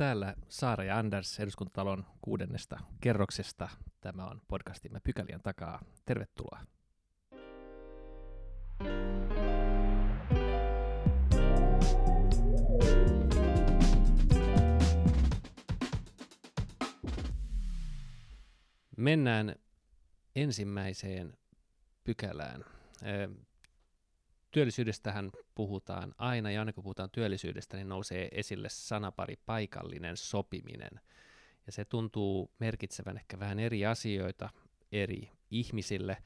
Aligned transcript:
Täällä 0.00 0.34
Saara 0.48 0.84
ja 0.84 0.98
Anders 0.98 1.40
eduskuntatalon 1.40 2.04
kuudennesta 2.22 2.78
kerroksesta. 3.00 3.68
Tämä 4.00 4.26
on 4.26 4.40
podcastimme 4.48 5.00
Pykälien 5.04 5.40
takaa. 5.42 5.82
Tervetuloa. 6.04 6.60
Mennään 18.96 19.54
ensimmäiseen 20.36 21.38
pykälään. 22.04 22.64
Työllisyydestähän 24.50 25.30
puhutaan 25.54 26.14
aina, 26.18 26.50
ja 26.50 26.60
aina 26.60 26.72
kun 26.72 26.84
puhutaan 26.84 27.10
työllisyydestä, 27.10 27.76
niin 27.76 27.88
nousee 27.88 28.28
esille 28.32 28.68
sanapari 28.68 29.36
paikallinen 29.46 30.16
sopiminen. 30.16 31.00
Ja 31.66 31.72
se 31.72 31.84
tuntuu 31.84 32.50
merkitsevän 32.58 33.16
ehkä 33.16 33.38
vähän 33.38 33.58
eri 33.58 33.86
asioita 33.86 34.50
eri 34.92 35.30
ihmisille. 35.50 36.16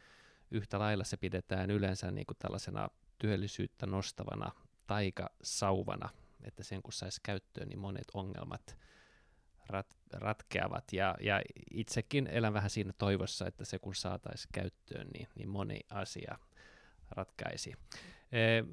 Yhtä 0.51 0.79
lailla 0.79 1.05
se 1.05 1.17
pidetään 1.17 1.71
yleensä 1.71 2.11
niin 2.11 2.27
kuin 2.27 2.37
tällaisena 2.39 2.89
työllisyyttä 3.19 3.87
nostavana 3.87 4.53
taikasauvana, 4.87 6.09
että 6.45 6.63
sen 6.63 6.83
kun 6.83 6.93
saisi 6.93 7.21
käyttöön, 7.23 7.69
niin 7.69 7.79
monet 7.79 8.11
ongelmat 8.15 8.77
rat, 9.69 9.97
ratkeavat. 10.13 10.93
Ja, 10.93 11.17
ja 11.21 11.43
itsekin 11.75 12.27
elän 12.27 12.55
vähän 12.55 12.71
siinä 12.71 12.93
toivossa, 12.99 13.47
että 13.47 13.65
se 13.65 13.79
kun 13.79 13.95
saataisiin 13.95 14.51
käyttöön, 14.53 15.07
niin, 15.07 15.29
niin 15.35 15.49
moni 15.49 15.81
asia 15.91 16.39
ratkaisi. 17.11 17.73
Eh, 18.33 18.65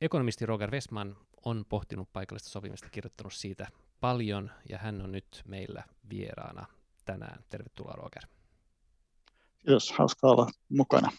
ekonomisti 0.00 0.46
Roger 0.46 0.70
Westman 0.70 1.16
on 1.44 1.64
pohtinut 1.68 2.12
paikallista 2.12 2.48
sopimista, 2.48 2.90
kirjoittanut 2.90 3.32
siitä 3.32 3.68
paljon, 4.00 4.50
ja 4.68 4.78
hän 4.78 5.02
on 5.02 5.12
nyt 5.12 5.42
meillä 5.44 5.84
vieraana 6.10 6.66
tänään. 7.04 7.44
Tervetuloa 7.50 7.94
Roger. 7.94 8.22
Kiitos, 9.58 9.92
hauska 9.92 10.26
olla 10.26 10.50
mukana. 10.68 11.12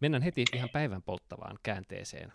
Mennään 0.00 0.22
heti 0.22 0.44
ihan 0.52 0.68
päivän 0.72 1.02
polttavaan 1.02 1.58
käänteeseen 1.62 2.32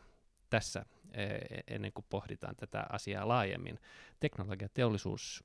tässä, 0.49 0.85
eh, 1.13 1.63
ennen 1.67 1.93
kuin 1.93 2.05
pohditaan 2.09 2.55
tätä 2.55 2.85
asiaa 2.89 3.27
laajemmin. 3.27 3.79
Teknologiateollisuus 4.19 5.43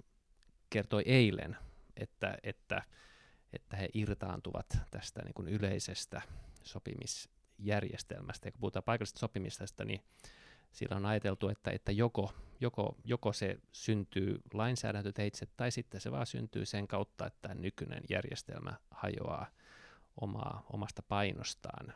kertoi 0.71 1.03
eilen, 1.07 1.57
että, 1.97 2.39
että, 2.43 2.83
että 3.53 3.77
he 3.77 3.89
irtaantuvat 3.95 4.79
tästä 4.91 5.23
niin 5.23 5.35
kuin 5.35 5.49
yleisestä 5.49 6.23
sopimis 6.63 7.29
järjestelmästä. 7.59 8.49
Ja 8.49 8.53
kun 8.53 8.61
puhutaan 8.61 8.83
paikallisesta 8.83 9.21
sopimisesta, 9.21 9.85
niin 9.85 10.01
sillä 10.73 10.97
on 10.97 11.07
ajateltu, 11.07 11.49
että, 11.49 11.71
että 11.71 11.93
joko, 11.93 12.33
joko, 12.61 12.97
joko 13.05 13.33
se 13.33 13.59
syntyy 13.73 14.41
lainsäädäntöteitse 14.53 15.47
tai 15.57 15.71
sitten 15.71 16.01
se 16.01 16.11
vaan 16.11 16.27
syntyy 16.27 16.67
sen 16.67 16.89
kautta, 16.89 17.27
että 17.27 17.55
nykyinen 17.55 18.03
järjestelmä 18.11 18.73
hajoaa 18.91 19.47
omaa, 20.21 20.67
omasta 20.73 21.03
painostaan. 21.09 21.95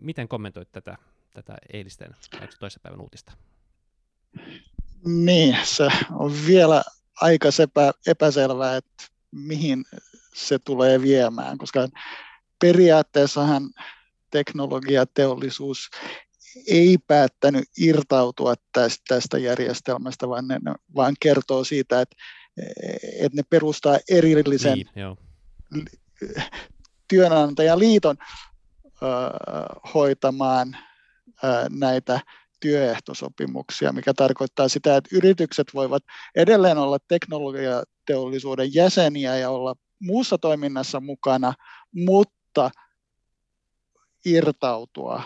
Miten 0.00 0.28
kommentoit 0.28 0.72
tätä, 0.72 0.96
tätä 1.34 1.56
eilisten 1.72 2.16
toisen 2.60 2.82
päivän 2.82 3.00
uutista? 3.00 3.32
Niin, 5.04 5.56
se 5.64 5.88
on 6.12 6.32
vielä 6.46 6.82
aika 7.20 7.50
sepä, 7.50 7.92
epäselvää, 8.06 8.76
että 8.76 9.04
mihin 9.30 9.84
se 10.34 10.58
tulee 10.58 11.02
viemään, 11.02 11.58
koska 11.58 11.88
periaatteessahan 12.58 13.70
teknologiateollisuus 14.34 15.90
ei 16.66 16.98
päättänyt 17.06 17.64
irtautua 17.78 18.54
tästä, 18.72 19.04
tästä 19.08 19.38
järjestelmästä, 19.38 20.28
vaan 20.28 20.48
ne 20.48 20.60
vaan 20.94 21.14
kertoo 21.20 21.64
siitä, 21.64 22.00
että, 22.00 22.16
että 23.20 23.36
ne 23.36 23.42
perustaa 23.50 23.98
erillisen 24.10 24.74
niin, 24.74 25.16
työnantajaliiton 27.08 28.16
ö, 28.84 29.06
hoitamaan 29.94 30.76
ö, 31.44 31.46
näitä 31.70 32.20
työehtosopimuksia, 32.60 33.92
mikä 33.92 34.14
tarkoittaa 34.14 34.68
sitä, 34.68 34.96
että 34.96 35.16
yritykset 35.16 35.66
voivat 35.74 36.02
edelleen 36.36 36.78
olla 36.78 36.98
teknologiateollisuuden 37.08 38.74
jäseniä 38.74 39.36
ja 39.36 39.50
olla 39.50 39.74
muussa 40.00 40.38
toiminnassa 40.38 41.00
mukana, 41.00 41.54
mutta– 41.92 42.70
irtautua 44.24 45.22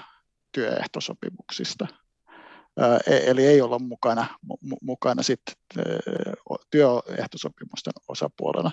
työehtosopimuksista. 0.53 1.87
E-, 3.07 3.31
eli 3.31 3.47
ei 3.47 3.61
olla 3.61 3.79
mukana, 3.79 4.27
mukana 4.83 5.23
sit 5.23 5.41
työehtosopimusten 6.71 7.93
osapuolena. 8.09 8.71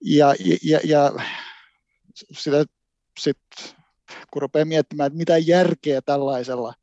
Ja, 0.00 0.34
ja, 0.62 0.80
ja 0.84 1.12
sitä 2.32 2.64
sit, 3.18 3.38
kun 4.30 4.42
rupeaa 4.42 4.64
miettimään, 4.64 5.06
että 5.06 5.16
mitä 5.16 5.38
järkeä 5.38 6.02
tällaisella 6.02 6.74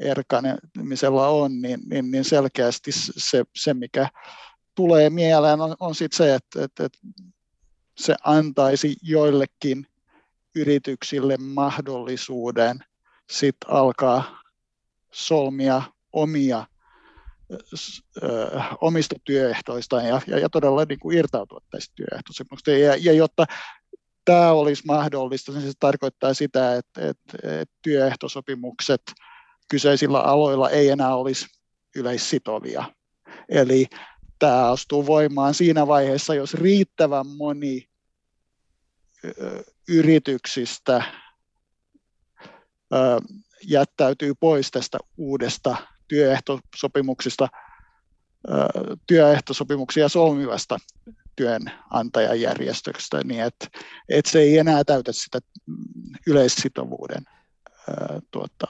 erkanemisella 0.00 1.28
on, 1.28 1.62
niin, 1.62 1.80
niin, 1.90 2.10
niin 2.10 2.24
selkeästi 2.24 2.92
se, 2.92 3.44
se, 3.56 3.74
mikä 3.74 4.08
tulee 4.74 5.10
mieleen, 5.10 5.60
on, 5.60 5.76
on 5.80 5.94
sit 5.94 6.12
se, 6.12 6.34
että, 6.34 6.64
että, 6.64 6.84
että 6.84 6.98
se 7.98 8.14
antaisi 8.24 8.96
joillekin 9.02 9.86
yrityksille 10.56 11.36
mahdollisuuden 11.36 12.78
sit 13.30 13.56
alkaa 13.66 14.42
solmia 15.12 15.82
omia 16.12 16.66
omista 18.80 19.16
työehtoistaan 19.24 20.06
ja, 20.06 20.20
ja, 20.26 20.38
ja 20.38 20.48
todella 20.48 20.84
niin 20.84 20.98
kuin 20.98 21.18
irtautua 21.18 21.60
tästä 21.70 21.94
työehtosopimuksesta. 21.94 22.70
Ja, 22.70 22.96
ja 23.00 23.12
jotta 23.12 23.46
tämä 24.24 24.52
olisi 24.52 24.82
mahdollista, 24.86 25.52
niin 25.52 25.62
se 25.62 25.72
tarkoittaa 25.80 26.34
sitä, 26.34 26.76
että, 26.76 27.08
että, 27.08 27.38
että 27.42 27.74
työehtosopimukset 27.82 29.02
kyseisillä 29.68 30.20
aloilla 30.20 30.70
ei 30.70 30.88
enää 30.88 31.16
olisi 31.16 31.46
yleissitovia. 31.96 32.84
Eli 33.48 33.86
tämä 34.38 34.70
astuu 34.70 35.06
voimaan 35.06 35.54
siinä 35.54 35.86
vaiheessa, 35.86 36.34
jos 36.34 36.54
riittävän 36.54 37.26
moni 37.26 37.88
yrityksistä 39.88 41.02
jättäytyy 43.62 44.34
pois 44.40 44.70
tästä 44.70 44.98
uudesta 45.16 45.76
työehtosopimuksista, 46.08 47.48
työehtosopimuksia 49.06 50.08
solmivasta 50.08 50.78
työnantajajärjestöstä, 51.36 53.20
niin 53.24 53.42
että, 53.42 53.66
että 54.08 54.30
se 54.30 54.40
ei 54.40 54.58
enää 54.58 54.84
täytä 54.84 55.12
sitä 55.12 55.38
yleissitovuuden 56.26 57.24
tuota, 58.30 58.66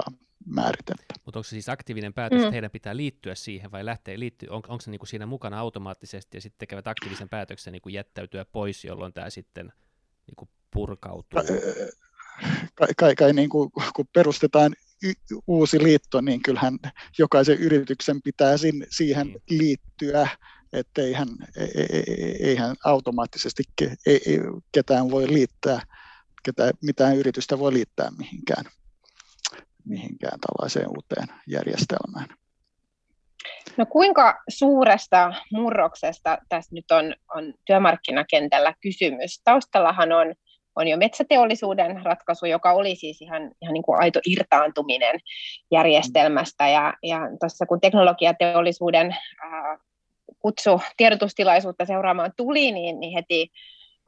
määriteltä. 0.46 1.14
Mutta 1.24 1.38
onko 1.38 1.44
se 1.44 1.50
siis 1.50 1.68
aktiivinen 1.68 2.14
päätös, 2.14 2.38
mm. 2.38 2.44
että 2.44 2.52
heidän 2.52 2.70
pitää 2.70 2.96
liittyä 2.96 3.34
siihen 3.34 3.72
vai 3.72 3.84
lähteä 3.84 4.18
liittyä, 4.18 4.48
on, 4.50 4.62
onko 4.68 4.80
se 4.80 4.90
niinku 4.90 5.06
siinä 5.06 5.26
mukana 5.26 5.60
automaattisesti 5.60 6.36
ja 6.36 6.40
sitten 6.40 6.58
tekevät 6.58 6.86
aktiivisen 6.86 7.28
päätöksen 7.28 7.72
niinku 7.72 7.88
jättäytyä 7.88 8.44
pois, 8.44 8.84
jolloin 8.84 9.12
tämä 9.12 9.30
sitten 9.30 9.72
niinku 10.26 10.48
purkautuu? 10.70 11.40
Kai, 12.74 12.88
kai, 12.96 13.14
kai 13.14 13.32
niin 13.32 13.48
kuin, 13.48 13.70
kun 13.96 14.06
perustetaan 14.14 14.74
y- 15.02 15.38
uusi 15.46 15.82
liitto, 15.82 16.20
niin 16.20 16.42
kyllähän 16.42 16.78
jokaisen 17.18 17.58
yrityksen 17.58 18.22
pitää 18.22 18.56
sin, 18.56 18.86
siihen 18.90 19.26
niin. 19.26 19.42
liittyä, 19.50 20.28
että 20.72 21.02
eihän, 21.02 21.28
eihän 22.40 22.76
automaattisesti 22.84 23.62
ke, 23.76 23.94
ei, 24.06 24.20
ei, 24.26 24.38
ketään 24.72 25.10
voi 25.10 25.32
liittää, 25.32 25.80
ketään, 26.42 26.72
mitään 26.82 27.16
yritystä 27.16 27.58
voi 27.58 27.72
liittää 27.72 28.10
mihinkään, 28.18 28.64
mihinkään 29.84 30.38
tällaiseen 30.40 30.88
uuteen 30.88 31.28
järjestelmään. 31.46 32.28
No 33.78 33.86
kuinka 33.86 34.42
suuresta 34.48 35.34
murroksesta 35.52 36.38
tässä 36.48 36.74
nyt 36.74 36.90
on, 36.90 37.14
on 37.34 37.54
työmarkkinakentällä 37.64 38.74
kysymys? 38.80 39.40
Taustallahan 39.44 40.12
on 40.12 40.34
on 40.76 40.88
jo 40.88 40.96
metsäteollisuuden 40.96 42.04
ratkaisu, 42.04 42.46
joka 42.46 42.72
oli 42.72 42.96
siis 42.96 43.22
ihan, 43.22 43.42
ihan 43.62 43.72
niin 43.72 43.82
kuin 43.82 44.00
aito 44.00 44.20
irtaantuminen 44.26 45.20
järjestelmästä. 45.70 46.68
Ja, 46.68 46.94
ja 47.02 47.20
tuossa 47.40 47.66
kun 47.66 47.80
teknologiateollisuuden 47.80 49.16
ää, 49.42 49.78
kutsu 50.38 50.80
tiedotustilaisuutta 50.96 51.84
seuraamaan 51.84 52.32
tuli, 52.36 52.72
niin, 52.72 53.00
niin 53.00 53.12
heti 53.12 53.50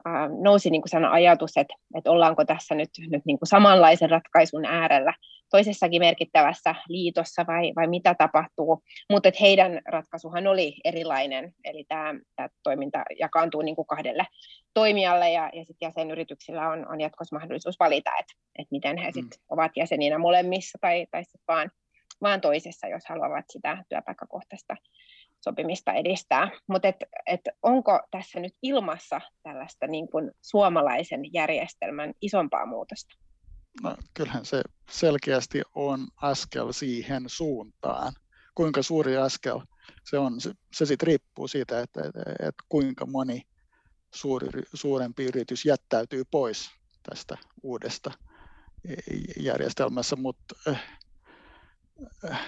ää, 0.05 0.29
nousi 0.43 0.69
niin 0.69 0.81
kuin 0.81 1.05
ajatus, 1.05 1.57
että, 1.57 1.73
että 1.95 2.11
ollaanko 2.11 2.45
tässä 2.45 2.75
nyt, 2.75 2.89
nyt 3.09 3.25
niin 3.25 3.39
kuin 3.39 3.49
samanlaisen 3.49 4.09
ratkaisun 4.09 4.65
äärellä 4.65 5.13
toisessakin 5.49 6.01
merkittävässä 6.01 6.75
liitossa 6.87 7.45
vai, 7.47 7.73
vai 7.75 7.87
mitä 7.87 8.15
tapahtuu. 8.15 8.83
Mutta 9.09 9.29
heidän 9.41 9.81
ratkaisuhan 9.85 10.47
oli 10.47 10.75
erilainen, 10.83 11.53
eli 11.63 11.85
tämä, 11.87 12.13
tämä 12.35 12.49
toiminta 12.63 13.03
jakaantuu 13.19 13.61
niin 13.61 13.75
kuin 13.75 13.87
kahdelle 13.87 14.27
toimijalle 14.73 15.31
ja, 15.31 15.49
ja 15.53 15.65
sitten 15.65 15.87
jäsenyrityksillä 15.87 16.69
on, 16.69 16.91
on 16.91 17.01
jatkossa 17.01 17.35
mahdollisuus 17.35 17.79
valita, 17.79 18.09
että, 18.19 18.33
että 18.59 18.71
miten 18.71 18.97
he 18.97 19.11
sit 19.11 19.25
mm. 19.25 19.45
ovat 19.49 19.71
jäseninä 19.75 20.17
molemmissa 20.17 20.77
tai, 20.81 21.07
tai 21.11 21.23
sitten 21.23 21.41
vaan, 21.47 21.71
vaan 22.21 22.41
toisessa, 22.41 22.87
jos 22.87 23.03
haluavat 23.09 23.45
sitä 23.49 23.83
työpaikkakohtaista 23.89 24.75
sopimista 25.43 25.93
edistää. 25.93 26.49
Mutta 26.67 26.87
et, 26.87 26.95
et 27.25 27.41
onko 27.63 27.99
tässä 28.11 28.39
nyt 28.39 28.53
ilmassa 28.61 29.21
tällaista 29.43 29.87
niin 29.87 30.09
kuin 30.09 30.31
suomalaisen 30.41 31.33
järjestelmän 31.33 32.13
isompaa 32.21 32.65
muutosta? 32.65 33.28
No, 33.83 33.95
kyllähän 34.13 34.45
se 34.45 34.61
selkeästi 34.91 35.61
on 35.75 36.07
askel 36.15 36.71
siihen 36.71 37.23
suuntaan. 37.27 38.13
Kuinka 38.55 38.83
suuri 38.83 39.17
askel 39.17 39.59
se 40.03 40.17
on, 40.17 40.41
se, 40.41 40.53
se 40.73 40.85
sitten 40.85 41.07
riippuu 41.07 41.47
siitä, 41.47 41.79
että, 41.79 42.01
että, 42.01 42.19
että 42.29 42.63
kuinka 42.69 43.05
moni 43.05 43.41
suuri, 44.13 44.63
suurempi 44.73 45.25
yritys 45.25 45.65
jättäytyy 45.65 46.23
pois 46.31 46.69
tästä 47.09 47.37
uudesta 47.63 48.11
järjestelmässä, 49.39 50.15
mutta 50.15 50.55
äh, 50.67 50.83
äh, 52.31 52.39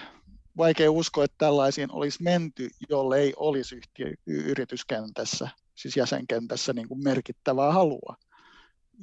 vaikea 0.56 0.90
uskoa, 0.90 1.24
että 1.24 1.38
tällaisiin 1.38 1.92
olisi 1.92 2.22
menty, 2.22 2.68
jolle 2.88 3.20
ei 3.20 3.32
olisi 3.36 3.76
yhtiö, 3.76 4.14
yrityskentässä, 4.26 5.48
siis 5.74 5.96
jäsenkentässä 5.96 6.72
niin 6.72 6.88
kuin 6.88 7.04
merkittävää 7.04 7.72
halua 7.72 8.16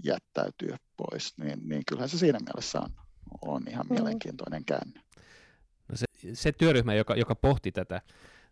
jättäytyä 0.04 0.78
pois, 0.98 1.38
niin, 1.38 1.70
niin 1.70 1.84
kyllähän 1.88 2.10
se 2.10 2.18
siinä 2.18 2.40
mielessä 2.40 2.80
on, 2.80 2.90
on 3.42 3.64
ihan 3.68 3.86
mm. 3.90 3.94
mielenkiintoinen 3.94 4.66
käänne. 4.66 5.02
No 5.88 5.96
se, 5.96 6.06
se 6.34 6.52
työryhmä, 6.52 6.94
joka, 6.94 7.16
joka 7.16 7.36
pohti 7.36 7.72
tätä, 7.72 8.02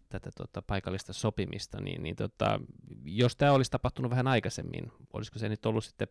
tätä 0.09 0.29
tota, 0.37 0.61
paikallista 0.61 1.13
sopimista, 1.13 1.81
niin, 1.81 2.03
niin 2.03 2.15
tota, 2.15 2.59
jos 3.05 3.35
tämä 3.35 3.51
olisi 3.51 3.71
tapahtunut 3.71 4.11
vähän 4.11 4.27
aikaisemmin, 4.27 4.91
olisiko 5.13 5.39
se 5.39 5.49
nyt 5.49 5.65
ollut 5.65 5.85
sitten 5.85 6.07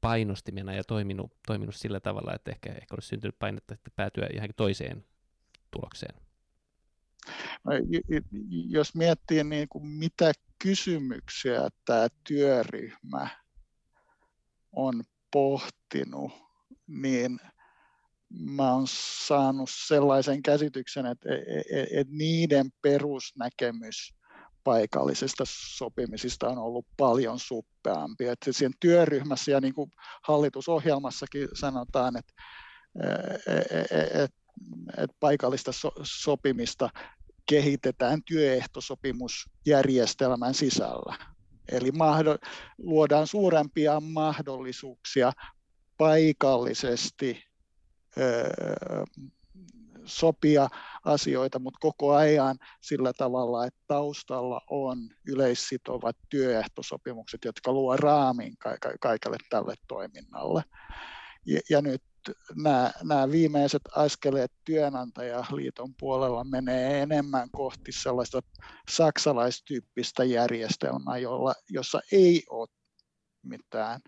painostimena 0.00 0.74
ja 0.74 0.84
toiminut, 0.84 1.32
toiminut 1.46 1.74
sillä 1.74 2.00
tavalla, 2.00 2.34
että 2.34 2.50
ehkä, 2.50 2.72
ehkä 2.72 2.94
olisi 2.94 3.08
syntynyt 3.08 3.38
painetta 3.38 3.74
että 3.74 3.90
päätyä 3.96 4.28
ihan 4.34 4.48
toiseen 4.56 5.04
tulokseen? 5.70 6.14
No, 7.64 7.72
jos 8.68 8.94
miettii 8.94 9.44
niin 9.44 9.68
kuin 9.68 9.86
mitä 9.86 10.32
kysymyksiä 10.58 11.68
tämä 11.84 12.08
työryhmä 12.24 13.28
on 14.78 15.02
pohtinut, 15.32 16.32
niin 16.86 17.40
mä 18.30 18.72
oon 18.72 18.84
saanut 19.26 19.70
sellaisen 19.72 20.42
käsityksen, 20.42 21.06
että, 21.06 21.28
että 21.90 22.14
niiden 22.16 22.70
perusnäkemys 22.82 24.14
paikallisista 24.64 25.44
sopimisista 25.46 26.48
on 26.48 26.58
ollut 26.58 26.86
paljon 26.96 27.38
suppeampi. 27.38 28.26
Että 28.26 28.52
siinä 28.52 28.74
työryhmässä 28.80 29.50
ja 29.50 29.60
niin 29.60 29.74
kuin 29.74 29.90
hallitusohjelmassakin 30.22 31.48
sanotaan, 31.54 32.16
että, 32.16 32.32
että, 34.14 34.38
että 34.96 35.16
paikallista 35.20 35.70
sopimista 36.02 36.90
kehitetään 37.48 38.22
työehtosopimusjärjestelmän 38.24 40.54
sisällä. 40.54 41.16
Eli 41.72 41.90
luodaan 42.78 43.26
suurempia 43.26 44.00
mahdollisuuksia 44.00 45.32
paikallisesti 45.98 47.44
sopia 50.04 50.68
asioita, 51.04 51.58
mutta 51.58 51.78
koko 51.80 52.14
ajan 52.14 52.58
sillä 52.80 53.12
tavalla, 53.12 53.66
että 53.66 53.80
taustalla 53.86 54.60
on 54.70 54.98
yleissitovat 55.26 56.16
työehtosopimukset, 56.28 57.44
jotka 57.44 57.72
luo 57.72 57.96
raamin 57.96 58.54
kaikelle 59.00 59.36
tälle 59.50 59.74
toiminnalle. 59.88 60.62
Ja, 61.46 61.60
ja 61.70 61.82
nyt 61.82 62.02
nämä, 62.56 62.92
nämä 63.04 63.30
viimeiset 63.30 63.82
askeleet 63.96 64.52
työnantajaliiton 64.64 65.94
puolella 66.00 66.44
menee 66.44 67.02
enemmän 67.02 67.48
kohti 67.50 67.92
sellaista 67.92 68.40
saksalaistyyppistä 68.90 70.24
järjestelmää, 70.24 71.18
jolla, 71.18 71.54
jossa 71.70 72.00
ei 72.12 72.42
ole 72.50 72.68
mitään 73.42 74.00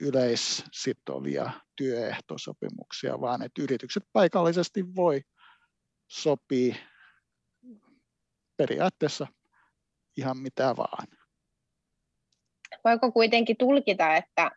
yleissitovia 0.00 1.50
työehtosopimuksia, 1.76 3.20
vaan 3.20 3.42
että 3.42 3.62
yritykset 3.62 4.02
paikallisesti 4.12 4.94
voi 4.96 5.22
sopia 6.08 6.74
periaatteessa 8.56 9.26
ihan 10.16 10.38
mitä 10.38 10.76
vaan. 10.76 11.08
Voiko 12.84 13.12
kuitenkin 13.12 13.56
tulkita, 13.56 14.16
että, 14.16 14.50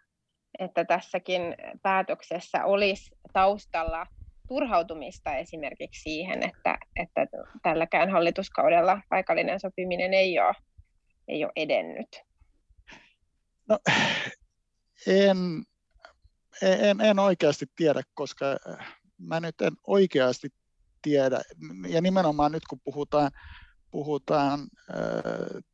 että 0.59 0.85
tässäkin 0.85 1.41
päätöksessä 1.81 2.65
olisi 2.65 3.15
taustalla 3.33 4.05
turhautumista 4.47 5.35
esimerkiksi 5.35 6.01
siihen, 6.01 6.43
että, 6.43 6.77
että 6.95 7.27
tälläkään 7.63 8.09
hallituskaudella 8.11 9.01
paikallinen 9.09 9.59
sopiminen 9.59 10.13
ei 10.13 10.39
ole, 10.39 10.53
ei 11.27 11.43
ole 11.43 11.51
edennyt? 11.55 12.21
No, 13.69 13.79
en, 15.07 15.37
en, 16.61 17.01
en 17.01 17.19
oikeasti 17.19 17.65
tiedä, 17.75 18.01
koska 18.13 18.45
mä 19.17 19.39
nyt 19.39 19.61
en 19.61 19.73
oikeasti 19.87 20.49
tiedä. 21.01 21.41
Ja 21.87 22.01
nimenomaan 22.01 22.51
nyt 22.51 22.63
kun 22.69 22.79
puhutaan, 22.83 23.31
puhutaan 23.91 24.59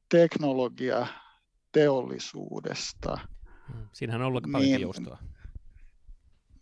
teknologia 0.10 1.08
teollisuudesta. 1.72 3.16
Hmm, 3.16 3.41
siinähän 3.94 4.22
on 4.22 4.28
ollut 4.28 4.44
paljon 4.52 4.72
niin, 4.72 4.82
joustoa. 4.82 5.18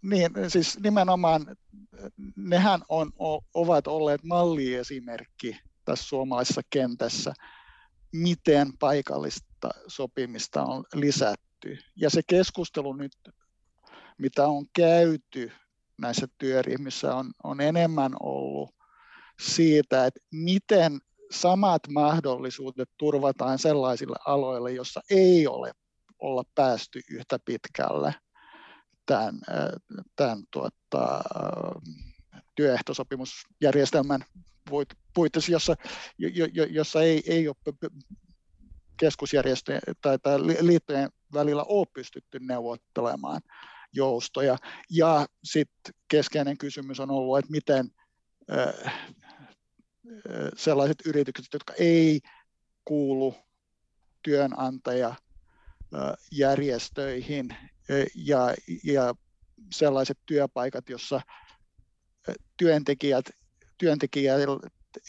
Niin, 0.02 0.32
siis 0.48 0.80
nimenomaan 0.80 1.58
nehän 2.36 2.82
on, 2.90 3.12
ovat 3.54 3.88
olleet 3.88 4.24
malliesimerkki 4.24 5.58
tässä 5.86 6.06
suomalaisessa 6.08 6.62
kentässä, 6.70 7.34
miten 8.14 8.78
paikallista 8.80 9.70
sopimista 9.88 10.64
on 10.64 10.84
lisätty. 10.94 11.78
Ja 11.96 12.10
se 12.10 12.22
keskustelu 12.28 12.94
nyt, 12.94 13.12
mitä 14.18 14.48
on 14.48 14.66
käyty 14.76 15.52
näissä 16.02 16.28
työryhmissä, 16.38 17.16
on, 17.16 17.32
on 17.44 17.62
enemmän 17.62 18.12
ollut 18.20 18.76
siitä, 19.40 20.06
että 20.06 20.20
miten 20.32 21.00
samat 21.32 21.82
mahdollisuudet 21.90 22.90
turvataan 22.98 23.60
sellaisille 23.60 24.16
aloille, 24.26 24.72
joissa 24.72 25.02
ei 25.10 25.48
ole 25.48 25.72
olla 26.20 26.44
päästy 26.56 27.02
yhtä 27.12 27.40
pitkälle 27.46 28.16
tämän, 29.06 29.42
tämän 30.16 30.44
tuota, 30.52 31.22
työehtosopimusjärjestelmän 32.56 34.22
puitteissa, 35.14 35.52
jossa, 35.52 35.76
jossa 36.70 37.02
ei, 37.02 37.24
ei 37.28 37.48
ole 37.48 37.56
keskusjärjestöjen 38.98 39.82
tai, 40.02 40.20
tai 40.20 40.40
liittojen 40.62 41.10
välillä 41.34 41.64
ole 41.64 41.88
pystytty 41.94 42.40
neuvottelemaan 42.40 43.42
joustoja. 43.94 44.58
Ja 44.90 45.26
sitten 45.44 45.94
keskeinen 46.08 46.58
kysymys 46.58 47.00
on 47.00 47.12
ollut, 47.12 47.38
että 47.38 47.52
miten 47.52 47.90
sellaiset 50.56 50.98
yritykset, 51.06 51.54
jotka 51.54 51.74
ei 51.74 52.20
kuulu 52.86 53.36
työnantajajärjestöihin 55.90 57.56
ja, 58.16 58.54
ja 58.84 59.14
sellaiset 59.74 60.18
työpaikat, 60.26 60.90
jossa 60.90 61.22
työntekijät, 62.58 63.26
työntekijät 63.78 64.42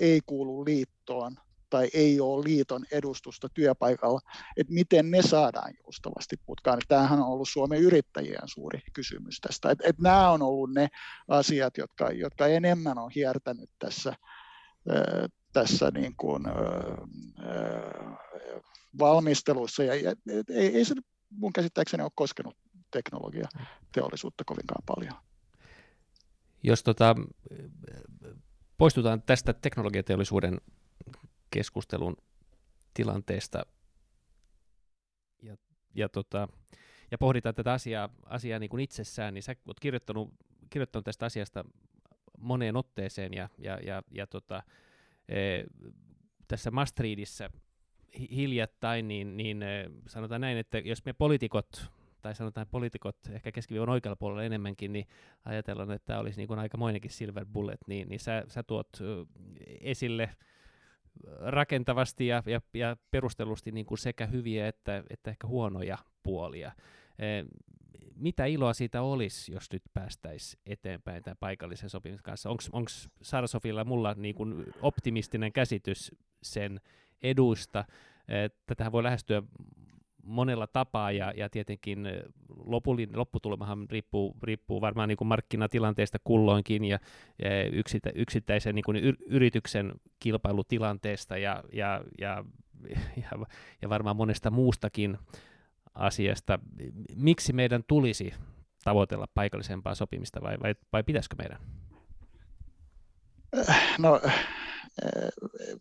ei 0.00 0.20
kuulu 0.26 0.64
liittoon 0.64 1.36
tai 1.70 1.88
ei 1.94 2.20
ole 2.20 2.44
liiton 2.44 2.84
edustusta 2.92 3.48
työpaikalla, 3.54 4.20
että 4.56 4.72
miten 4.72 5.10
ne 5.10 5.22
saadaan 5.22 5.72
joustavasti 5.84 6.36
putkaan. 6.46 6.80
Tämähän 6.88 7.18
on 7.18 7.26
ollut 7.26 7.48
Suomen 7.48 7.80
yrittäjien 7.80 8.48
suuri 8.48 8.80
kysymys 8.92 9.40
tästä. 9.40 9.70
Että, 9.70 9.84
että 9.86 10.02
nämä 10.02 10.30
on 10.30 10.42
ollut 10.42 10.72
ne 10.74 10.88
asiat, 11.28 11.76
jotka, 11.76 12.10
jotka 12.10 12.46
enemmän 12.46 12.98
on 12.98 13.10
hiertänyt 13.14 13.70
tässä, 13.78 14.14
tässä 15.52 15.90
niin 15.94 16.14
kuin, 16.16 16.42
valmistelussa. 18.98 19.84
Ja, 19.84 19.94
ja 19.94 20.14
ei, 20.48 20.76
ei 20.76 20.84
se 20.84 20.94
mun 21.30 21.52
käsittääkseni 21.52 22.02
ole 22.02 22.10
koskenut 22.14 22.56
teknologia 22.90 23.48
teollisuutta 23.92 24.44
kovinkaan 24.44 24.82
paljon. 24.86 25.14
Jos 26.62 26.82
tota, 26.82 27.16
poistutaan 28.78 29.22
tästä 29.22 29.52
teknologiateollisuuden 29.52 30.60
keskustelun 31.50 32.16
tilanteesta 32.94 33.66
ja, 35.42 35.56
ja, 35.94 36.08
tota, 36.08 36.48
ja 37.10 37.18
pohditaan 37.18 37.54
tätä 37.54 37.72
asiaa, 37.72 38.08
asiaa 38.26 38.58
niin 38.58 38.70
kuin 38.70 38.80
itsessään, 38.80 39.34
niin 39.34 39.42
sä 39.42 39.56
oot 39.66 39.80
kirjoittanut, 39.80 40.34
kirjoittanut 40.70 41.04
tästä 41.04 41.26
asiasta 41.26 41.64
moneen 42.38 42.76
otteeseen 42.76 43.34
ja, 43.34 43.48
ja, 43.58 43.78
ja, 43.86 44.02
ja 44.10 44.26
tota, 44.26 44.56
e, 44.56 44.62
tässä 46.48 46.70
Maastrichtissa 46.70 47.50
hiljattain, 48.30 49.08
niin, 49.08 49.36
niin 49.36 49.62
e, 49.62 49.90
sanotaan 50.06 50.40
näin, 50.40 50.58
että 50.58 50.78
jos 50.78 51.04
me 51.04 51.12
poliitikot 51.12 51.90
tai 52.22 52.34
sanotaan 52.34 52.66
poliitikot 52.70 53.16
ehkä 53.30 53.52
keskiviivan 53.52 53.88
oikealla 53.88 54.16
puolella 54.16 54.42
enemmänkin, 54.42 54.92
niin 54.92 55.06
ajatellaan, 55.44 55.90
että 55.90 56.06
tämä 56.06 56.18
olisi 56.18 56.40
niin 56.40 56.48
kuin 56.48 56.58
aika 56.58 56.78
moinenkin 56.78 57.10
silver 57.10 57.46
bullet, 57.52 57.80
niin, 57.86 58.08
niin 58.08 58.20
sä, 58.20 58.44
sä 58.48 58.62
tuot 58.62 58.88
esille 59.80 60.30
rakentavasti 61.40 62.26
ja, 62.26 62.42
ja, 62.46 62.60
ja 62.74 62.96
perustellusti 63.10 63.72
niin 63.72 63.86
kuin 63.86 63.98
sekä 63.98 64.26
hyviä 64.26 64.68
että, 64.68 65.04
että 65.10 65.30
ehkä 65.30 65.46
huonoja 65.46 65.98
puolia. 66.22 66.72
Mitä 68.20 68.46
iloa 68.46 68.72
siitä 68.72 69.02
olisi, 69.02 69.52
jos 69.52 69.72
nyt 69.72 69.82
päästäisiin 69.94 70.62
eteenpäin 70.66 71.22
tämän 71.22 71.36
paikallisen 71.40 71.90
sopimisen 71.90 72.22
kanssa? 72.22 72.50
Onko 72.50 72.88
Sara 73.22 73.46
Sofilla 73.46 73.84
mulla 73.84 74.14
niin 74.14 74.34
kuin 74.34 74.64
optimistinen 74.82 75.52
käsitys 75.52 76.12
sen 76.42 76.80
eduista? 77.22 77.84
Tätähän 78.66 78.92
voi 78.92 79.02
lähestyä 79.02 79.42
monella 80.22 80.66
tapaa 80.66 81.12
ja, 81.12 81.32
ja 81.36 81.48
tietenkin 81.48 82.08
lopullinen, 82.48 83.18
lopputulemahan 83.18 83.86
riippuu, 83.90 84.36
riippuu 84.42 84.80
varmaan 84.80 85.08
niin 85.08 85.16
kuin 85.16 85.28
markkinatilanteesta 85.28 86.18
kulloinkin 86.24 86.84
ja, 86.84 86.98
ja 87.38 87.64
yksitä, 87.64 88.10
yksittäisen 88.14 88.74
niin 88.74 88.84
kuin 88.84 88.96
yrityksen 89.26 89.92
kilpailutilanteesta 90.18 91.38
ja, 91.38 91.64
ja, 91.72 92.04
ja, 92.18 92.44
ja, 93.22 93.46
ja 93.82 93.88
varmaan 93.88 94.16
monesta 94.16 94.50
muustakin 94.50 95.18
asiasta. 95.94 96.58
Miksi 97.16 97.52
meidän 97.52 97.84
tulisi 97.86 98.34
tavoitella 98.84 99.26
paikallisempaa 99.34 99.94
sopimista 99.94 100.40
vai, 100.42 100.60
vai, 100.62 100.74
vai 100.92 101.02
pitäisikö 101.02 101.36
meidän? 101.38 101.58
No 103.98 104.20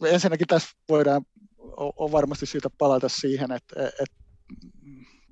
ensinnäkin 0.06 0.48
tässä 0.48 0.70
voidaan, 0.89 1.22
on 1.78 2.12
varmasti 2.12 2.46
syytä 2.46 2.70
palata 2.78 3.10
siihen, 3.10 3.51
että, 3.51 3.88
että 3.88 4.16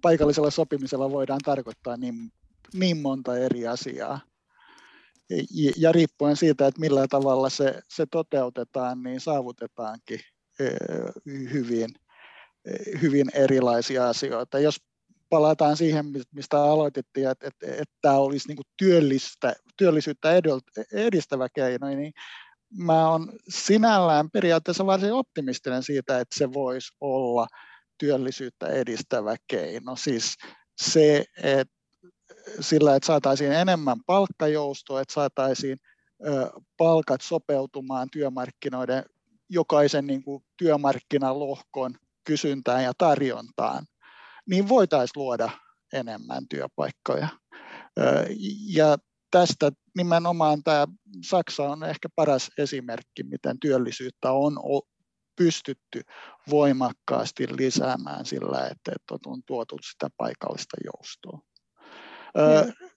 paikallisella 0.01 0.51
sopimisella 0.51 1.11
voidaan 1.11 1.39
tarkoittaa 1.45 1.97
niin, 1.97 2.31
niin 2.73 2.97
monta 2.97 3.37
eri 3.37 3.67
asiaa. 3.67 4.19
Ja, 5.77 5.91
riippuen 5.91 6.35
siitä, 6.35 6.67
että 6.67 6.79
millä 6.79 7.07
tavalla 7.07 7.49
se, 7.49 7.81
se 7.89 8.05
toteutetaan, 8.05 9.03
niin 9.03 9.19
saavutetaankin 9.19 10.19
hyvin, 11.25 11.89
hyvin 13.01 13.27
erilaisia 13.33 14.09
asioita. 14.09 14.59
Jos 14.59 14.77
palataan 15.29 15.77
siihen, 15.77 16.05
mistä 16.31 16.63
aloitettiin, 16.63 17.29
että, 17.29 17.47
että, 17.47 17.67
että 17.67 17.95
tämä 18.01 18.15
olisi 18.15 18.47
niin 18.47 18.57
työllistä, 18.77 19.53
työllisyyttä 19.77 20.29
edistävä 20.93 21.47
keino, 21.55 21.87
niin 21.87 22.13
mä 22.77 23.11
olen 23.11 23.29
sinällään 23.49 24.31
periaatteessa 24.31 24.85
varsin 24.85 25.13
optimistinen 25.13 25.83
siitä, 25.83 26.19
että 26.19 26.37
se 26.37 26.53
voisi 26.53 26.93
olla– 27.01 27.47
työllisyyttä 27.97 28.67
edistävä 28.67 29.35
keino. 29.47 29.95
Siis 29.95 30.35
se, 30.81 31.25
että 31.43 31.77
sillä, 32.59 32.95
että 32.95 33.07
saataisiin 33.07 33.51
enemmän 33.51 33.97
palkkajoustoa, 34.05 35.01
että 35.01 35.13
saataisiin 35.13 35.77
palkat 36.77 37.21
sopeutumaan 37.21 38.07
työmarkkinoiden 38.11 39.03
jokaisen 39.49 40.07
niin 40.07 40.23
kuin 40.23 40.43
työmarkkinalohkon 40.57 41.95
kysyntään 42.27 42.83
ja 42.83 42.93
tarjontaan, 42.97 43.85
niin 44.49 44.69
voitaisiin 44.69 45.21
luoda 45.21 45.49
enemmän 45.93 46.47
työpaikkoja. 46.49 47.27
Ja 48.67 48.97
tästä 49.31 49.71
nimenomaan 49.97 50.63
tämä 50.63 50.87
Saksa 51.25 51.63
on 51.63 51.83
ehkä 51.83 52.09
paras 52.15 52.49
esimerkki, 52.57 53.23
miten 53.23 53.59
työllisyyttä 53.59 54.31
on 54.31 54.57
pystytty 55.35 56.01
voimakkaasti 56.49 57.57
lisäämään 57.57 58.25
sillä, 58.25 58.67
että, 58.67 58.91
on 59.25 59.41
tuotu 59.45 59.77
sitä 59.91 60.09
paikallista 60.17 60.77
joustoa. 60.85 61.39
Mm. 62.35 62.87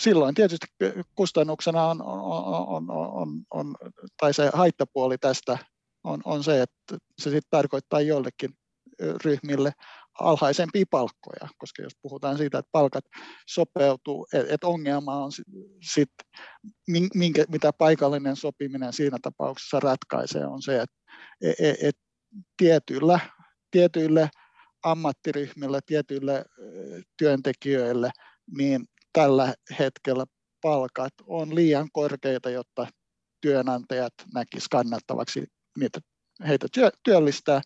Silloin 0.00 0.34
tietysti 0.34 0.66
kustannuksena 1.14 1.86
on, 1.86 2.02
on, 2.02 2.90
on, 2.90 2.90
on, 2.90 3.28
on 3.50 3.76
tai 4.20 4.34
se 4.34 4.50
haittapuoli 4.54 5.18
tästä 5.18 5.58
on, 6.04 6.20
on 6.24 6.44
se, 6.44 6.62
että 6.62 7.06
se 7.18 7.30
sitten 7.30 7.50
tarkoittaa 7.50 8.00
joillekin 8.00 8.50
ryhmille 9.24 9.72
alhaisempia 10.20 10.84
palkkoja, 10.90 11.48
koska 11.58 11.82
jos 11.82 11.92
puhutaan 12.02 12.38
siitä, 12.38 12.58
että 12.58 12.68
palkat 12.72 13.04
sopeutuu, 13.46 14.26
että 14.48 14.66
ongelma 14.66 15.24
on 15.24 15.32
sitten, 15.82 16.26
minkä, 17.14 17.44
mitä 17.48 17.72
paikallinen 17.78 18.36
sopiminen 18.36 18.92
siinä 18.92 19.18
tapauksessa 19.22 19.80
ratkaisee, 19.80 20.46
on 20.46 20.62
se, 20.62 20.80
että 20.80 20.96
et, 21.40 21.60
e, 21.60 21.88
et 21.88 21.96
tietyillä, 22.56 23.20
tietyille 23.70 24.30
ammattiryhmillä, 24.84 25.80
tietyille 25.86 26.44
työntekijöille, 27.18 28.10
niin 28.56 28.84
tällä 29.12 29.54
hetkellä 29.78 30.24
palkat 30.62 31.12
on 31.26 31.54
liian 31.54 31.88
korkeita, 31.92 32.50
jotta 32.50 32.86
työnantajat 33.40 34.12
näkisivät 34.34 34.68
kannattavaksi 34.70 35.46
niitä, 35.80 36.00
heitä 36.48 36.66
työllistää. 37.02 37.60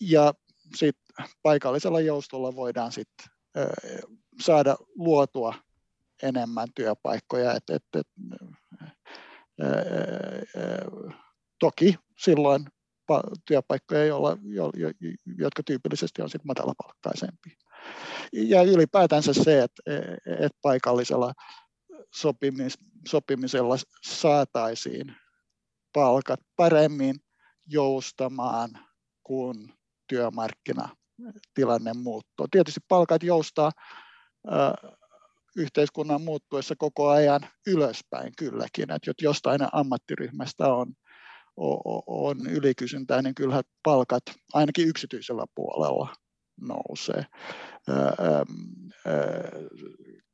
Ja 0.00 0.34
sitten 0.74 1.26
paikallisella 1.42 2.00
joustolla 2.00 2.56
voidaan 2.56 2.92
sitten 2.92 3.26
saada 4.40 4.76
luotua 4.94 5.54
enemmän 6.22 6.68
työpaikkoja. 6.74 7.54
Et, 7.54 7.70
et, 7.70 7.84
et, 7.94 8.08
toki 11.58 11.94
silloin 12.18 12.66
työpaikkoja, 13.44 14.04
joilla, 14.04 14.38
jo, 14.42 14.70
jo, 14.76 14.88
jotka 15.38 15.62
tyypillisesti 15.62 16.22
on 16.22 16.30
sitten 16.30 16.46
matalapalkkaisempia. 16.46 17.56
Ja 18.32 18.62
ylipäätänsä 18.62 19.32
se, 19.34 19.62
että, 19.62 19.82
että 20.26 20.58
paikallisella 20.62 21.32
sopimis, 22.14 22.78
sopimisella 23.08 23.76
saataisiin 24.02 25.16
palkat 25.92 26.40
paremmin 26.56 27.14
joustamaan, 27.66 28.70
kun 29.22 29.72
työmarkkinatilanne 30.08 31.92
muuttuu. 31.94 32.46
Tietysti 32.50 32.80
palkat 32.88 33.22
joustaa 33.22 33.72
yhteiskunnan 35.56 36.22
muuttuessa 36.22 36.74
koko 36.78 37.08
ajan 37.08 37.40
ylöspäin 37.66 38.32
kylläkin, 38.38 38.90
että 38.90 39.12
jostain 39.22 39.60
ammattiryhmästä 39.72 40.74
on 40.74 40.94
on 42.06 42.46
ylikysyntää, 42.50 43.22
niin 43.22 43.34
kyllähän 43.34 43.64
palkat 43.82 44.22
ainakin 44.52 44.88
yksityisellä 44.88 45.44
puolella 45.54 46.14
nousee. 46.60 47.26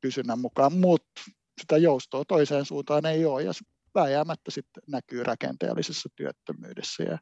Kysynnän 0.00 0.38
mukaan, 0.38 0.72
mutta 0.72 1.20
sitä 1.60 1.76
joustoa 1.76 2.24
toiseen 2.28 2.64
suuntaan 2.64 3.06
ei 3.06 3.24
ole 3.24 3.42
ja 3.42 3.52
vääjäämättä 3.94 4.50
sitten 4.50 4.82
näkyy 4.88 5.22
rakenteellisessa 5.22 6.08
työttömyydessä. 6.16 7.02
Ja 7.02 7.18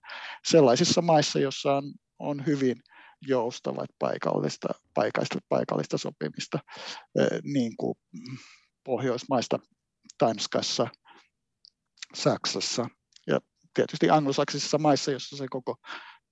sellaisissa 0.47 1.03
maissa, 1.03 1.39
joissa 1.39 1.77
on, 1.77 1.93
on 2.19 2.47
hyvin 2.47 2.77
joustavat 3.23 3.91
paikallista, 3.99 4.69
paikallista, 4.95 5.39
paikallista 5.49 5.99
sopimista, 5.99 6.59
niin 7.43 7.77
kuin 7.77 7.95
Pohjoismaista, 8.85 9.59
Tanskassa, 10.19 10.89
Saksassa 12.15 12.87
ja 13.27 13.41
tietysti 13.75 14.11
anglosaksisissa 14.11 14.79
maissa, 14.79 15.11
jossa 15.11 15.37
se 15.37 15.47
koko 15.51 15.77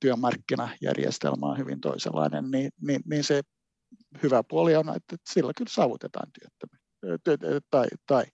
työmarkkinajärjestelmä 0.01 1.47
on 1.47 1.59
hyvin 1.59 1.81
toisenlainen, 1.81 2.51
niin, 2.51 2.71
niin, 2.81 3.01
niin 3.11 3.25
se 3.25 3.43
hyvä 4.23 4.43
puoli 4.49 4.77
on, 4.77 4.97
että 4.97 5.17
sillä 5.31 5.53
kyllä 5.57 5.71
saavutetaan 5.71 6.29
työttömyyttä 6.33 7.59
tai, 7.71 7.87
tai 8.07 8.25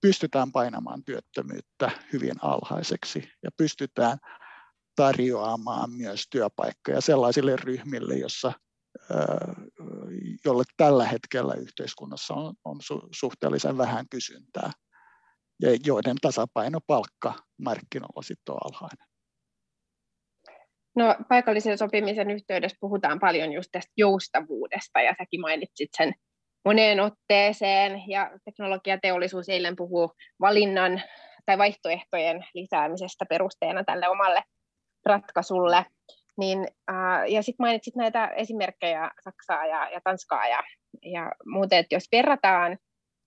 pystytään 0.00 0.52
painamaan 0.52 1.04
työttömyyttä 1.04 1.90
hyvin 2.12 2.34
alhaiseksi 2.42 3.28
ja 3.42 3.50
pystytään 3.56 4.18
tarjoamaan 4.96 5.90
myös 5.90 6.24
työpaikkoja 6.30 7.00
sellaisille 7.00 7.56
ryhmille, 7.56 8.14
jossa, 8.14 8.52
jolle 10.44 10.64
tällä 10.76 11.04
hetkellä 11.04 11.54
yhteiskunnassa 11.54 12.34
on, 12.34 12.54
on 12.64 12.78
suhteellisen 13.14 13.78
vähän 13.78 14.06
kysyntää 14.10 14.70
ja 15.62 15.78
joiden 15.86 16.16
tasapainopalkka 16.20 17.34
markkinoilla 17.58 18.22
sitten 18.22 18.52
on 18.52 18.60
alhainen. 18.64 19.08
No, 20.96 21.16
paikallisen 21.28 21.78
sopimisen 21.78 22.30
yhteydessä 22.30 22.78
puhutaan 22.80 23.20
paljon 23.20 23.52
just 23.52 23.68
tästä 23.72 23.92
joustavuudesta, 23.96 25.00
ja 25.00 25.14
säkin 25.18 25.40
mainitsit 25.40 25.88
sen 25.96 26.14
moneen 26.68 27.00
otteeseen, 27.00 28.02
ja 28.06 28.30
teknologiateollisuus 28.44 29.48
eilen 29.48 29.76
puhuu 29.76 30.12
valinnan 30.40 31.02
tai 31.46 31.58
vaihtoehtojen 31.58 32.44
lisäämisestä 32.54 33.24
perusteena 33.28 33.84
tälle 33.84 34.08
omalle 34.08 34.42
ratkaisulle. 35.06 35.86
Niin, 36.38 36.68
äh, 36.90 37.28
ja 37.28 37.42
sitten 37.42 37.64
mainitsit 37.64 37.96
näitä 37.96 38.26
esimerkkejä 38.26 39.10
Saksaa 39.24 39.66
ja, 39.66 39.90
ja 39.90 40.00
Tanskaa 40.04 40.48
ja, 40.48 40.62
ja 41.02 41.32
muuten, 41.46 41.78
että 41.78 41.94
jos 41.94 42.04
verrataan 42.12 42.78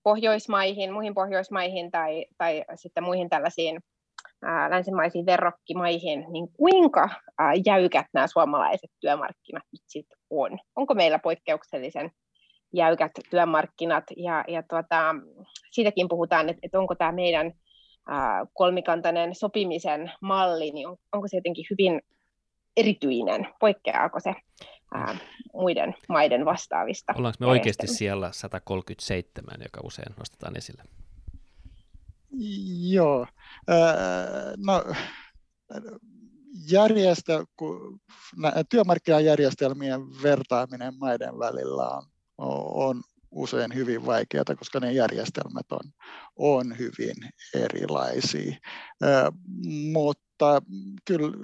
Pohjoismaihin, 0.04 0.94
muihin 0.94 1.14
Pohjoismaihin 1.14 1.92
tai, 1.92 2.26
tai 2.38 2.64
sitten 2.76 3.04
muihin 3.04 3.30
tällaisiin 3.30 3.80
ää, 4.44 4.70
länsimaisiin 4.70 5.26
verrokkimaihin, 5.26 6.26
niin 6.32 6.48
kuinka 6.58 7.10
ää, 7.40 7.54
jäykät 7.66 8.06
nämä 8.14 8.28
suomalaiset 8.28 8.90
työmarkkinat 9.00 9.64
nyt 9.72 9.82
sitten 9.88 10.18
on? 10.30 10.60
Onko 10.76 10.94
meillä 10.94 11.20
poikkeuksellisen 11.20 12.12
jäykät 12.74 13.12
työmarkkinat 13.30 14.04
ja, 14.18 14.46
ja 14.48 14.64
tuota, 14.64 15.16
siitäkin 15.72 16.08
puhutaan, 16.10 16.50
että, 16.50 16.60
että 16.64 16.80
onko 16.80 16.96
tämä 16.96 17.12
meidän 17.12 17.54
kolmikantainen 18.54 19.36
sopimisen 19.36 20.12
malli, 20.22 20.72
niin 20.72 20.88
onko 21.12 21.28
se 21.28 21.38
jotenkin 21.38 21.66
hyvin 21.70 22.02
erityinen? 22.78 23.48
Poikkeaako 23.60 24.20
se 24.20 24.36
ää, 24.94 25.18
muiden 25.54 25.96
maiden 26.10 26.46
vastaavista? 26.46 27.14
Ollaanko 27.18 27.38
me 27.40 27.46
oikeasti 27.46 27.88
siellä 27.88 28.32
137, 28.32 29.56
joka 29.64 29.82
usein 29.84 30.14
nostetaan 30.20 30.58
esille? 30.58 30.84
Joo. 32.90 33.28
no, 34.66 34.84
järjestö, 36.72 37.46
kun 37.56 38.02
työmarkkinajärjestelmien 38.70 40.02
vertaaminen 40.24 40.94
maiden 41.00 41.40
välillä 41.40 41.90
on, 41.90 42.04
on 42.74 43.02
usein 43.32 43.76
hyvin 43.76 44.06
vaikeaa, 44.06 44.44
koska 44.58 44.80
ne 44.80 44.92
järjestelmät 44.92 45.72
on, 45.72 45.92
on 46.36 46.78
hyvin 46.78 47.16
erilaisia. 47.54 48.56
Mutta 49.94 50.62
kyllä 51.06 51.38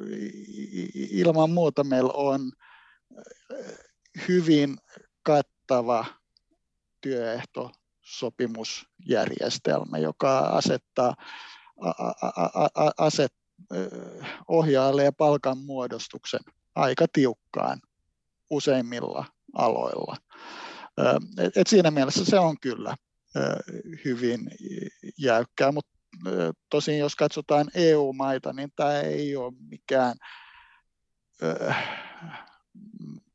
ilman 0.94 1.50
muuta 1.50 1.84
meillä 1.84 2.14
on 2.14 2.52
hyvin 4.28 4.78
kattava 5.24 6.06
työehtosopimusjärjestelmä, 7.02 9.98
joka 9.98 10.40
asettaa 10.40 11.16
aset, 12.98 13.34
ohjailee 14.48 15.12
palkanmuodostuksen 15.12 16.40
aika 16.76 17.06
tiukkaan 17.14 17.82
useimmilla 18.50 19.26
aloilla. 19.54 20.16
Et 21.56 21.68
siinä 21.68 21.92
mielessä 21.92 22.26
se 22.26 22.40
on 22.40 22.60
kyllä 22.62 22.96
hyvin 24.06 24.40
jäykkää, 25.18 25.72
mutta 25.72 25.92
tosin 26.70 26.98
jos 26.98 27.16
katsotaan 27.16 27.68
EU-maita, 27.76 28.54
niin 28.54 28.70
tämä 28.76 29.00
ei 29.00 29.36
ole 29.36 29.54
mikään 29.70 30.16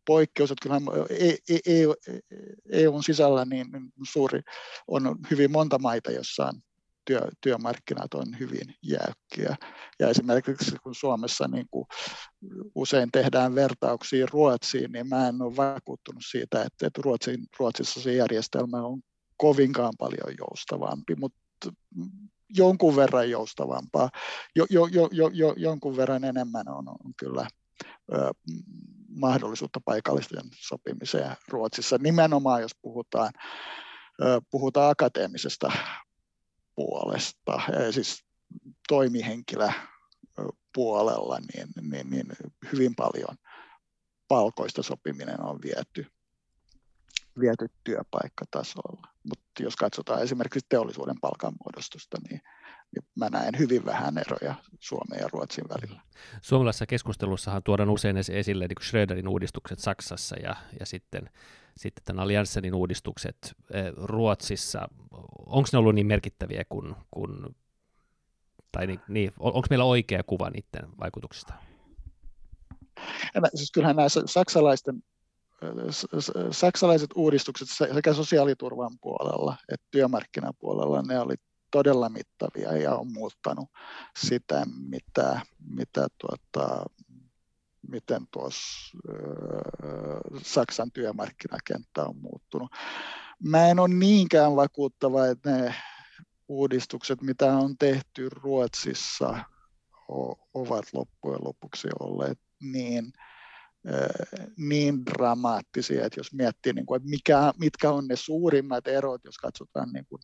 poikkeus, 0.07 0.51
että 0.51 0.63
kyllähän 0.63 0.83
EUn 1.67 1.95
e, 2.73 3.01
e 3.01 3.03
sisällä 3.07 3.45
niin 3.45 3.67
suuri 4.13 4.41
on 4.89 5.19
hyvin 5.31 5.51
monta 5.51 5.79
maita, 5.79 6.13
jossa 6.13 6.47
on 6.47 6.61
työ, 7.05 7.21
työmarkkinat 7.41 8.15
on 8.15 8.39
hyvin 8.41 8.75
jäykkiä. 8.83 9.57
Ja 9.99 10.09
esimerkiksi 10.09 10.77
kun 10.83 10.95
Suomessa 10.95 11.49
niin 11.49 11.67
kuin 11.71 11.85
usein 12.75 13.11
tehdään 13.13 13.55
vertauksia 13.55 14.27
Ruotsiin, 14.31 14.93
niin 14.93 15.09
mä 15.09 15.29
en 15.29 15.43
ole 15.43 15.57
vakuuttunut 15.57 16.23
siitä, 16.31 16.63
että, 16.63 16.87
että 16.87 17.01
Ruotsin, 17.05 17.47
Ruotsissa 17.59 18.01
se 18.01 18.15
järjestelmä 18.15 18.83
on 18.83 19.01
kovinkaan 19.37 19.93
paljon 19.99 20.35
joustavampi, 20.39 21.15
mutta 21.15 21.39
jonkun 22.57 22.97
verran 22.97 23.31
joustavampaa, 23.31 24.11
jo, 24.57 24.67
jo, 24.71 24.87
jo, 24.87 25.09
jo, 25.13 25.31
jo, 25.33 25.55
jonkun 25.57 25.97
verran 25.97 26.25
enemmän 26.25 26.69
on, 26.69 26.89
on 26.89 27.13
kyllä 27.17 27.47
ö, 28.15 28.31
mahdollisuutta 29.09 29.81
paikallisten 29.85 30.45
sopimiseen 30.55 31.37
Ruotsissa, 31.49 31.99
nimenomaan 32.01 32.63
jos 32.63 32.73
puhutaan, 32.83 33.33
ö, 34.23 34.41
puhutaan 34.51 34.91
akateemisesta 34.91 35.73
puolesta, 36.75 37.61
siis 37.91 38.25
toimihenkilö 38.89 39.69
puolella, 40.75 41.39
niin, 41.55 41.69
niin, 41.91 42.11
niin 42.11 42.27
hyvin 42.73 42.95
paljon 42.95 43.37
palkoista 44.29 44.83
sopiminen 44.83 45.41
on 45.41 45.59
viety, 45.63 46.07
viety 47.41 47.67
työpaikkatasolla. 47.85 49.09
Mutta 49.29 49.63
jos 49.63 49.77
katsotaan 49.77 50.23
esimerkiksi 50.23 50.67
teollisuuden 50.69 51.21
palkanmuodostusta, 51.21 52.17
niin, 52.29 52.41
niin 52.95 53.05
mä 53.15 53.29
näen 53.29 53.59
hyvin 53.59 53.85
vähän 53.85 54.19
eroja 54.19 54.55
Suomen 54.81 55.21
ja 55.21 55.29
Ruotsin 55.33 55.65
välillä. 55.69 56.01
Suomalaisessa 56.43 56.87
keskustelussahan 56.87 57.63
tuodaan 57.63 57.91
usein 57.91 58.17
esille 58.17 58.67
niin 58.67 58.87
Schröderin 58.87 59.29
uudistukset 59.29 59.79
Saksassa 59.79 60.37
ja, 60.37 60.57
ja 60.81 60.87
sitten 60.87 61.31
sitten 61.77 62.05
tämän 62.05 62.23
Allianssenin 62.23 62.75
uudistukset 62.75 63.55
eh, 63.71 63.93
Ruotsissa, 63.97 64.89
onko 65.47 65.69
ne 65.73 65.79
ollut 65.79 65.95
niin 65.95 66.07
merkittäviä 66.07 66.65
kuin, 66.69 66.95
kuin 67.11 67.57
tai 68.73 68.87
niin, 68.87 69.01
niin 69.09 69.33
onko 69.39 69.67
meillä 69.71 69.85
oikea 69.85 70.23
kuva 70.23 70.51
niiden 70.51 70.91
vaikutuksista? 71.01 71.55
Siis 73.55 73.73
kyllähän 73.73 73.97
nämä 73.97 74.09
saksalaisten 74.27 75.03
saksalaiset 76.51 77.11
uudistukset 77.15 77.69
sekä 77.95 78.15
sosiaaliturvan 78.15 78.99
puolella 79.01 79.57
että 79.69 79.87
työmarkkinapuolella, 79.91 81.03
ne 81.03 81.21
oli 81.21 81.35
todella 81.71 82.09
mittavia 82.09 82.77
ja 82.77 82.95
on 82.95 83.13
muuttanut 83.13 83.69
sitä, 84.19 84.67
mitä, 84.89 85.41
mitä 85.69 86.07
tuota, 86.19 86.85
miten 87.89 88.27
tuossa 88.31 88.99
Saksan 90.43 90.93
työmarkkinakenttä 90.93 92.05
on 92.05 92.17
muuttunut. 92.17 92.71
Mä 93.45 93.69
en 93.69 93.79
ole 93.79 93.95
niinkään 93.95 94.57
vakuuttava, 94.57 95.27
että 95.27 95.51
ne 95.51 95.75
uudistukset, 96.49 97.23
mitä 97.23 97.57
on 97.57 97.79
tehty 97.79 98.29
Ruotsissa, 98.29 99.39
ovat 100.55 100.85
loppujen 100.93 101.45
lopuksi 101.45 101.89
olleet 102.01 102.39
niin, 102.61 103.13
niin 104.57 105.07
dramaattisia, 105.07 106.07
että 106.07 106.21
jos 106.21 106.35
miettii, 106.35 106.73
niin 106.73 106.87
kuin, 106.87 106.97
että 106.97 107.09
mikä, 107.09 107.53
mitkä 107.59 107.91
on 107.91 108.09
ne 108.09 108.17
suurimmat 108.17 108.89
erot, 108.89 109.25
jos 109.25 109.39
katsotaan 109.39 109.93
niin 109.93 110.07
kuin, 110.07 110.23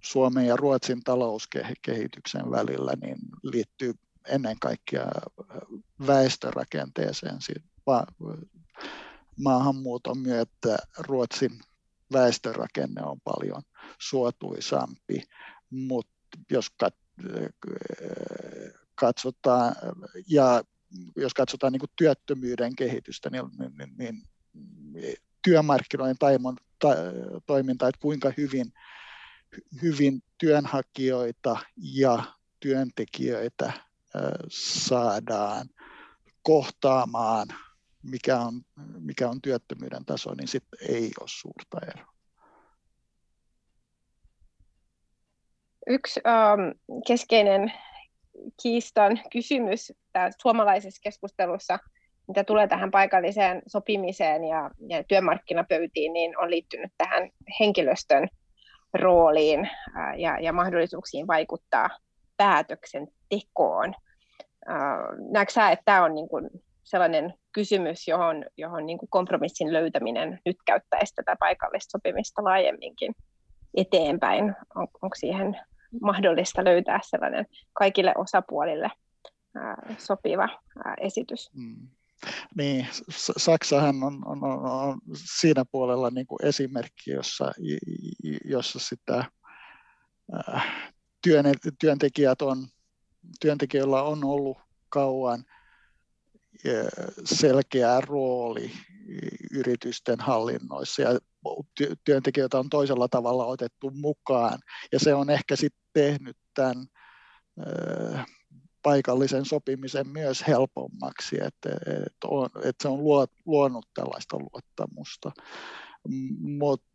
Suomen 0.00 0.46
ja 0.46 0.56
Ruotsin 0.56 1.00
talouskehityksen 1.04 2.50
välillä, 2.50 2.92
niin 3.02 3.18
liittyy 3.42 3.94
ennen 4.28 4.56
kaikkea 4.60 5.06
väestörakenteeseen. 6.06 7.38
Maahanmuuton 9.40 10.18
myötä 10.18 10.76
Ruotsin 10.98 11.60
väestörakenne 12.12 13.02
on 13.02 13.20
paljon 13.20 13.62
suotuisampi, 13.98 15.22
mutta 15.70 16.38
jos 16.50 16.70
katsotaan, 18.94 19.76
ja 20.28 20.64
jos 21.16 21.34
katsotaan 21.34 21.72
niin 21.72 21.90
työttömyyden 21.96 22.76
kehitystä, 22.76 23.30
niin, 23.30 23.44
niin, 23.58 23.94
niin, 23.98 24.22
niin 24.92 25.16
työmarkkinoiden 25.42 26.18
taimon, 26.18 26.56
ta, 26.78 26.88
toiminta, 27.46 27.88
että 27.88 28.00
kuinka 28.00 28.32
hyvin, 28.36 28.72
hyvin 29.82 30.22
työnhakijoita 30.38 31.56
ja 31.76 32.24
työntekijöitä 32.60 33.72
saadaan 34.48 35.66
kohtaamaan, 36.42 37.48
mikä 38.02 38.38
on, 38.38 38.60
mikä 39.00 39.28
on 39.28 39.40
työttömyyden 39.42 40.04
taso, 40.04 40.34
niin 40.34 40.48
sitten 40.48 40.78
ei 40.88 41.10
ole 41.20 41.28
suurta 41.28 41.78
eroa. 41.86 42.14
Yksi 45.86 46.20
ähm, 46.26 46.60
keskeinen 47.06 47.72
kiistan 48.62 49.20
kysymys 49.32 49.92
tässä 50.12 50.38
suomalaisessa 50.42 51.00
keskustelussa, 51.02 51.78
mitä 52.28 52.44
tulee 52.44 52.68
tähän 52.68 52.90
paikalliseen 52.90 53.62
sopimiseen 53.66 54.44
ja, 54.44 54.70
ja 54.88 55.04
työmarkkinapöytiin, 55.04 56.12
niin 56.12 56.38
on 56.38 56.50
liittynyt 56.50 56.92
tähän 56.98 57.30
henkilöstön 57.60 58.28
rooliin 58.94 59.60
äh, 59.60 60.18
ja, 60.18 60.40
ja 60.40 60.52
mahdollisuuksiin 60.52 61.26
vaikuttaa 61.26 61.88
päätöksentekoon. 62.36 63.94
Näetkö 65.32 65.52
sä, 65.52 65.70
että 65.70 65.82
tämä 65.84 66.04
on 66.04 66.14
niin 66.14 66.28
kuin 66.28 66.50
sellainen 66.82 67.34
kysymys, 67.52 68.08
johon, 68.08 68.44
johon 68.56 68.86
niin 68.86 68.98
kuin 68.98 69.10
kompromissin 69.10 69.72
löytäminen 69.72 70.40
nyt 70.46 70.56
käyttäisi 70.66 71.14
tätä 71.14 71.36
paikallista 71.40 71.90
sopimista 71.90 72.44
laajemminkin 72.44 73.14
eteenpäin? 73.76 74.44
On, 74.74 74.88
onko 75.02 75.14
siihen 75.16 75.60
mahdollista 76.02 76.64
löytää 76.64 77.00
sellainen 77.02 77.46
kaikille 77.72 78.12
osapuolille 78.16 78.90
ää, 79.54 79.94
sopiva 79.98 80.48
ää, 80.84 80.94
esitys? 81.00 81.50
Mm. 81.54 81.88
Niin, 82.56 82.86
Saksahan 83.36 84.02
on, 84.02 84.22
on, 84.26 84.44
on, 84.44 84.66
on 84.66 85.00
siinä 85.14 85.64
puolella 85.72 86.10
niin 86.10 86.26
kuin 86.26 86.46
esimerkki, 86.46 87.10
jossa, 87.10 87.52
jossa 88.44 88.78
sitä 88.78 89.24
työn, 91.24 91.44
työntekijät 91.80 92.42
on, 92.42 92.66
työntekijöillä 93.40 94.02
on 94.02 94.24
ollut 94.24 94.58
kauan 94.88 95.44
selkeä 97.24 98.00
rooli 98.00 98.70
yritysten 99.52 100.20
hallinnoissa 100.20 101.02
ja 101.02 101.18
työntekijöitä 102.04 102.58
on 102.58 102.70
toisella 102.70 103.08
tavalla 103.08 103.46
otettu 103.46 103.90
mukaan 103.90 104.58
ja 104.92 104.98
se 104.98 105.14
on 105.14 105.30
ehkä 105.30 105.56
sitten 105.56 105.82
tehnyt 105.92 106.36
tämän 106.54 106.86
paikallisen 108.82 109.44
sopimisen 109.44 110.08
myös 110.08 110.46
helpommaksi, 110.46 111.36
että, 111.36 111.68
että, 112.06 112.28
on, 112.28 112.50
että 112.64 112.82
se 112.82 112.88
on 112.88 113.28
luonut 113.46 113.86
tällaista 113.94 114.38
luottamusta. 114.38 115.32
Mutta 116.38 116.86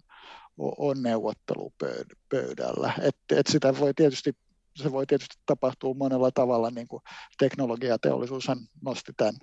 on 0.77 1.03
neuvottelupöydällä. 1.03 2.93
Et, 3.01 3.17
et 3.31 3.47
sitä 3.47 3.79
voi 3.79 3.93
tietysti, 3.93 4.35
se 4.75 4.91
voi 4.91 5.05
tietysti 5.05 5.35
tapahtua 5.45 5.93
monella 5.93 6.31
tavalla, 6.31 6.71
niin 6.71 6.87
kuin 6.87 7.03
teknologiateollisuushan 7.37 8.57
nosti 8.81 9.11
tämän, 9.17 9.35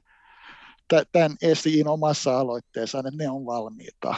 tämän 1.13 1.37
esiin 1.43 1.89
omassa 1.89 2.39
aloitteessaan, 2.39 3.07
että 3.07 3.25
ne 3.25 3.31
on 3.31 3.47
valmiita 3.47 4.15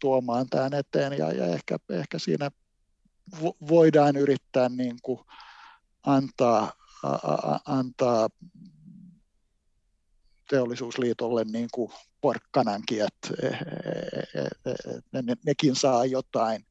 tuomaan 0.00 0.46
tämän 0.50 0.74
eteen 0.74 1.12
ja, 1.12 1.32
ja 1.32 1.46
ehkä, 1.46 1.76
ehkä 1.90 2.18
siinä 2.18 2.50
voidaan 3.68 4.16
yrittää 4.16 4.68
niin 4.68 4.96
kuin 5.02 5.20
antaa, 6.02 6.72
a, 7.02 7.58
antaa 7.64 8.28
teollisuusliitolle 10.50 11.44
niin 11.44 11.68
kuin 11.74 11.92
porkkanankin, 12.20 13.02
että 13.04 13.28
e, 13.42 13.46
e, 13.46 14.40
e, 14.40 15.00
ne, 15.12 15.22
ne, 15.22 15.34
nekin 15.46 15.76
saa 15.76 16.04
jotain, 16.04 16.66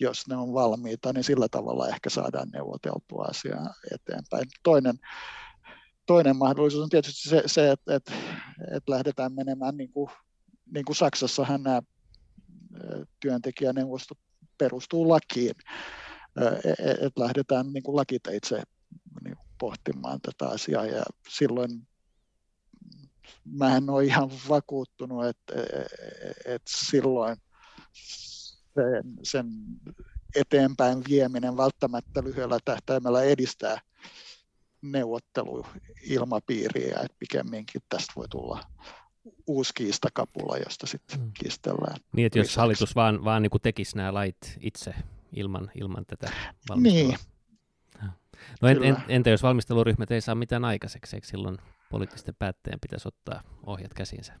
jos 0.00 0.28
ne 0.28 0.36
on 0.36 0.54
valmiita, 0.54 1.12
niin 1.12 1.24
sillä 1.24 1.48
tavalla 1.50 1.88
ehkä 1.88 2.10
saadaan 2.10 2.48
neuvoteltua 2.52 3.24
asiaa 3.28 3.74
eteenpäin. 3.94 4.44
Toinen, 4.62 4.98
toinen 6.06 6.36
mahdollisuus 6.36 6.82
on 6.82 6.88
tietysti 6.88 7.28
se, 7.28 7.42
se 7.46 7.70
että, 7.70 7.94
että, 7.94 8.12
että 8.76 8.92
lähdetään 8.92 9.32
menemään 9.32 9.76
niin 9.76 9.92
kuin, 9.92 10.10
niin 10.74 10.84
kuin 10.84 10.96
Saksassahan 10.96 11.62
nämä 11.62 11.82
työntekijäneuvosto 13.20 14.14
perustuu 14.58 15.08
lakiin, 15.08 15.54
että 17.00 17.20
lähdetään 17.20 17.72
niin 17.72 17.82
kuin 17.82 17.96
lakiteitse 17.96 18.62
niin 19.24 19.36
pohtimaan 19.58 20.20
tätä 20.20 20.48
asiaa 20.48 20.86
ja 20.86 21.02
silloin 21.28 21.88
mä 23.44 23.76
en 23.76 23.90
ole 23.90 24.04
ihan 24.04 24.30
vakuuttunut, 24.48 25.26
että, 25.26 25.54
että 26.44 26.70
silloin 26.88 27.36
sen, 28.74 29.04
sen 29.22 29.46
eteenpäin 30.36 31.02
vieminen 31.08 31.56
välttämättä 31.56 32.24
lyhyellä 32.24 32.58
tähtäimellä 32.64 33.22
edistää 33.22 33.80
neuvotteluilmapiiriä, 34.82 37.00
että 37.04 37.16
pikemminkin 37.18 37.82
tästä 37.88 38.12
voi 38.16 38.28
tulla 38.28 38.60
uusi 39.46 39.72
kiistakapula, 39.74 40.56
josta 40.56 40.86
sitten 40.86 41.20
mm. 41.20 41.30
kiistellään. 41.34 41.96
Niin, 42.12 42.26
että 42.26 42.38
jos 42.38 42.56
hallitus 42.56 42.94
vaan, 42.94 43.24
vaan 43.24 43.42
niin 43.42 43.50
tekisi 43.62 43.96
nämä 43.96 44.14
lait 44.14 44.58
itse 44.60 44.94
ilman, 45.32 45.70
ilman 45.74 46.06
tätä 46.06 46.30
valmistelua. 46.68 47.08
Niin. 47.08 47.18
No 48.60 48.68
en, 48.68 48.84
en, 48.84 48.96
entä 49.08 49.30
jos 49.30 49.42
valmisteluryhmät 49.42 50.10
ei 50.10 50.20
saa 50.20 50.34
mitään 50.34 50.64
aikaiseksi, 50.64 51.16
eikö 51.16 51.26
silloin 51.26 51.58
poliittisten 51.90 52.34
päättäjien 52.38 52.80
pitäisi 52.80 53.08
ottaa 53.08 53.42
ohjat 53.66 53.94
käsinsä? 53.94 54.32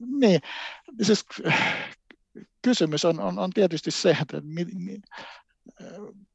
Niin, 0.00 0.40
siis 1.02 1.24
kysymys 2.62 3.04
on, 3.04 3.20
on, 3.20 3.38
on 3.38 3.50
tietysti 3.50 3.90
se, 3.90 4.16
että 4.22 4.40
mi, 4.40 4.64
mi, 4.64 5.00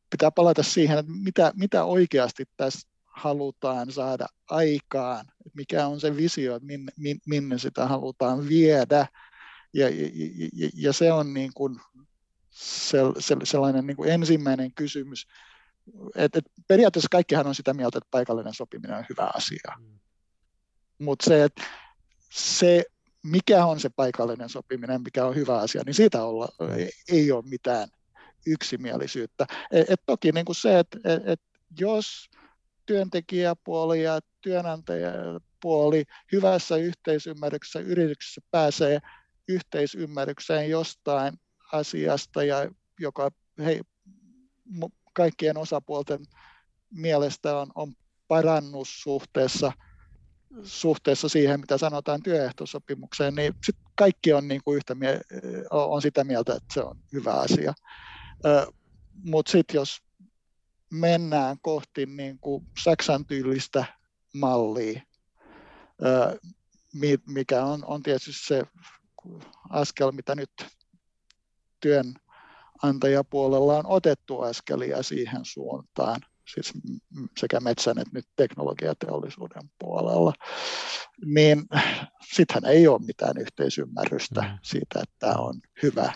pitää 0.09 0.31
palata 0.31 0.63
siihen, 0.63 0.97
että 0.97 1.11
mitä, 1.11 1.51
mitä 1.55 1.83
oikeasti 1.83 2.45
tässä 2.57 2.89
halutaan 3.05 3.91
saada 3.91 4.27
aikaan, 4.49 5.25
mikä 5.53 5.87
on 5.87 5.99
se 5.99 6.17
visio, 6.17 6.55
että 6.55 6.65
minne, 6.65 6.91
minne 7.25 7.57
sitä 7.57 7.87
halutaan 7.87 8.47
viedä. 8.47 9.07
Ja, 9.73 9.89
ja, 9.89 10.69
ja 10.73 10.93
se 10.93 11.13
on 11.13 11.33
niin 11.33 11.51
kuin 11.53 11.79
sellainen 13.43 13.87
niin 13.87 13.97
kuin 13.97 14.11
ensimmäinen 14.11 14.73
kysymys. 14.73 15.27
Et, 16.15 16.35
et 16.35 16.45
periaatteessa 16.67 17.09
kaikkihan 17.11 17.47
on 17.47 17.55
sitä 17.55 17.73
mieltä, 17.73 17.97
että 17.97 18.07
paikallinen 18.11 18.53
sopiminen 18.53 18.97
on 18.97 19.05
hyvä 19.09 19.31
asia. 19.35 19.73
Mm. 19.79 19.99
Mutta 20.99 21.25
se, 21.25 21.43
että 21.43 21.63
se, 22.31 22.83
mikä 23.23 23.65
on 23.65 23.79
se 23.79 23.89
paikallinen 23.89 24.49
sopiminen, 24.49 25.01
mikä 25.01 25.25
on 25.25 25.35
hyvä 25.35 25.57
asia, 25.57 25.81
niin 25.85 25.93
siitä 25.93 26.23
olla, 26.23 26.47
ei, 26.77 26.91
ei 27.09 27.31
ole 27.31 27.43
mitään 27.45 27.87
yksimielisyyttä. 28.47 29.45
Et, 29.71 29.89
et 29.89 30.01
toki 30.05 30.31
niin 30.31 30.45
kuin 30.45 30.55
se, 30.55 30.79
että 30.79 30.99
et, 31.03 31.27
et 31.27 31.41
jos 31.79 32.29
työntekijäpuoli 32.85 34.03
ja 34.03 34.19
työnantajapuoli 34.41 36.03
hyvässä 36.31 36.75
yhteisymmärryksessä 36.75 37.79
yrityksessä 37.79 38.41
pääsee 38.51 38.99
yhteisymmärrykseen 39.47 40.69
jostain 40.69 41.33
asiasta, 41.71 42.43
ja 42.43 42.71
joka 42.99 43.31
hei, 43.59 43.81
kaikkien 45.13 45.57
osapuolten 45.57 46.19
mielestä 46.89 47.57
on, 47.57 47.71
on 47.75 47.93
parannus 48.27 49.01
suhteessa, 49.01 49.71
suhteessa 50.63 51.29
siihen, 51.29 51.59
mitä 51.59 51.77
sanotaan 51.77 52.23
työehtosopimukseen, 52.23 53.35
niin 53.35 53.53
sit 53.65 53.75
kaikki 53.95 54.33
on, 54.33 54.47
niin 54.47 54.61
kuin 54.63 54.77
yhtä 54.77 54.95
mie- 54.95 55.21
on 55.71 56.01
sitä 56.01 56.23
mieltä, 56.23 56.53
että 56.53 56.73
se 56.73 56.81
on 56.81 56.97
hyvä 57.13 57.33
asia. 57.33 57.73
Mutta 59.23 59.51
sitten 59.51 59.75
jos 59.75 59.97
mennään 60.93 61.57
kohti 61.61 62.05
niin 62.05 62.39
kuin 62.39 62.67
Saksan 62.83 63.25
tyylistä 63.25 63.85
mallia, 64.33 65.01
mikä 67.27 67.65
on, 67.65 67.85
on 67.85 68.03
tietysti 68.03 68.47
se 68.47 68.63
askel, 69.69 70.11
mitä 70.11 70.35
nyt 70.35 70.51
työnantajapuolella 71.79 73.77
on 73.77 73.85
otettu 73.87 74.41
askelia 74.41 75.03
siihen 75.03 75.41
suuntaan, 75.43 76.21
siis 76.53 76.73
sekä 77.37 77.59
metsän 77.59 77.99
että 77.99 78.11
nyt 78.13 78.25
teknologiateollisuuden 78.35 79.63
puolella, 79.79 80.33
niin 81.25 81.63
sittenhän 82.33 82.73
ei 82.73 82.87
ole 82.87 82.99
mitään 83.05 83.37
yhteisymmärrystä 83.37 84.41
mm. 84.41 84.57
siitä, 84.61 84.99
että 85.03 85.15
tämä 85.19 85.35
on 85.35 85.55
hyvä, 85.83 86.13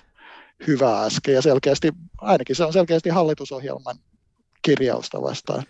hyvä 0.68 1.00
askel. 1.00 1.34
Ja 1.34 1.42
selkeästi, 1.42 1.92
ainakin 2.18 2.56
se 2.56 2.64
on 2.64 2.74
selkeästi 2.74 3.10
hallitusohjelman 3.10 3.96
kirjausta 4.62 5.22
vastaan. 5.22 5.64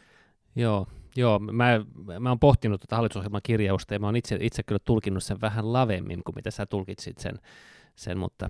Joo, 0.55 0.87
Joo, 1.15 1.39
mä, 1.39 1.79
mä 2.19 2.29
oon 2.29 2.39
pohtinut 2.39 2.81
tätä 2.81 2.95
hallitusohjelman 2.95 3.41
kirjausta 3.43 3.93
ja 3.93 3.99
mä 3.99 4.07
oon 4.07 4.15
itse, 4.15 4.37
itse 4.39 4.63
kyllä 4.63 4.79
tulkinnut 4.85 5.23
sen 5.23 5.41
vähän 5.41 5.73
lavemmin 5.73 6.23
kuin 6.23 6.35
mitä 6.35 6.51
sä 6.51 6.65
tulkitsit 6.65 7.17
sen, 7.17 7.39
sen 7.95 8.17
mutta 8.17 8.49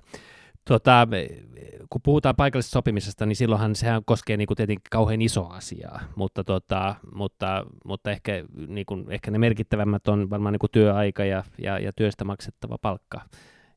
Tota, 0.68 1.08
kun 1.90 2.02
puhutaan 2.02 2.36
paikallisesta 2.36 2.74
sopimisesta, 2.74 3.26
niin 3.26 3.36
silloinhan 3.36 3.76
sehän 3.76 4.02
koskee 4.06 4.38
niin 4.38 4.48
kuin 4.48 4.58
tietenkin 4.58 4.84
kauhean 4.92 5.22
iso 5.22 5.48
asiaa, 5.48 6.02
mutta, 6.16 6.44
tota, 6.44 6.96
mutta, 7.16 7.66
mutta 7.86 8.12
ehkä, 8.12 8.32
niin 8.68 8.86
kuin, 8.86 9.06
ehkä 9.10 9.32
ne 9.32 9.38
merkittävämmät 9.38 10.08
on 10.08 10.30
varmaan 10.30 10.54
niin 10.54 10.60
kuin 10.60 10.72
työaika 10.72 11.26
ja, 11.26 11.44
ja, 11.58 11.80
ja 11.80 11.94
työstä 11.94 12.26
maksettava 12.26 12.78
palkka. 12.78 13.22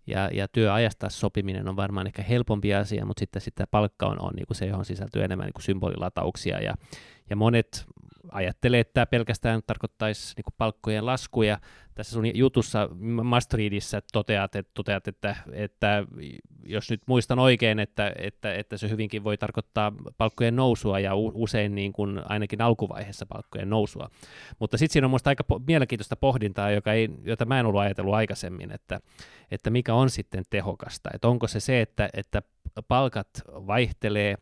Ja, 0.06 0.30
ja 0.32 0.48
työajasta 0.48 1.10
sopiminen 1.10 1.68
on 1.68 1.76
varmaan 1.76 2.06
ehkä 2.06 2.22
helpompi 2.22 2.74
asia, 2.74 3.06
mutta 3.06 3.20
sitten, 3.20 3.42
sitten 3.42 3.66
palkka 3.70 4.06
on, 4.06 4.22
on 4.22 4.32
niin 4.36 4.46
kuin 4.46 4.56
se, 4.56 4.66
johon 4.66 4.84
sisältyy 4.84 5.24
enemmän 5.24 5.46
niin 5.46 5.54
kuin 5.54 5.62
symbolilatauksia. 5.62 6.60
Ja, 6.60 6.74
ja 7.30 7.36
monet 7.36 7.86
ajattelee, 8.30 8.80
että 8.80 8.92
tämä 8.94 9.06
pelkästään 9.06 9.60
tarkoittaisi 9.66 10.34
niin 10.36 10.44
kuin 10.44 10.54
palkkojen 10.58 11.06
laskuja. 11.06 11.58
Tässä 11.96 12.12
sun 12.12 12.36
jutussa 12.36 12.88
Mastreedissä 13.22 14.02
toteat, 14.12 14.56
että, 14.56 14.70
toteat, 14.74 15.08
että, 15.08 15.36
että 15.52 16.04
jos 16.66 16.90
nyt 16.90 17.02
muistan 17.06 17.38
oikein, 17.38 17.78
että, 17.78 18.12
että, 18.18 18.54
että 18.54 18.76
se 18.76 18.90
hyvinkin 18.90 19.24
voi 19.24 19.38
tarkoittaa 19.38 19.92
palkkojen 20.18 20.56
nousua 20.56 21.00
ja 21.00 21.14
usein 21.14 21.74
niin 21.74 21.92
kuin 21.92 22.20
ainakin 22.24 22.62
alkuvaiheessa 22.62 23.26
palkkojen 23.26 23.70
nousua. 23.70 24.10
Mutta 24.58 24.78
sitten 24.78 24.92
siinä 24.92 25.06
on 25.06 25.10
minusta 25.10 25.30
aika 25.30 25.44
mielenkiintoista 25.66 26.16
pohdintaa, 26.16 26.70
joka 26.70 26.92
ei, 26.92 27.08
jota 27.24 27.44
mä 27.44 27.60
en 27.60 27.66
ollut 27.66 27.80
ajatellut 27.80 28.14
aikaisemmin, 28.14 28.72
että, 28.72 29.00
että 29.50 29.70
mikä 29.70 29.94
on 29.94 30.10
sitten 30.10 30.44
tehokasta. 30.50 31.10
Että 31.14 31.28
onko 31.28 31.46
se 31.46 31.60
se, 31.60 31.80
että, 31.80 32.08
että 32.14 32.42
palkat 32.88 33.28
vaihtelee, 33.46 34.36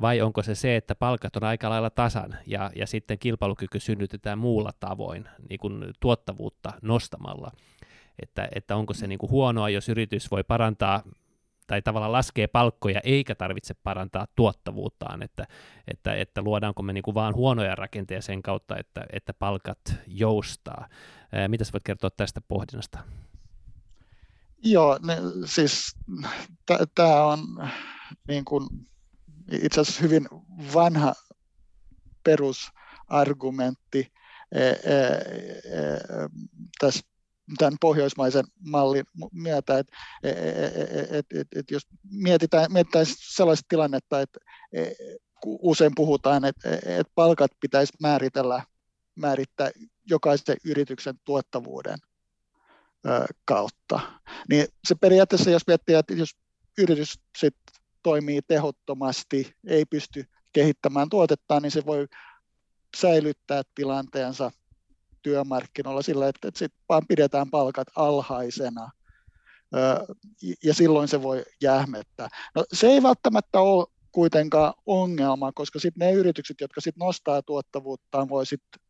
vai 0.00 0.20
onko 0.20 0.42
se 0.42 0.54
se, 0.54 0.76
että 0.76 0.94
palkat 0.94 1.36
on 1.36 1.44
aika 1.44 1.70
lailla 1.70 1.90
tasan 1.90 2.36
ja, 2.46 2.70
ja 2.76 2.86
sitten 2.86 3.18
kilpailukyky 3.18 3.80
synnytetään 3.80 4.38
muulla 4.38 4.70
tavoin, 4.80 5.28
niin 5.48 5.60
kuin 5.60 5.84
tuottavuutta 6.00 6.72
nostamalla. 6.82 6.99
Että, 8.22 8.48
että 8.54 8.76
onko 8.76 8.94
se 8.94 9.06
niin 9.06 9.18
kuin 9.18 9.30
huonoa, 9.30 9.68
jos 9.68 9.88
yritys 9.88 10.30
voi 10.30 10.44
parantaa 10.44 11.02
tai 11.66 11.82
tavallaan 11.82 12.12
laskee 12.12 12.46
palkkoja 12.46 13.00
eikä 13.04 13.34
tarvitse 13.34 13.74
parantaa 13.74 14.26
tuottavuuttaan, 14.36 15.22
että, 15.22 15.46
että, 15.88 16.14
että 16.14 16.42
luodaanko 16.42 16.82
me 16.82 16.92
niin 16.92 17.14
vaan 17.14 17.34
huonoja 17.34 17.74
rakenteja 17.74 18.22
sen 18.22 18.42
kautta, 18.42 18.76
että, 18.76 19.04
että 19.12 19.34
palkat 19.34 19.78
joustaa. 20.06 20.88
Mitä 21.48 21.64
sä 21.64 21.72
voit 21.72 21.84
kertoa 21.84 22.10
tästä 22.10 22.40
pohdinnasta? 22.40 22.98
Joo, 24.62 24.98
ne, 25.02 25.16
siis 25.44 25.96
tämä 26.94 27.24
on 27.24 27.38
niin 28.28 28.44
itse 29.52 29.80
asiassa 29.80 30.02
hyvin 30.02 30.28
vanha 30.74 31.14
perusargumentti 32.24 34.12
tässä 36.80 37.00
tämän 37.58 37.76
pohjoismaisen 37.80 38.44
mallin 38.68 39.04
myötä, 39.32 39.78
että 39.78 39.96
et, 41.10 41.26
et, 41.32 41.46
et, 41.56 41.70
jos 41.70 41.86
mietitään, 42.10 42.72
mietitään 42.72 43.06
sellaista 43.08 43.66
tilannetta, 43.68 44.20
että 44.20 44.40
usein 45.44 45.92
puhutaan, 45.96 46.44
että, 46.44 46.74
että 46.74 47.12
palkat 47.14 47.50
pitäisi 47.60 47.92
määritellä, 48.00 48.62
määrittää 49.14 49.70
jokaisen 50.10 50.56
yrityksen 50.64 51.14
tuottavuuden 51.24 51.98
kautta. 53.44 54.00
Niin 54.48 54.66
se 54.84 54.94
periaatteessa, 54.94 55.50
jos 55.50 55.66
miettii, 55.66 55.94
että 55.94 56.14
jos 56.14 56.36
yritys 56.78 57.20
sit 57.38 57.56
toimii 58.02 58.40
tehottomasti, 58.48 59.54
ei 59.66 59.84
pysty 59.84 60.24
kehittämään 60.52 61.08
tuotettaan, 61.08 61.62
niin 61.62 61.70
se 61.70 61.86
voi 61.86 62.06
säilyttää 62.96 63.62
tilanteensa 63.74 64.50
työmarkkinoilla 65.22 66.02
sillä, 66.02 66.28
että, 66.28 66.48
että 66.48 66.58
sit 66.58 66.72
vaan 66.88 67.06
pidetään 67.06 67.50
palkat 67.50 67.88
alhaisena 67.96 68.90
ja 70.64 70.74
silloin 70.74 71.08
se 71.08 71.22
voi 71.22 71.44
jähmettää. 71.62 72.28
No, 72.54 72.64
se 72.72 72.86
ei 72.86 73.02
välttämättä 73.02 73.60
ole 73.60 73.86
kuitenkaan 74.12 74.74
ongelma, 74.86 75.52
koska 75.52 75.78
sitten 75.78 76.08
ne 76.08 76.12
yritykset, 76.12 76.60
jotka 76.60 76.80
sit 76.80 76.96
nostaa 76.96 77.42
tuottavuuttaan, 77.42 78.28
voi 78.28 78.46
sitten 78.46 78.82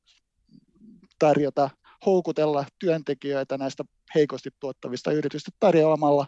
tarjota, 1.19 1.71
houkutella 2.07 2.65
työntekijöitä 2.79 3.59
näistä 3.59 3.85
heikosti 4.15 4.51
tuottavista 4.61 5.13
yritystä 5.13 5.51
tarjoamalla 5.61 6.27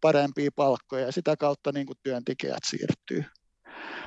parempia 0.00 0.50
palkkoja 0.56 1.06
ja 1.06 1.12
sitä 1.12 1.36
kautta 1.36 1.72
niin 1.72 1.86
työntekijät 2.02 2.64
siirtyy. 2.64 3.24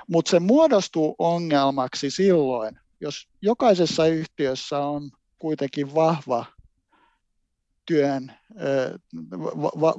Mutta 0.08 0.30
se 0.30 0.40
muodostuu 0.40 1.16
ongelmaksi 1.20 2.12
silloin, 2.12 2.80
jos 3.02 3.28
jokaisessa 3.42 4.08
yhtiössä 4.08 4.80
on 4.80 5.12
kuitenkin 5.40 5.96
vahva 5.96 6.46
työn, 7.86 8.34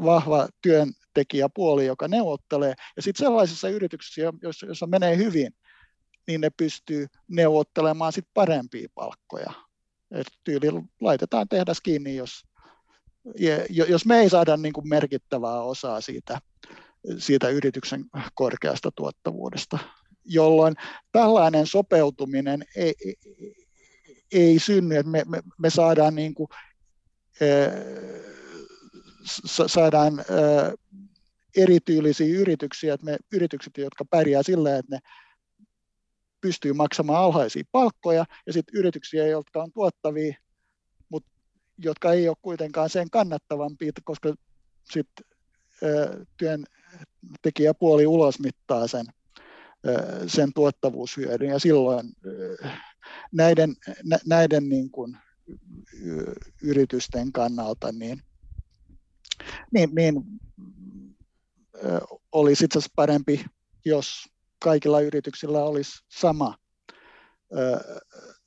vahva 0.04 0.48
työntekijäpuoli, 0.62 1.86
joka 1.86 2.08
neuvottelee. 2.08 2.74
Ja 2.96 3.02
sitten 3.02 3.26
sellaisissa 3.26 3.68
yrityksissä, 3.68 4.32
joissa, 4.42 4.66
joissa 4.66 4.86
menee 4.86 5.16
hyvin, 5.16 5.54
niin 6.26 6.40
ne 6.40 6.50
pystyy 6.50 7.06
neuvottelemaan 7.28 8.12
sit 8.12 8.26
parempia 8.34 8.88
palkkoja. 8.94 9.52
Et 10.10 10.26
tyyli 10.44 10.66
laitetaan 11.00 11.48
tehdas 11.48 11.80
kiinni, 11.80 12.16
jos, 12.16 12.44
jos 13.88 14.06
me 14.06 14.18
ei 14.18 14.30
saada 14.30 14.56
niin 14.56 14.72
kuin 14.72 14.88
merkittävää 14.88 15.60
osaa 15.60 16.00
siitä, 16.00 16.40
siitä 17.18 17.48
yrityksen 17.48 18.04
korkeasta 18.34 18.90
tuottavuudesta, 18.96 19.78
jolloin 20.24 20.74
tällainen 21.12 21.66
sopeutuminen 21.66 22.64
ei, 22.76 22.94
ei, 24.32 24.58
synny, 24.58 24.96
että 24.96 25.10
me, 25.10 25.22
me, 25.28 25.42
me 25.58 25.70
saadaan, 25.70 26.14
niin 26.14 26.34
kuin, 26.34 26.48
saadaan 29.66 30.24
erityylisiä 31.56 32.38
yrityksiä, 32.38 32.94
että 32.94 33.04
me 33.04 33.16
yritykset, 33.32 33.78
jotka 33.78 34.04
pärjää 34.04 34.42
sillä, 34.42 34.76
että 34.76 34.96
ne 34.96 34.98
pystyy 36.40 36.72
maksamaan 36.72 37.24
alhaisia 37.24 37.62
palkkoja, 37.72 38.24
ja 38.46 38.52
sitten 38.52 38.78
yrityksiä, 38.78 39.26
jotka 39.26 39.62
on 39.62 39.72
tuottavia, 39.72 40.34
mutta 41.08 41.30
jotka 41.78 42.12
ei 42.12 42.28
ole 42.28 42.36
kuitenkaan 42.42 42.90
sen 42.90 43.10
kannattavampia, 43.10 43.92
koska 44.04 44.34
sitten 44.90 46.64
työntekijäpuoli 47.20 48.06
ulosmittaa 48.06 48.86
sen, 48.86 49.06
sen 50.26 50.52
tuottavuushyödyn, 50.52 51.48
ja 51.48 51.58
silloin 51.58 52.12
näiden, 53.32 53.76
näiden 54.26 54.68
niin 54.68 54.90
kuin 54.90 55.16
yritysten 56.62 57.32
kannalta 57.32 57.92
niin, 57.92 58.22
niin, 59.72 59.90
niin 59.94 60.14
olisi 62.32 62.64
itse 62.64 62.78
asiassa 62.78 62.92
parempi, 62.96 63.44
jos 63.84 64.24
kaikilla 64.62 65.00
yrityksillä 65.00 65.64
olisi 65.64 66.04
sama, 66.08 66.54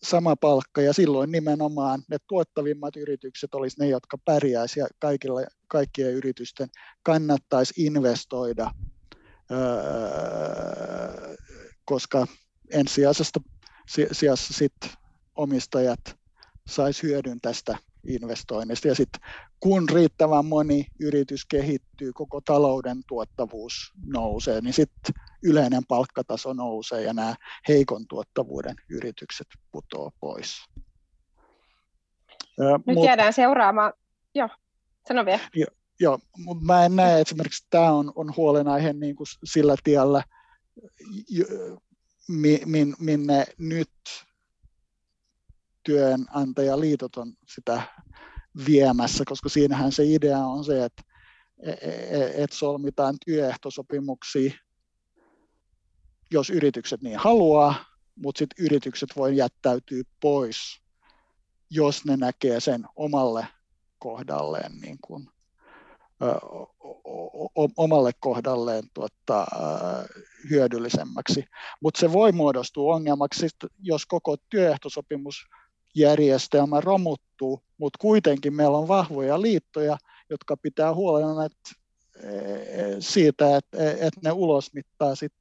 sama 0.03 0.35
palkka 0.35 0.81
ja 0.81 0.93
silloin 0.93 1.31
nimenomaan 1.31 2.03
ne 2.09 2.17
tuottavimmat 2.27 2.95
yritykset 2.95 3.55
olisi 3.55 3.79
ne, 3.79 3.87
jotka 3.87 4.17
pärjäisivät 4.25 4.83
ja 4.83 4.95
kaikilla, 4.99 5.41
kaikkien 5.67 6.13
yritysten 6.13 6.69
kannattaisi 7.03 7.73
investoida, 7.77 8.71
koska 11.85 12.27
ensisijaisesta 12.71 13.39
sijassa 14.11 14.53
sit 14.53 14.73
omistajat 15.35 15.99
saisi 16.67 17.03
hyödyn 17.03 17.41
tästä 17.41 17.77
investoinnista. 18.07 18.87
Ja 18.87 18.95
sitten 18.95 19.21
kun 19.59 19.89
riittävän 19.89 20.45
moni 20.45 20.85
yritys 20.99 21.45
kehittyy, 21.45 22.13
koko 22.13 22.41
talouden 22.41 23.01
tuottavuus 23.07 23.91
nousee, 24.05 24.61
niin 24.61 24.73
sitten 24.73 25.13
yleinen 25.43 25.85
palkkataso 25.87 26.53
nousee 26.53 27.01
ja 27.01 27.13
nämä 27.13 27.35
heikon 27.67 28.07
tuottavuuden 28.07 28.75
yritykset 28.89 29.47
putoaa 29.71 30.11
pois. 30.19 30.57
Nyt 32.87 32.95
Mut, 32.95 33.05
jäädään 33.05 33.33
seuraamaan. 33.33 33.93
Joo, 34.35 34.49
sano 35.07 35.25
vielä. 35.25 35.41
Jo, 35.55 35.65
joo, 35.99 36.19
mutta 36.37 36.65
mä 36.65 36.85
en 36.85 36.95
näe, 36.95 37.11
että 37.11 37.29
esimerkiksi 37.29 37.67
tämä 37.69 37.91
on, 37.91 38.11
on 38.15 38.33
huolenaihe 38.37 38.93
niin 38.93 39.15
kuin 39.15 39.27
sillä 39.43 39.75
tiellä, 39.83 40.23
minne 42.99 43.45
nyt 43.57 43.89
työnantajaliitot 45.83 47.17
on 47.17 47.33
sitä 47.47 47.81
viemässä, 48.65 49.23
koska 49.27 49.49
siinähän 49.49 49.91
se 49.91 50.03
idea 50.05 50.39
on 50.39 50.63
se, 50.63 50.85
että 50.85 51.03
e, 51.63 51.71
e, 51.71 51.89
e, 51.91 52.43
et 52.43 52.51
solmitaan 52.51 53.15
työehtosopimuksia, 53.25 54.51
jos 56.31 56.49
yritykset 56.49 57.01
niin 57.01 57.19
haluaa, 57.19 57.75
mutta 58.15 58.39
sitten 58.39 58.65
yritykset 58.65 59.09
voi 59.15 59.35
jättäytyä 59.37 60.03
pois, 60.21 60.81
jos 61.69 62.05
ne 62.05 62.17
näkee 62.17 62.59
sen 62.59 62.85
omalle 62.95 63.47
kohdalleen 63.99 64.71
niin 64.81 64.97
kuin 65.01 65.29
omalle 67.77 68.11
kohdalleen 68.19 68.83
tuota, 68.93 69.47
hyödyllisemmäksi. 70.49 71.45
Mutta 71.81 71.99
se 71.99 72.13
voi 72.13 72.31
muodostua 72.31 72.95
ongelmaksi, 72.95 73.47
jos 73.81 74.05
koko 74.05 74.37
työehtosopimusjärjestelmä 75.93 76.81
romuttuu, 76.81 77.63
mutta 77.77 77.97
kuitenkin 78.01 78.53
meillä 78.53 78.77
on 78.77 78.87
vahvoja 78.87 79.41
liittoja, 79.41 79.97
jotka 80.29 80.57
pitää 80.57 80.93
huolen 80.93 81.45
että, 81.45 81.71
siitä, 82.99 83.57
että, 83.57 83.91
että 83.91 84.19
ne 84.23 84.31
ulosmittaa 84.31 85.15
sit 85.15 85.33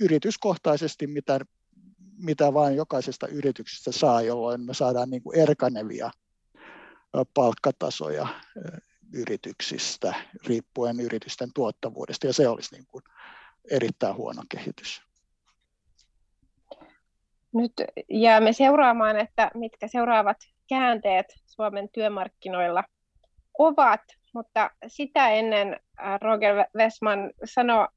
yrityskohtaisesti, 0.00 1.06
mitä, 1.06 1.40
mitä 2.18 2.54
vain 2.54 2.76
jokaisesta 2.76 3.28
yrityksestä 3.28 3.92
saa, 3.92 4.22
jolloin 4.22 4.60
me 4.60 4.74
saadaan 4.74 5.10
niin 5.10 5.22
erkanevia 5.34 6.10
palkkatasoja 7.34 8.26
yrityksistä, 9.12 10.14
riippuen 10.46 11.00
yritysten 11.00 11.52
tuottavuudesta, 11.54 12.26
ja 12.26 12.32
se 12.32 12.48
olisi 12.48 12.74
niin 12.74 12.86
kuin 12.86 13.04
erittäin 13.70 14.16
huono 14.16 14.42
kehitys. 14.48 15.07
Nyt 17.54 17.72
jäämme 18.10 18.52
seuraamaan, 18.52 19.16
että 19.16 19.50
mitkä 19.54 19.88
seuraavat 19.88 20.36
käänteet 20.68 21.26
Suomen 21.46 21.88
työmarkkinoilla 21.88 22.84
ovat, 23.58 24.00
mutta 24.34 24.70
sitä 24.86 25.28
ennen 25.28 25.76
äh, 26.00 26.20
Roger 26.20 26.54
Westman 26.76 27.30
sano 27.44 27.88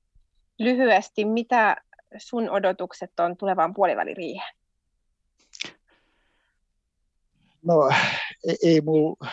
lyhyesti, 0.59 1.25
mitä 1.25 1.77
sun 2.17 2.49
odotukset 2.49 3.19
on 3.19 3.37
tulevaan 3.37 3.73
puoliväliriiheen? 3.73 4.55
No 7.65 7.89
ei, 8.47 8.57
ei 8.63 8.81
mulla 8.81 9.27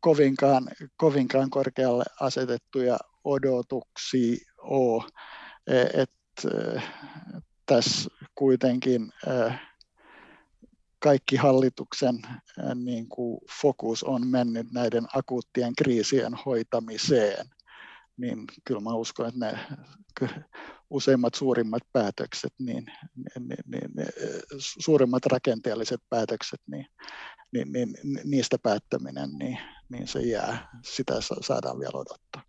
kovinkaan, 0.00 0.68
kovinkaan 0.96 1.50
korkealle 1.50 2.04
asetettuja 2.20 2.98
odotuksia 3.24 4.36
ole. 4.58 5.04
E, 5.66 6.02
et, 6.02 6.10
e, 6.44 6.80
tässä 7.66 8.10
kuitenkin 8.38 9.12
e, 9.26 9.52
kaikki 10.98 11.36
hallituksen 11.36 12.22
niin 12.74 13.08
kuin 13.08 13.40
fokus 13.62 14.04
on 14.04 14.26
mennyt 14.26 14.66
näiden 14.72 15.06
akuuttien 15.14 15.72
kriisien 15.78 16.34
hoitamiseen, 16.46 17.46
niin 18.16 18.44
kyllä 18.64 18.80
mä 18.80 18.94
uskon, 18.94 19.28
että 19.28 19.40
ne 19.40 19.58
useimmat 20.90 21.34
suurimmat 21.34 21.82
päätökset, 21.92 22.52
niin, 22.58 22.86
niin, 23.16 23.58
niin, 23.66 23.90
niin 23.96 24.08
suurimmat 24.56 25.26
rakenteelliset 25.26 26.00
päätökset, 26.10 26.60
niin, 26.66 26.86
niin, 27.52 27.72
niin 27.72 27.96
niistä 28.24 28.56
päättäminen, 28.62 29.30
niin, 29.38 29.58
niin 29.88 30.08
se 30.08 30.20
jää, 30.20 30.68
sitä 30.84 31.14
saadaan 31.40 31.78
vielä 31.78 31.98
odottaa. 31.98 32.47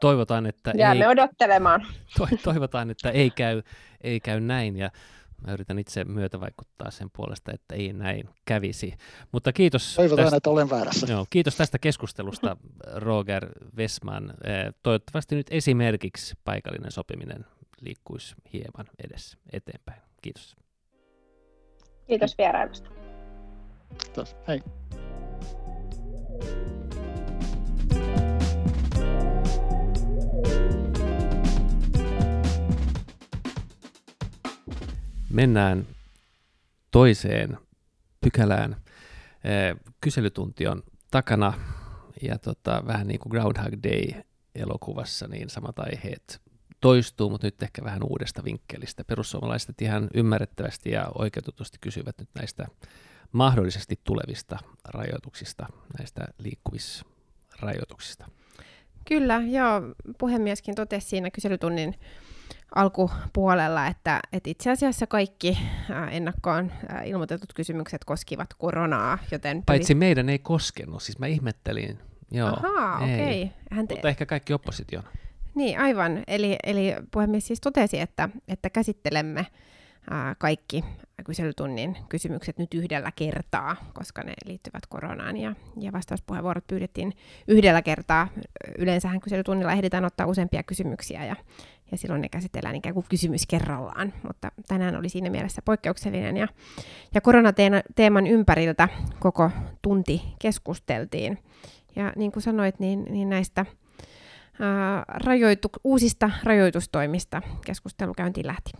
Toivotaan, 0.00 0.46
että 0.46 0.72
Jäämme 0.76 1.04
ei, 1.04 1.10
odottelemaan. 1.10 1.86
Toivotaan, 2.44 2.90
että 2.90 3.10
ei 3.10 3.30
käy, 3.30 3.62
ei 4.00 4.20
käy 4.20 4.40
näin 4.40 4.76
ja 4.76 4.90
Mä 5.46 5.52
yritän 5.52 5.78
itse 5.78 6.04
myötä 6.04 6.40
vaikuttaa 6.40 6.90
sen 6.90 7.10
puolesta, 7.16 7.52
että 7.54 7.74
ei 7.74 7.92
näin 7.92 8.28
kävisi. 8.44 8.94
Mutta 9.32 9.52
kiitos. 9.52 9.94
Toivotaan, 9.96 10.24
tästä, 10.24 10.36
että 10.36 10.50
olen 10.50 10.70
väärässä. 10.70 11.06
Joo, 11.10 11.26
kiitos 11.30 11.56
tästä 11.56 11.78
keskustelusta, 11.78 12.56
Roger 12.94 13.48
Westman. 13.76 14.34
Eh, 14.44 14.74
toivottavasti 14.82 15.36
nyt 15.36 15.46
esimerkiksi 15.50 16.34
paikallinen 16.44 16.90
sopiminen 16.90 17.46
liikkuisi 17.80 18.34
hieman 18.52 18.86
edes 19.04 19.38
eteenpäin. 19.52 20.02
Kiitos. 20.22 20.56
Kiitos 22.06 22.38
vierailusta. 22.38 22.90
Kiitos. 24.04 24.36
Hei. 24.48 24.62
Mennään 35.30 35.86
toiseen 36.90 37.58
pykälään. 38.20 38.76
Kyselytunti 40.00 40.66
on 40.66 40.82
takana 41.10 41.52
ja 42.22 42.38
tota, 42.38 42.82
vähän 42.86 43.08
niin 43.08 43.20
kuin 43.20 43.30
Groundhog 43.30 43.72
Day 43.82 44.22
elokuvassa, 44.54 45.28
niin 45.28 45.50
samat 45.50 45.78
aiheet 45.78 46.40
toistuu, 46.80 47.30
mutta 47.30 47.46
nyt 47.46 47.62
ehkä 47.62 47.84
vähän 47.84 48.02
uudesta 48.02 48.44
vinkkelistä. 48.44 49.04
Perussuomalaiset 49.04 49.82
ihan 49.82 50.08
ymmärrettävästi 50.14 50.90
ja 50.90 51.08
oikeutetusti 51.14 51.78
kysyvät 51.80 52.18
nyt 52.18 52.28
näistä 52.34 52.66
mahdollisesti 53.32 54.00
tulevista 54.04 54.58
rajoituksista, 54.84 55.66
näistä 55.98 56.20
liikkuvisrajoituksista. 56.38 58.28
Kyllä, 59.08 59.42
joo. 59.46 59.82
Puhemieskin 60.18 60.74
totesi 60.74 61.08
siinä 61.08 61.30
kyselytunnin 61.30 61.94
alkupuolella, 62.74 63.86
että, 63.86 64.20
että 64.32 64.50
itse 64.50 64.70
asiassa 64.70 65.06
kaikki 65.06 65.58
ennakkoon 66.10 66.72
ilmoitetut 67.04 67.52
kysymykset 67.52 68.04
koskivat 68.04 68.54
koronaa, 68.54 69.18
joten... 69.30 69.62
Paitsi 69.66 69.94
meidän 69.94 70.28
ei 70.28 70.38
koskenut, 70.38 71.02
siis 71.02 71.18
mä 71.18 71.26
ihmettelin. 71.26 71.98
Joo, 72.30 72.48
Ahaa, 72.48 72.98
okei. 72.98 73.42
Okay. 73.42 73.56
Hän 73.70 73.88
te... 73.88 73.94
Mutta 73.94 74.08
ehkä 74.08 74.26
kaikki 74.26 74.52
opposition. 74.52 75.02
Niin, 75.54 75.80
aivan. 75.80 76.24
Eli, 76.26 76.56
eli 76.62 76.94
puhemies 77.10 77.46
siis 77.46 77.60
totesi, 77.60 78.00
että, 78.00 78.28
että 78.48 78.70
käsittelemme 78.70 79.46
kaikki 80.38 80.84
kyselytunnin 81.24 81.96
kysymykset 82.08 82.58
nyt 82.58 82.74
yhdellä 82.74 83.12
kertaa, 83.16 83.76
koska 83.94 84.22
ne 84.22 84.32
liittyvät 84.44 84.86
koronaan 84.86 85.36
ja, 85.36 85.54
ja 85.80 85.92
vastauspuheenvuorot 85.92 86.66
pyydettiin 86.66 87.12
yhdellä 87.48 87.82
kertaa. 87.82 88.28
Yleensähän 88.78 89.20
kyselytunnilla 89.20 89.72
ehditään 89.72 90.04
ottaa 90.04 90.26
useampia 90.26 90.62
kysymyksiä 90.62 91.24
ja, 91.24 91.36
ja 91.90 91.98
silloin 91.98 92.20
ne 92.20 92.28
käsitellään 92.28 92.76
ikään 92.76 92.94
kuin 92.94 93.06
kysymys 93.08 93.46
kerrallaan, 93.46 94.12
mutta 94.26 94.52
tänään 94.68 94.96
oli 94.96 95.08
siinä 95.08 95.30
mielessä 95.30 95.62
poikkeuksellinen 95.62 96.36
ja, 96.36 96.48
ja 97.14 97.20
koronateeman 97.20 98.26
ympäriltä 98.26 98.88
koko 99.18 99.50
tunti 99.82 100.22
keskusteltiin. 100.38 101.38
Ja 101.96 102.12
niin 102.16 102.32
kuin 102.32 102.42
sanoit, 102.42 102.80
niin, 102.80 103.04
niin 103.10 103.28
näistä 103.30 103.66
ää, 104.60 105.04
rajoitu, 105.08 105.68
uusista 105.84 106.30
rajoitustoimista 106.42 107.42
keskustelu 107.64 108.14
käyntiin 108.14 108.46
lähti. 108.46 108.72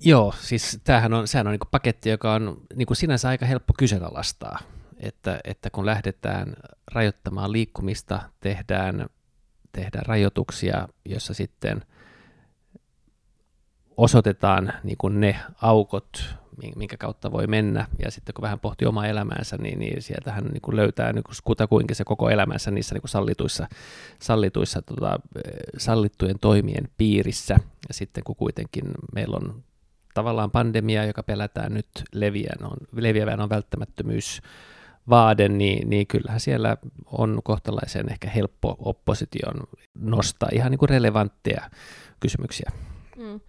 Joo, 0.00 0.34
siis 0.40 0.80
tämähän 0.84 1.14
on, 1.14 1.28
sehän 1.28 1.46
on 1.46 1.50
niin 1.50 1.68
paketti, 1.70 2.10
joka 2.10 2.32
on 2.32 2.60
niin 2.74 2.86
kuin 2.86 2.96
sinänsä 2.96 3.28
aika 3.28 3.46
helppo 3.46 3.74
kyseenalaistaa, 3.78 4.58
että, 4.96 5.40
että 5.44 5.70
kun 5.70 5.86
lähdetään 5.86 6.56
rajoittamaan 6.92 7.52
liikkumista, 7.52 8.22
tehdään, 8.40 9.06
tehdään 9.76 10.06
rajoituksia, 10.06 10.88
jossa 11.04 11.34
sitten 11.34 11.82
osoitetaan 13.96 14.72
niin 14.82 14.96
kuin 14.96 15.20
ne 15.20 15.36
aukot, 15.62 16.36
minkä 16.76 16.96
kautta 16.96 17.32
voi 17.32 17.46
mennä, 17.46 17.86
ja 18.04 18.10
sitten 18.10 18.34
kun 18.34 18.42
vähän 18.42 18.60
pohtii 18.60 18.88
omaa 18.88 19.06
elämäänsä, 19.06 19.56
niin, 19.56 19.78
niin 19.78 20.02
sieltähän 20.02 20.44
niin 20.44 20.60
kuin 20.60 20.76
löytää 20.76 21.12
niin 21.12 21.24
kuin 21.24 21.34
kutakuinkin 21.44 21.96
se 21.96 22.04
koko 22.04 22.30
elämänsä 22.30 22.70
niissä 22.70 22.94
niin 22.94 23.02
kuin 23.02 23.10
sallituissa, 23.10 23.68
sallituissa 24.18 24.82
tota, 24.82 25.20
sallittujen 25.78 26.38
toimien 26.38 26.88
piirissä, 26.96 27.56
ja 27.88 27.94
sitten 27.94 28.24
kun 28.24 28.36
kuitenkin 28.36 28.84
meillä 29.14 29.36
on 29.36 29.62
tavallaan 30.14 30.50
pandemia, 30.50 31.04
joka 31.04 31.22
pelätään 31.22 31.74
nyt 31.74 31.88
leviän, 32.12 32.64
on, 32.64 32.76
leviävän 32.96 33.40
on 33.40 33.48
välttämättömyys 33.48 34.42
vaade, 35.08 35.48
niin, 35.48 35.90
niin 35.90 36.06
kyllähän 36.06 36.40
siellä 36.40 36.76
on 37.12 37.40
kohtalaisen 37.44 38.10
ehkä 38.10 38.30
helppo 38.30 38.76
opposition 38.78 39.54
nostaa 39.98 40.48
ihan 40.52 40.70
niin 40.70 40.78
kuin 40.78 40.88
relevantteja 40.88 41.70
kysymyksiä. 42.20 42.70
Mm. 43.16 43.40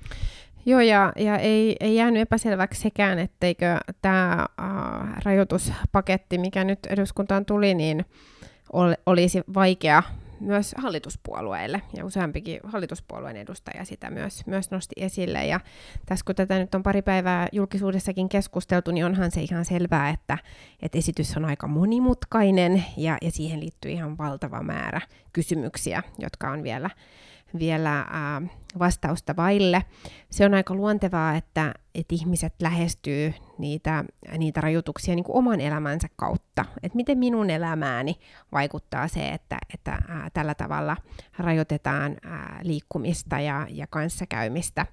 Joo, 0.65 0.79
ja, 0.79 1.13
ja 1.15 1.37
ei, 1.37 1.75
ei 1.79 1.95
jäänyt 1.95 2.21
epäselväksi 2.21 2.81
sekään, 2.81 3.19
etteikö 3.19 3.77
tämä 4.01 4.45
äh, 4.61 5.23
rajoituspaketti, 5.25 6.37
mikä 6.37 6.63
nyt 6.63 6.79
eduskuntaan 6.89 7.45
tuli, 7.45 7.73
niin 7.73 8.05
ol, 8.73 8.93
olisi 9.05 9.41
vaikea 9.53 10.03
myös 10.39 10.75
hallituspuolueille, 10.77 11.81
ja 11.97 12.05
useampikin 12.05 12.59
hallituspuolueen 12.63 13.37
edustaja 13.37 13.85
sitä 13.85 14.09
myös, 14.09 14.47
myös 14.47 14.71
nosti 14.71 14.95
esille. 14.97 15.45
Ja 15.45 15.59
tässä 16.05 16.25
kun 16.25 16.35
tätä 16.35 16.59
nyt 16.59 16.75
on 16.75 16.83
pari 16.83 17.01
päivää 17.01 17.47
julkisuudessakin 17.51 18.29
keskusteltu, 18.29 18.91
niin 18.91 19.05
onhan 19.05 19.31
se 19.31 19.41
ihan 19.41 19.65
selvää, 19.65 20.09
että, 20.09 20.37
että 20.81 20.97
esitys 20.97 21.37
on 21.37 21.45
aika 21.45 21.67
monimutkainen, 21.67 22.85
ja, 22.97 23.17
ja 23.21 23.31
siihen 23.31 23.59
liittyy 23.59 23.91
ihan 23.91 24.17
valtava 24.17 24.63
määrä 24.63 25.01
kysymyksiä, 25.33 26.03
jotka 26.19 26.51
on 26.51 26.63
vielä 26.63 26.89
vielä 27.59 28.05
ää, 28.09 28.41
vastausta 28.79 29.35
vaille. 29.35 29.83
Se 30.29 30.45
on 30.45 30.53
aika 30.53 30.75
luontevaa, 30.75 31.35
että, 31.35 31.73
että 31.95 32.15
ihmiset 32.15 32.53
lähestyy 32.61 33.33
niitä, 33.57 34.05
niitä 34.37 34.61
rajoituksia 34.61 35.15
niin 35.15 35.23
kuin 35.23 35.37
oman 35.37 35.61
elämänsä 35.61 36.07
kautta. 36.15 36.65
Että 36.83 36.95
miten 36.95 37.17
minun 37.17 37.49
elämääni 37.49 38.15
vaikuttaa 38.51 39.07
se, 39.07 39.29
että, 39.29 39.57
että 39.73 39.91
ää, 39.91 40.29
tällä 40.33 40.55
tavalla 40.55 40.97
rajoitetaan 41.37 42.17
ää, 42.23 42.59
liikkumista 42.63 43.39
ja, 43.39 43.67
ja 43.69 43.87
kanssakäymistä. 43.87 44.85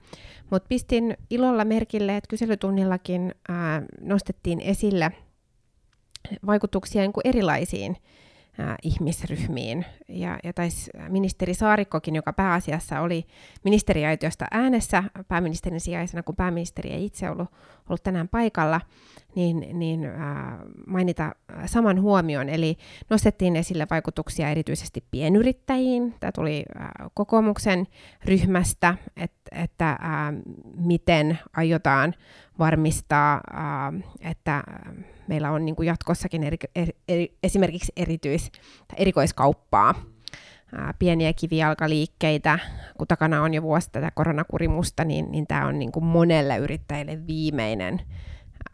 Mutta 0.51 0.69
pistin 0.69 1.17
ilolla 1.31 1.64
merkille, 1.64 2.17
että 2.17 2.29
kyselytunnillakin 2.29 3.35
ää, 3.49 3.83
nostettiin 4.01 4.61
esille 4.61 5.12
vaikutuksia 6.47 7.03
niin 7.03 7.12
kuin 7.12 7.27
erilaisiin 7.27 7.97
ihmisryhmiin. 8.83 9.85
Ja, 10.09 10.38
ja 10.45 10.53
taisi 10.53 10.90
ministeri 11.09 11.55
Saarikkokin, 11.55 12.14
joka 12.14 12.33
pääasiassa 12.33 13.01
oli 13.01 13.27
ministeriaitiosta 13.64 14.47
äänessä 14.51 15.05
pääministerin 15.29 15.81
sijaisena, 15.81 16.23
kun 16.23 16.37
pääministeri 16.37 16.90
ei 16.90 17.05
itse 17.05 17.31
ollut, 17.31 17.49
ollut 17.88 18.03
tänään 18.03 18.29
paikalla, 18.29 18.81
niin, 19.37 19.79
niin 19.79 20.05
äh, 20.05 20.12
mainita 20.87 21.35
saman 21.66 22.01
huomion. 22.01 22.49
Eli 22.49 22.77
nostettiin 23.11 23.57
esille 23.57 23.87
vaikutuksia 23.90 24.51
erityisesti 24.51 25.05
pienyrittäjiin. 25.11 26.14
Tämä 26.20 26.33
tuli 26.33 26.64
äh, 26.81 26.88
kokoomuksen 27.14 27.87
ryhmästä, 28.25 28.94
et, 29.16 29.33
että 29.53 29.90
äh, 29.90 29.99
miten 30.77 31.38
aiotaan 31.57 32.14
varmistaa, 32.59 33.40
äh, 33.55 34.31
että 34.31 34.62
meillä 35.29 35.51
on 35.51 35.64
niin 35.64 35.77
kuin 35.77 35.87
jatkossakin 35.87 36.44
eri, 36.44 36.57
eri, 37.09 37.37
esimerkiksi 37.42 37.92
erityis, 37.97 38.53
erikoiskauppaa, 38.97 39.94
ää, 40.77 40.94
pieniä 40.99 41.33
kivijalkaliikkeitä, 41.33 42.59
kun 42.99 43.07
takana 43.07 43.42
on 43.42 43.55
jo 43.55 43.62
vuosi 43.62 43.90
tätä 43.92 44.11
koronakurimusta, 44.14 45.05
niin, 45.05 45.33
niin 45.33 45.47
tämä 45.47 45.66
on 45.66 45.79
niin 45.79 45.92
kuin 45.92 46.05
monelle 46.05 46.57
yrittäjälle 46.57 47.27
viimeinen 47.27 48.01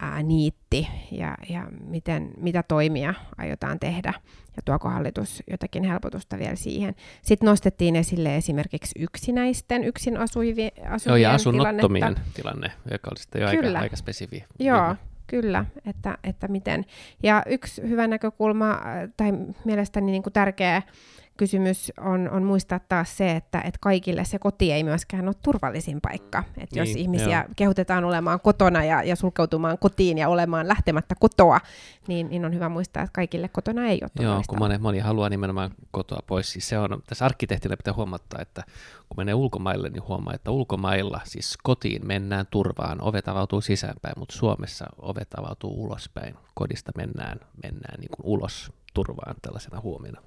ää, 0.01 0.23
niitti 0.23 0.87
ja, 1.11 1.37
ja 1.49 1.67
miten, 1.87 2.31
mitä 2.37 2.63
toimia 2.63 3.13
aiotaan 3.37 3.79
tehdä 3.79 4.13
ja 4.55 4.61
tuoko 4.65 4.89
hallitus 4.89 5.43
jotakin 5.51 5.83
helpotusta 5.83 6.39
vielä 6.39 6.55
siihen. 6.55 6.95
Sitten 7.21 7.47
nostettiin 7.47 7.95
esille 7.95 8.37
esimerkiksi 8.37 8.99
yksinäisten, 8.99 9.83
yksin 9.83 10.17
asuvien, 10.17 10.71
asuvien 10.89 11.21
Joo, 11.21 11.29
ja 11.29 11.33
asunnottomien 11.33 12.15
tilanne, 12.33 12.71
joka 12.91 13.09
oli 13.11 13.19
sitten 13.19 13.41
jo 13.41 13.47
aika, 13.47 13.79
aika 13.79 13.95
spesifi. 13.95 14.43
Joo, 14.59 14.95
Kyllä, 15.31 15.65
että, 15.85 16.17
että 16.23 16.47
miten. 16.47 16.85
Ja 17.23 17.43
yksi 17.45 17.81
hyvä 17.81 18.07
näkökulma 18.07 18.71
äh, 18.71 18.79
tai 19.17 19.31
mielestäni 19.65 20.11
niin 20.11 20.23
kuin 20.23 20.33
tärkeä 20.33 20.81
kysymys 21.41 21.91
on, 21.99 22.29
on 22.29 22.43
muistaa 22.43 22.79
taas 22.79 23.17
se, 23.17 23.31
että, 23.31 23.61
että 23.61 23.77
kaikille 23.81 24.25
se 24.25 24.39
koti 24.39 24.71
ei 24.71 24.83
myöskään 24.83 25.27
ole 25.27 25.35
turvallisin 25.41 26.01
paikka. 26.01 26.43
Että 26.57 26.75
niin, 26.75 26.89
jos 26.89 26.97
ihmisiä 26.97 27.37
joo. 27.37 27.53
kehotetaan 27.55 28.03
olemaan 28.03 28.39
kotona 28.39 28.83
ja, 28.83 29.03
ja 29.03 29.15
sulkeutumaan 29.15 29.77
kotiin 29.77 30.17
ja 30.17 30.29
olemaan 30.29 30.67
lähtemättä 30.67 31.15
kotoa, 31.19 31.59
niin, 32.07 32.29
niin 32.29 32.45
on 32.45 32.53
hyvä 32.53 32.69
muistaa, 32.69 33.03
että 33.03 33.13
kaikille 33.13 33.47
kotona 33.47 33.85
ei 33.85 33.99
ole 34.01 34.25
Joo, 34.25 34.41
kun 34.47 34.59
moni, 34.59 34.77
moni 34.77 34.99
haluaa 34.99 35.29
nimenomaan 35.29 35.71
kotoa 35.91 36.19
pois. 36.27 36.51
Siis 36.51 36.69
se 36.69 36.77
on, 36.77 37.01
tässä 37.07 37.25
arkkitehtillä 37.25 37.77
pitää 37.77 37.93
huomata, 37.93 38.41
että 38.41 38.63
kun 39.09 39.17
menee 39.17 39.33
ulkomaille, 39.33 39.89
niin 39.89 40.07
huomaa, 40.07 40.33
että 40.33 40.51
ulkomailla 40.51 41.21
siis 41.23 41.57
kotiin 41.63 42.07
mennään 42.07 42.45
turvaan, 42.51 43.01
ovet 43.01 43.27
avautuu 43.27 43.61
sisäänpäin, 43.61 44.19
mutta 44.19 44.35
Suomessa 44.35 44.85
ovet 44.97 45.27
avautuu 45.39 45.83
ulospäin, 45.83 46.35
kodista 46.53 46.91
mennään, 46.97 47.39
mennään 47.63 47.99
niin 47.99 48.11
kuin 48.15 48.25
ulos 48.25 48.71
turvaan 48.93 49.35
tällaisena 49.41 49.81
huomiona. 49.81 50.21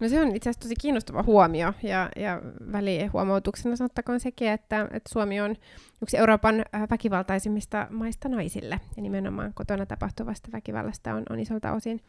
No 0.00 0.08
se 0.08 0.20
on 0.20 0.36
itse 0.36 0.50
asiassa 0.50 0.60
tosi 0.60 0.74
kiinnostava 0.80 1.22
huomio, 1.22 1.72
ja, 1.82 2.08
ja 2.16 2.42
välihuomautuksena 2.72 3.76
sanottakoon 3.76 4.20
sekin, 4.20 4.48
että, 4.48 4.82
että 4.82 5.12
Suomi 5.12 5.40
on 5.40 5.56
yksi 6.02 6.16
Euroopan 6.16 6.64
äh, 6.74 6.82
väkivaltaisimmista 6.90 7.86
maista 7.90 8.28
naisille, 8.28 8.80
ja 8.96 9.02
nimenomaan 9.02 9.54
kotona 9.54 9.86
tapahtuvasta 9.86 10.48
väkivallasta 10.52 11.14
on, 11.14 11.22
on 11.30 11.40
isolta 11.40 11.72
osin 11.72 12.00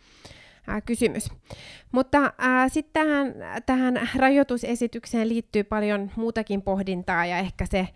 äh, 0.69 0.81
kysymys. 0.85 1.31
Mutta 1.91 2.17
äh, 2.17 2.71
sitten 2.71 3.05
tähän, 3.05 3.33
tähän 3.65 4.09
rajoitusesitykseen 4.15 5.29
liittyy 5.29 5.63
paljon 5.63 6.11
muutakin 6.15 6.61
pohdintaa, 6.61 7.25
ja 7.25 7.37
ehkä 7.37 7.65
se 7.65 7.87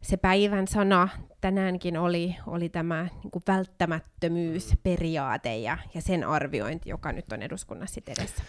se 0.00 0.16
päivän 0.16 0.68
sana 0.68 1.08
tänäänkin 1.46 1.98
oli, 1.98 2.36
oli 2.46 2.68
tämä 2.68 3.08
niin 3.22 3.30
kuin 3.30 3.42
välttämättömyysperiaate 3.46 5.58
ja, 5.58 5.78
ja 5.94 6.00
sen 6.00 6.24
arviointi, 6.24 6.90
joka 6.90 7.12
nyt 7.12 7.32
on 7.32 7.42
eduskunnassa 7.42 8.00
edessä. 8.06 8.42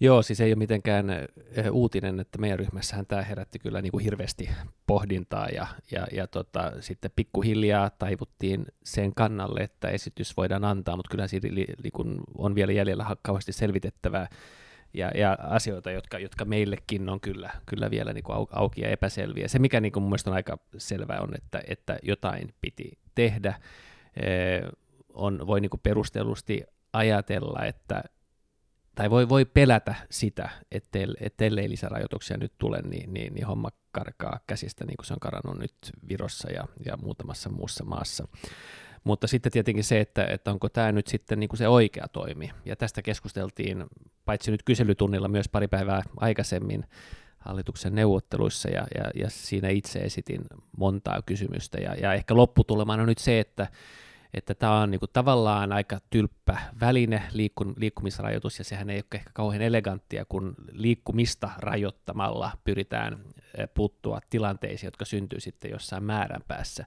Joo, 0.00 0.22
siis 0.22 0.40
ei 0.40 0.50
ole 0.50 0.58
mitenkään 0.58 1.10
eh, 1.10 1.26
uutinen, 1.72 2.20
että 2.20 2.38
meidän 2.38 2.58
ryhmässähän 2.58 3.06
tämä 3.06 3.22
herätti 3.22 3.58
kyllä 3.58 3.82
niin 3.82 3.92
kuin 3.92 4.04
hirveästi 4.04 4.50
pohdintaa 4.86 5.48
ja, 5.48 5.66
ja, 5.90 6.06
ja 6.12 6.26
tota, 6.26 6.72
sitten 6.80 7.10
pikkuhiljaa 7.16 7.90
taivuttiin 7.90 8.66
sen 8.84 9.14
kannalle, 9.14 9.60
että 9.60 9.88
esitys 9.88 10.36
voidaan 10.36 10.64
antaa, 10.64 10.96
mutta 10.96 11.10
kyllä 11.10 11.26
siinä 11.26 11.48
li, 11.52 11.66
li, 11.82 11.90
kun 11.90 12.20
on 12.38 12.54
vielä 12.54 12.72
jäljellä 12.72 13.16
kauheasti 13.22 13.52
selvitettävää 13.52 14.28
ja, 14.96 15.10
ja 15.14 15.38
asioita, 15.40 15.90
jotka, 15.90 16.18
jotka 16.18 16.44
meillekin 16.44 17.08
on 17.08 17.20
kyllä, 17.20 17.50
kyllä 17.66 17.90
vielä 17.90 18.12
niin 18.12 18.24
kuin 18.24 18.46
auki 18.50 18.80
ja 18.80 18.88
epäselviä. 18.88 19.48
Se, 19.48 19.58
mikä 19.58 19.80
niin 19.80 19.92
kuin 19.92 20.02
mun 20.02 20.10
mielestä 20.10 20.30
on 20.30 20.36
aika 20.36 20.58
selvää, 20.78 21.20
on, 21.20 21.34
että, 21.36 21.62
että 21.66 21.98
jotain 22.02 22.54
piti 22.60 22.98
tehdä. 23.14 23.54
on, 25.14 25.46
voi 25.46 25.60
niin 25.60 25.70
kuin 25.70 25.80
perustellusti 25.80 26.62
ajatella, 26.92 27.64
että 27.64 28.02
tai 28.94 29.10
voi, 29.10 29.28
voi 29.28 29.44
pelätä 29.44 29.94
sitä, 30.10 30.50
ettei, 30.72 31.06
ettei 31.20 31.54
lisärajoituksia 31.54 32.36
nyt 32.36 32.52
tule, 32.58 32.82
niin, 32.82 33.14
niin, 33.14 33.34
niin 33.34 33.46
homma 33.46 33.70
karkaa 33.92 34.40
käsistä, 34.46 34.84
niin 34.84 34.96
kuin 34.96 35.06
se 35.06 35.12
on 35.12 35.20
karannut 35.20 35.58
nyt 35.58 35.76
Virossa 36.08 36.50
ja, 36.50 36.64
ja 36.84 36.96
muutamassa 36.96 37.50
muussa 37.50 37.84
maassa. 37.84 38.28
Mutta 39.06 39.26
sitten 39.26 39.52
tietenkin 39.52 39.84
se, 39.84 40.00
että, 40.00 40.24
että 40.24 40.50
onko 40.50 40.68
tämä 40.68 40.92
nyt 40.92 41.06
sitten 41.06 41.40
niin 41.40 41.48
kuin 41.48 41.58
se 41.58 41.68
oikea 41.68 42.08
toimi. 42.12 42.50
Ja 42.64 42.76
tästä 42.76 43.02
keskusteltiin 43.02 43.84
paitsi 44.24 44.50
nyt 44.50 44.62
kyselytunnilla 44.62 45.28
myös 45.28 45.48
pari 45.48 45.68
päivää 45.68 46.02
aikaisemmin 46.16 46.84
hallituksen 47.38 47.94
neuvotteluissa 47.94 48.68
ja, 48.68 48.86
ja, 48.94 49.04
ja 49.14 49.30
siinä 49.30 49.68
itse 49.68 49.98
esitin 49.98 50.40
montaa 50.76 51.22
kysymystä. 51.26 51.78
Ja, 51.78 51.94
ja 51.94 52.14
ehkä 52.14 52.36
lopputulemana 52.36 53.02
on 53.02 53.08
nyt 53.08 53.18
se, 53.18 53.40
että 53.40 53.66
että 54.34 54.54
tämä 54.54 54.80
on 54.80 54.90
niinku 54.90 55.06
tavallaan 55.06 55.72
aika 55.72 55.98
tylppä 56.10 56.58
väline, 56.80 57.22
liikkun, 57.32 57.74
liikkumisrajoitus, 57.76 58.58
ja 58.58 58.64
sehän 58.64 58.90
ei 58.90 58.96
ole 58.96 59.04
ehkä 59.14 59.30
kauhean 59.34 59.62
eleganttia, 59.62 60.24
kun 60.28 60.54
liikkumista 60.72 61.50
rajoittamalla 61.58 62.50
pyritään 62.64 63.18
puuttua 63.74 64.20
tilanteisiin, 64.30 64.88
jotka 64.88 65.04
syntyy 65.04 65.40
sitten 65.40 65.70
jossain 65.70 66.04
määränpäässä. 66.04 66.86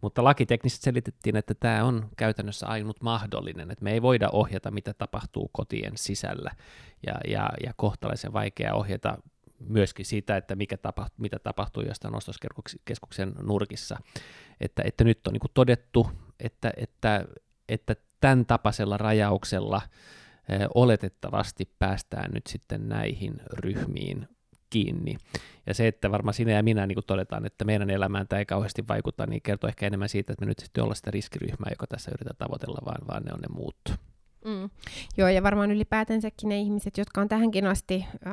Mutta 0.00 0.24
lakiteknisesti 0.24 0.84
selitettiin, 0.84 1.36
että 1.36 1.54
tämä 1.54 1.84
on 1.84 2.08
käytännössä 2.16 2.66
ainut 2.66 3.02
mahdollinen, 3.02 3.70
että 3.70 3.84
me 3.84 3.92
ei 3.92 4.02
voida 4.02 4.28
ohjata, 4.32 4.70
mitä 4.70 4.94
tapahtuu 4.94 5.50
kotien 5.52 5.92
sisällä, 5.94 6.50
ja, 7.06 7.14
ja, 7.28 7.50
ja 7.64 7.72
kohtalaisen 7.76 8.32
vaikea 8.32 8.74
ohjata 8.74 9.18
myöskin 9.68 10.06
siitä, 10.06 10.36
että 10.36 10.56
mikä 10.56 10.76
tapa, 10.76 11.06
mitä 11.16 11.38
tapahtuu 11.38 11.82
jostain 11.82 12.14
ostoskeskuksen 12.16 13.32
nurkissa. 13.42 13.98
Että, 14.60 14.82
että 14.84 15.04
nyt 15.04 15.26
on 15.26 15.32
niin 15.32 15.50
todettu, 15.54 16.10
että, 16.40 16.72
että, 16.76 17.24
että 17.68 17.96
tämän 18.20 18.46
tapaisella 18.46 18.96
rajauksella 18.96 19.82
oletettavasti 20.74 21.74
päästään 21.78 22.30
nyt 22.34 22.46
sitten 22.46 22.88
näihin 22.88 23.40
ryhmiin 23.52 24.28
kiinni. 24.70 25.16
Ja 25.66 25.74
se, 25.74 25.86
että 25.86 26.10
varmaan 26.10 26.34
sinä 26.34 26.52
ja 26.52 26.62
minä 26.62 26.86
niin 26.86 26.96
kuin 26.96 27.06
todetaan, 27.06 27.46
että 27.46 27.64
meidän 27.64 27.90
elämään 27.90 28.28
tämä 28.28 28.38
ei 28.38 28.46
kauheasti 28.46 28.84
vaikuta, 28.88 29.26
niin 29.26 29.42
kertoo 29.42 29.68
ehkä 29.68 29.86
enemmän 29.86 30.08
siitä, 30.08 30.32
että 30.32 30.44
me 30.44 30.48
nyt 30.48 30.58
sitten 30.58 30.84
ollaan 30.84 30.96
sitä 30.96 31.10
riskiryhmää, 31.10 31.70
joka 31.70 31.86
tässä 31.86 32.10
yritetään 32.10 32.36
tavoitella, 32.38 32.78
vaan, 32.84 33.06
vaan 33.08 33.22
ne 33.22 33.32
on 33.32 33.40
ne 33.40 33.48
muut. 33.54 33.76
Mm. 34.44 34.70
Joo, 35.16 35.28
ja 35.28 35.42
varmaan 35.42 35.70
ylipäätänsäkin 35.70 36.48
ne 36.48 36.58
ihmiset, 36.58 36.98
jotka 36.98 37.20
on 37.20 37.28
tähänkin 37.28 37.66
asti 37.66 38.06
äh, 38.26 38.32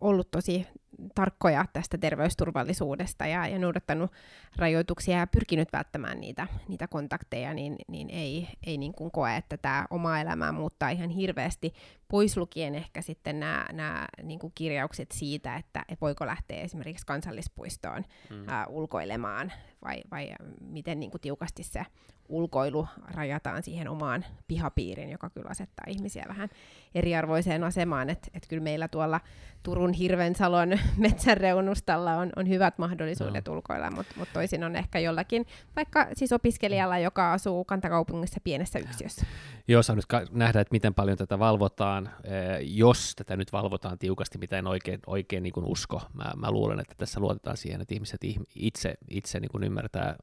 ollut 0.00 0.30
tosi 0.30 0.66
tarkkoja 1.14 1.64
tästä 1.72 1.98
terveysturvallisuudesta 1.98 3.26
ja, 3.26 3.46
ja 3.46 3.58
noudattanut 3.58 4.10
rajoituksia 4.56 5.18
ja 5.18 5.26
pyrkinyt 5.26 5.68
välttämään 5.72 6.20
niitä, 6.20 6.46
niitä 6.68 6.88
kontakteja, 6.88 7.54
niin, 7.54 7.76
niin 7.88 8.10
ei, 8.10 8.48
ei 8.66 8.78
niin 8.78 8.92
kuin 8.92 9.10
koe, 9.10 9.36
että 9.36 9.56
tämä 9.56 9.86
oma 9.90 10.20
elämä 10.20 10.52
muuttaa 10.52 10.90
ihan 10.90 11.10
hirveästi, 11.10 11.74
pois 12.08 12.36
lukien 12.36 12.74
ehkä 12.74 13.02
sitten 13.02 13.40
nämä, 13.40 13.66
nämä 13.72 14.06
niin 14.22 14.38
kuin 14.38 14.52
kirjaukset 14.54 15.12
siitä, 15.12 15.56
että 15.56 15.84
voiko 16.00 16.26
lähteä 16.26 16.60
esimerkiksi 16.60 17.06
kansallispuistoon 17.06 18.04
mm. 18.30 18.48
ää, 18.48 18.66
ulkoilemaan, 18.66 19.52
vai, 19.84 20.02
vai 20.10 20.30
miten 20.60 21.00
niin 21.00 21.10
kuin 21.10 21.20
tiukasti 21.20 21.62
se 21.62 21.86
ulkoilu 22.28 22.88
rajataan 23.14 23.62
siihen 23.62 23.88
omaan 23.88 24.24
pihapiiriin, 24.48 25.10
joka 25.10 25.30
kyllä 25.30 25.50
asettaa 25.50 25.86
ihmisiä 25.88 26.24
vähän 26.28 26.48
eriarvoiseen 26.94 27.64
asemaan, 27.64 28.10
että 28.10 28.28
et 28.34 28.46
kyllä 28.48 28.62
meillä 28.62 28.88
tuolla 28.88 29.20
Turun 29.62 29.92
Hirvensalon 29.92 30.78
metsän 30.96 31.36
reunustalla 31.36 32.16
on, 32.16 32.30
on 32.36 32.48
hyvät 32.48 32.78
mahdollisuudet 32.78 33.46
no. 33.46 33.54
ulkoilla, 33.54 33.90
mutta 33.90 34.14
mut 34.16 34.28
toisin 34.32 34.64
on 34.64 34.76
ehkä 34.76 34.98
jollakin, 34.98 35.46
vaikka 35.76 36.08
siis 36.12 36.32
opiskelijalla, 36.32 36.98
joka 36.98 37.32
asuu 37.32 37.64
kantakaupungissa 37.64 38.40
pienessä 38.44 38.78
yksiössä. 38.78 39.26
Joo, 39.68 39.82
saa 39.82 39.96
nyt 39.96 40.04
nähdä, 40.30 40.60
että 40.60 40.72
miten 40.72 40.94
paljon 40.94 41.18
tätä 41.18 41.38
valvotaan, 41.38 42.10
eh, 42.24 42.58
jos 42.60 43.14
tätä 43.16 43.36
nyt 43.36 43.52
valvotaan 43.52 43.98
tiukasti, 43.98 44.38
mitä 44.38 44.58
en 44.58 44.66
oikein, 44.66 45.00
oikein 45.06 45.42
niin 45.42 45.52
kuin 45.52 45.66
usko. 45.66 46.02
Mä, 46.14 46.32
mä 46.36 46.50
luulen, 46.50 46.80
että 46.80 46.94
tässä 46.98 47.20
luotetaan 47.20 47.56
siihen, 47.56 47.80
että 47.80 47.94
ihmiset 47.94 48.20
itse, 48.54 48.94
itse 49.08 49.40
niin 49.40 49.50
kuin 49.50 49.64
ymmärtää 49.64 50.16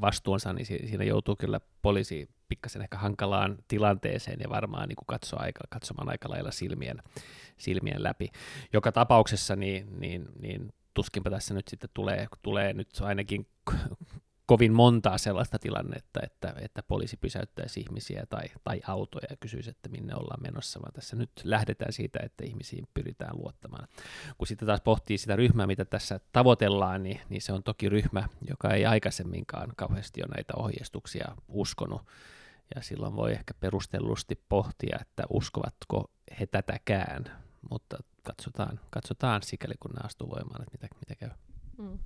vastuunsa, 0.00 0.52
niin 0.52 0.66
siinä 0.66 1.04
joutuu 1.04 1.36
kyllä 1.36 1.60
poliisi 1.82 2.28
pikkasen 2.48 2.82
ehkä 2.82 2.98
hankalaan 2.98 3.58
tilanteeseen 3.68 4.40
ja 4.40 4.50
varmaan 4.50 4.88
niin 4.88 4.96
kuin 4.96 5.06
katsoa 5.06 5.40
aika, 5.40 5.60
katsomaan 5.68 6.08
aika 6.08 6.30
lailla 6.30 6.50
silmien, 6.50 7.02
silmien 7.56 8.02
läpi. 8.02 8.28
Joka 8.72 8.92
tapauksessa 8.92 9.56
niin, 9.56 10.00
niin, 10.00 10.28
niin 10.40 10.72
tuskinpä 10.94 11.30
tässä 11.30 11.54
nyt 11.54 11.68
sitten 11.68 11.90
tulee, 11.94 12.26
tulee 12.42 12.72
nyt 12.72 12.88
ainakin 13.00 13.46
kovin 14.48 14.72
montaa 14.72 15.18
sellaista 15.18 15.58
tilannetta, 15.58 16.20
että, 16.22 16.54
että 16.60 16.82
poliisi 16.82 17.16
pysäyttäisi 17.16 17.80
ihmisiä 17.80 18.26
tai, 18.30 18.44
tai 18.64 18.80
autoja 18.86 19.26
ja 19.30 19.36
kysyisi, 19.36 19.70
että 19.70 19.88
minne 19.88 20.14
ollaan 20.14 20.42
menossa, 20.42 20.80
vaan 20.80 20.92
tässä 20.92 21.16
nyt 21.16 21.30
lähdetään 21.44 21.92
siitä, 21.92 22.18
että 22.22 22.44
ihmisiin 22.44 22.88
pyritään 22.94 23.36
luottamaan. 23.36 23.88
Kun 24.38 24.46
sitten 24.46 24.66
taas 24.66 24.80
pohtii 24.80 25.18
sitä 25.18 25.36
ryhmää, 25.36 25.66
mitä 25.66 25.84
tässä 25.84 26.20
tavoitellaan, 26.32 27.02
niin, 27.02 27.20
niin 27.28 27.42
se 27.42 27.52
on 27.52 27.62
toki 27.62 27.88
ryhmä, 27.88 28.28
joka 28.48 28.70
ei 28.70 28.86
aikaisemminkaan 28.86 29.72
kauheasti 29.76 30.22
ole 30.22 30.34
näitä 30.34 30.52
ohjeistuksia 30.56 31.36
uskonut, 31.48 32.02
ja 32.74 32.82
silloin 32.82 33.16
voi 33.16 33.32
ehkä 33.32 33.54
perustellusti 33.54 34.44
pohtia, 34.48 34.98
että 35.00 35.22
uskovatko 35.30 36.10
he 36.40 36.46
tätäkään, 36.46 37.24
mutta 37.70 37.98
katsotaan, 38.22 38.80
katsotaan 38.90 39.42
sikäli 39.42 39.74
kun 39.80 39.90
nämä 39.90 40.06
astuu 40.06 40.30
voimaan, 40.30 40.62
että 40.62 40.72
mitä, 40.72 40.88
mitä 41.00 41.14
käy. 41.14 41.30
Mm 41.78 41.98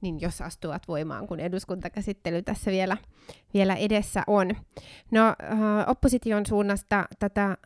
niin 0.00 0.20
jos 0.20 0.40
astuvat 0.40 0.88
voimaan, 0.88 1.26
kun 1.26 1.40
eduskuntakäsittely 1.40 2.42
tässä 2.42 2.70
vielä, 2.70 2.96
vielä 3.54 3.74
edessä 3.74 4.22
on. 4.26 4.50
No, 5.10 5.26
äh, 5.26 5.58
opposition 5.86 6.46
suunnasta 6.46 7.04
tätä 7.18 7.56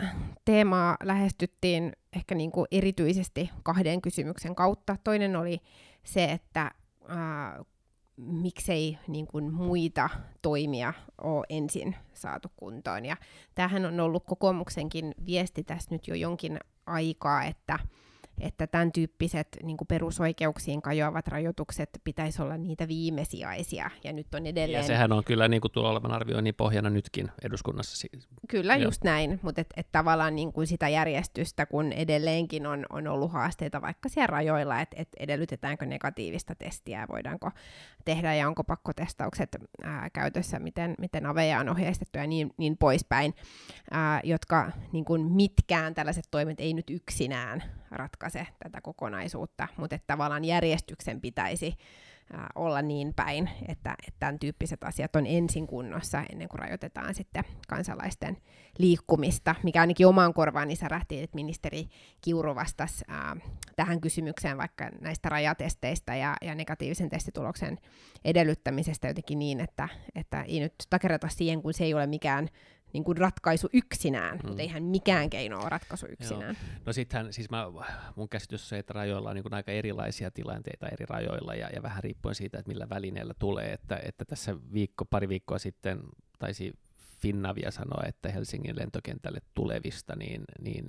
teemaa 0.45 0.97
lähestyttiin 1.03 1.93
ehkä 2.17 2.35
niin 2.35 2.53
kuin 2.53 2.67
erityisesti 2.71 3.51
kahden 3.63 4.03
kysymyksen 4.03 4.55
kautta. 4.55 4.97
Toinen 5.05 5.37
oli 5.37 5.61
se, 6.05 6.25
että 6.25 6.71
äh, 7.11 7.65
miksei 8.17 8.99
niin 9.09 9.27
kuin 9.27 9.53
muita 9.53 10.11
toimia 10.43 10.95
ole 11.23 11.47
ensin 11.49 11.97
saatu 12.15 12.49
kuntoon. 12.57 13.05
Ja 13.05 13.17
tämähän 13.55 13.85
on 13.85 14.01
ollut 14.01 14.25
kokoomuksenkin 14.27 15.15
viesti 15.27 15.65
tässä 15.65 15.95
nyt 15.95 16.09
jo 16.09 16.15
jonkin 16.15 16.59
aikaa, 16.87 17.45
että 17.45 17.79
että 18.41 18.67
tämän 18.67 18.93
tyyppiset 18.93 19.49
niin 19.63 19.77
kuin 19.77 19.89
perusoikeuksiin 19.89 20.83
kajoavat 20.83 21.29
rajoitukset 21.29 22.01
pitäisi 22.05 22.43
olla 22.43 22.57
niitä 22.57 22.89
viimesijaisia, 22.89 23.91
ja 24.05 24.13
nyt 24.13 24.35
on 24.35 24.47
edelleen... 24.47 24.81
Ja 24.81 24.87
sehän 24.87 25.13
on 25.13 25.25
kyllä 25.25 25.49
niin 25.49 25.61
kuin 25.61 25.73
tuolla 25.73 25.91
olevan 25.91 26.13
arvioinnin 26.13 26.55
pohjana 26.55 26.91
nytkin 26.91 27.31
eduskunnassa. 27.43 28.09
Kyllä, 28.49 28.77
Joo. 28.77 28.85
just 28.85 29.05
näin, 29.05 29.41
mutta 29.43 29.61
et, 29.61 29.75
et 29.77 29.89
tavallaan 29.93 30.37
niin 30.37 30.53
kuin 30.53 30.67
sitä 30.67 30.89
järjestystä, 30.89 31.67
kun 31.67 31.93
edelleenkin 31.93 32.67
on, 32.67 32.87
on 32.91 33.07
ollut 33.07 33.33
haasteita 33.33 33.83
vaikka 33.83 34.09
siellä 34.09 34.27
rajoilla, 34.27 34.81
että 34.81 34.97
et 34.99 35.09
edellytetäänkö 35.19 35.87
negatiivista 35.87 36.55
testiä, 36.55 37.01
ja 37.01 37.09
voidaanko 37.09 37.51
tehdä, 38.05 38.35
ja 38.35 38.49
onko 38.49 38.65
pakkotestaukset 38.65 39.57
ää, 39.83 40.11
käytössä, 40.11 40.59
miten, 40.59 40.95
miten 40.99 41.27
aveja 41.27 41.61
on 41.61 41.69
ohjeistettu 41.69 42.19
ja 42.19 42.27
niin, 42.27 42.51
niin 42.57 42.77
poispäin, 42.77 43.35
ää, 43.91 44.21
jotka 44.25 44.73
niin 44.93 45.05
kuin 45.05 45.33
mitkään 45.33 45.95
tällaiset 45.95 46.25
toimet 46.31 46.61
ei 46.61 46.75
nyt 46.75 46.91
yksinään 46.91 47.63
ratkaise 47.97 48.47
tätä 48.63 48.81
kokonaisuutta, 48.81 49.69
mutta 49.77 49.97
että 49.97 50.07
tavallaan 50.07 50.45
järjestyksen 50.45 51.21
pitäisi 51.21 51.77
olla 52.55 52.83
niin 52.83 53.15
päin, 53.15 53.51
että, 53.69 53.95
että 54.09 54.19
tämän 54.19 54.39
tyyppiset 54.39 54.85
asiat 54.85 55.17
on 55.17 55.27
ensin 55.27 55.67
kunnossa 55.67 56.23
ennen 56.33 56.49
kuin 56.49 56.59
rajoitetaan 56.59 57.15
sitten 57.15 57.45
kansalaisten 57.69 58.37
liikkumista, 58.79 59.55
mikä 59.63 59.81
ainakin 59.81 60.07
omaan 60.07 60.35
korvaan 60.35 60.69
niin 60.69 60.77
särähti, 60.77 61.23
että 61.23 61.35
ministeri 61.35 61.89
Kiuru 62.21 62.55
vastasi 62.55 63.05
ää, 63.09 63.37
tähän 63.77 64.01
kysymykseen 64.01 64.59
vaikka 64.59 64.91
näistä 65.01 65.29
rajatesteistä 65.29 66.17
ja, 66.17 66.37
ja 66.43 66.55
negatiivisen 66.55 67.11
testituloksen 67.11 67.79
edellyttämisestä 68.25 69.09
jotenkin 69.09 69.39
niin, 69.39 69.61
että, 69.61 69.89
että 70.15 70.43
ei 70.43 70.61
nyt 70.61 70.75
takerata 70.91 71.29
siihen, 71.29 71.63
kun 71.63 71.75
se 71.75 71.85
ei 71.85 71.95
ole 71.95 72.07
mikään 72.07 72.49
niin 72.95 73.05
kuin 73.05 73.17
ratkaisu 73.17 73.69
yksinään, 73.73 74.39
mm. 74.39 74.47
mutta 74.47 74.63
eihän 74.63 74.83
mikään 74.83 75.31
keino 75.31 75.61
ole 75.61 75.69
ratkaisu 75.69 76.07
yksinään. 76.07 76.57
Joo. 76.63 76.81
No 76.87 76.93
sittenhän, 76.93 77.33
siis 77.33 77.51
mä, 77.51 77.65
mun 78.17 78.29
käsitys 78.29 78.63
on 78.63 78.69
se, 78.69 78.79
että 78.79 78.93
rajoilla 78.93 79.29
on 79.29 79.35
niin 79.35 79.43
kuin 79.43 79.55
aika 79.55 79.73
erilaisia 79.73 80.31
tilanteita 80.31 80.89
eri 80.89 81.07
rajoilla 81.09 81.55
ja, 81.55 81.69
ja 81.69 81.83
vähän 81.83 82.05
riippuen 82.05 82.35
siitä, 82.35 82.59
että 82.59 82.69
millä 82.69 82.89
välineellä 82.89 83.35
tulee, 83.39 83.73
että, 83.73 84.01
että 84.05 84.25
tässä 84.25 84.57
viikko, 84.73 85.05
pari 85.05 85.29
viikkoa 85.29 85.59
sitten 85.59 86.01
taisi 86.39 86.73
Finnavia 87.21 87.71
sanoa, 87.71 88.03
että 88.07 88.29
Helsingin 88.29 88.79
lentokentälle 88.79 89.41
tulevista, 89.55 90.17
niin, 90.17 90.45
niin 90.61 90.85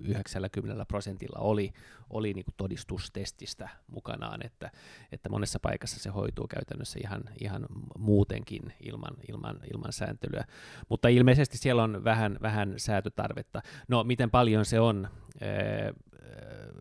90 0.00 0.84
prosentilla 0.84 1.38
oli, 1.40 1.72
oli 2.10 2.34
niin 2.34 2.44
kuin 2.44 2.54
todistustestistä 2.56 3.68
mukanaan, 3.86 4.46
että, 4.46 4.70
että 5.12 5.28
monessa 5.28 5.60
paikassa 5.60 6.00
se 6.00 6.10
hoituu 6.10 6.46
käytännössä 6.46 6.98
ihan, 7.02 7.22
ihan 7.40 7.66
muutenkin 7.98 8.72
ilman, 8.80 9.16
ilman, 9.28 9.56
ilman 9.74 9.92
sääntelyä. 9.92 10.44
Mutta 10.88 11.08
ilmeisesti 11.08 11.58
siellä 11.58 11.82
on 11.82 12.04
vähän, 12.04 12.38
vähän 12.42 12.74
säätötarvetta. 12.76 13.62
No 13.88 14.04
miten 14.04 14.30
paljon 14.30 14.64
se 14.64 14.80
on? 14.80 15.08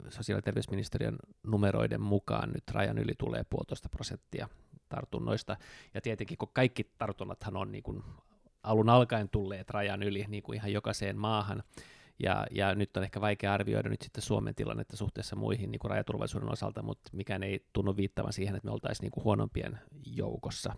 Sosiaali- 0.10 0.38
ja 0.38 0.42
terveysministeriön 0.42 1.16
numeroiden 1.44 2.02
mukaan 2.02 2.50
nyt 2.54 2.64
rajan 2.72 2.98
yli 2.98 3.14
tulee 3.18 3.44
puolitoista 3.50 3.90
prosenttia 3.90 4.50
tartunnoista. 4.90 5.58
Ja 5.94 6.02
tietenkin 6.02 6.38
kun 6.38 6.50
kaikki 6.54 6.84
tartunnathan 6.98 7.58
on 7.58 7.72
niin 7.72 7.84
kuin 7.84 8.04
alun 8.64 8.90
alkaen 8.90 9.30
tulleet 9.30 9.70
rajan 9.70 10.04
yli 10.04 10.26
niin 10.28 10.44
kuin 10.44 10.56
ihan 10.56 10.74
jokaiseen 10.74 11.18
maahan, 11.18 11.64
ja, 12.24 12.46
ja 12.52 12.76
nyt 12.76 12.98
on 12.98 13.04
ehkä 13.04 13.22
vaikea 13.22 13.54
arvioida 13.54 13.90
nyt 13.90 14.02
sitten 14.02 14.22
Suomen 14.22 14.56
tilannetta 14.56 14.98
suhteessa 14.98 15.36
muihin 15.36 15.72
niin 15.72 15.80
kuin 15.80 15.92
rajaturvallisuuden 15.92 16.52
osalta, 16.52 16.84
mutta 16.84 17.10
mikään 17.14 17.44
ei 17.44 17.66
tunnu 17.74 17.98
viittavan 17.98 18.34
siihen, 18.34 18.56
että 18.56 18.68
me 18.68 18.72
oltaisiin 18.74 19.04
niin 19.04 19.12
kuin 19.12 19.24
huonompien 19.24 19.80
joukossa. 20.06 20.76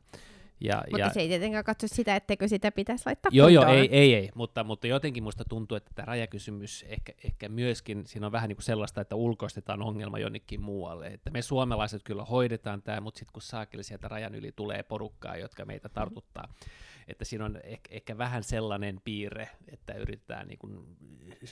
Ja, 0.62 0.84
mutta 0.91 1.00
ja, 1.00 1.14
se 1.14 1.20
ei 1.20 1.28
tietenkään 1.28 1.64
katso 1.64 1.88
sitä, 1.88 2.16
etteikö 2.16 2.48
sitä 2.48 2.72
pitäisi 2.72 3.04
laittaa 3.06 3.30
Joo, 3.34 3.48
joo, 3.48 3.66
ei, 3.66 3.89
ei, 3.91 4.16
ei, 4.16 4.30
mutta, 4.36 4.64
mutta 4.64 4.88
jotenkin 4.88 5.24
musta 5.24 5.44
tuntuu, 5.50 5.78
että 5.78 5.91
tämä 5.96 6.06
rajakysymys 6.06 6.86
ehkä, 6.88 7.14
ehkä 7.24 7.50
myöskin, 7.50 8.04
siinä 8.08 8.26
on 8.26 8.32
vähän 8.32 8.48
niin 8.48 8.56
kuin 8.56 8.64
sellaista, 8.64 9.02
että 9.02 9.16
ulkoistetaan 9.16 9.82
ongelma 9.82 10.20
jonnekin 10.20 10.62
muualle. 10.62 11.08
Että 11.08 11.30
me 11.30 11.41
suomalaiset 11.41 12.04
kyllä 12.04 12.26
hoidetaan 12.26 12.82
tämä, 12.82 13.02
mutta 13.02 13.20
sitten 13.20 13.34
kun 13.34 13.41
saakeli 13.41 13.84
sieltä 13.84 14.08
rajan 14.08 14.36
yli 14.36 14.52
tulee 14.52 14.84
porukkaa, 14.84 15.38
jotka 15.38 15.66
meitä 15.66 15.89
tartuttaa, 15.89 16.44
mm-hmm 16.44 16.93
että 17.08 17.26
siinä 17.26 17.45
on 17.45 17.60
ehkä, 17.64 17.95
ehkä 17.95 18.18
vähän 18.18 18.43
sellainen 18.43 19.01
piirre, 19.04 19.49
että 19.68 19.93
yritetään 19.93 20.47
niin 20.47 20.60
kuin 20.60 20.97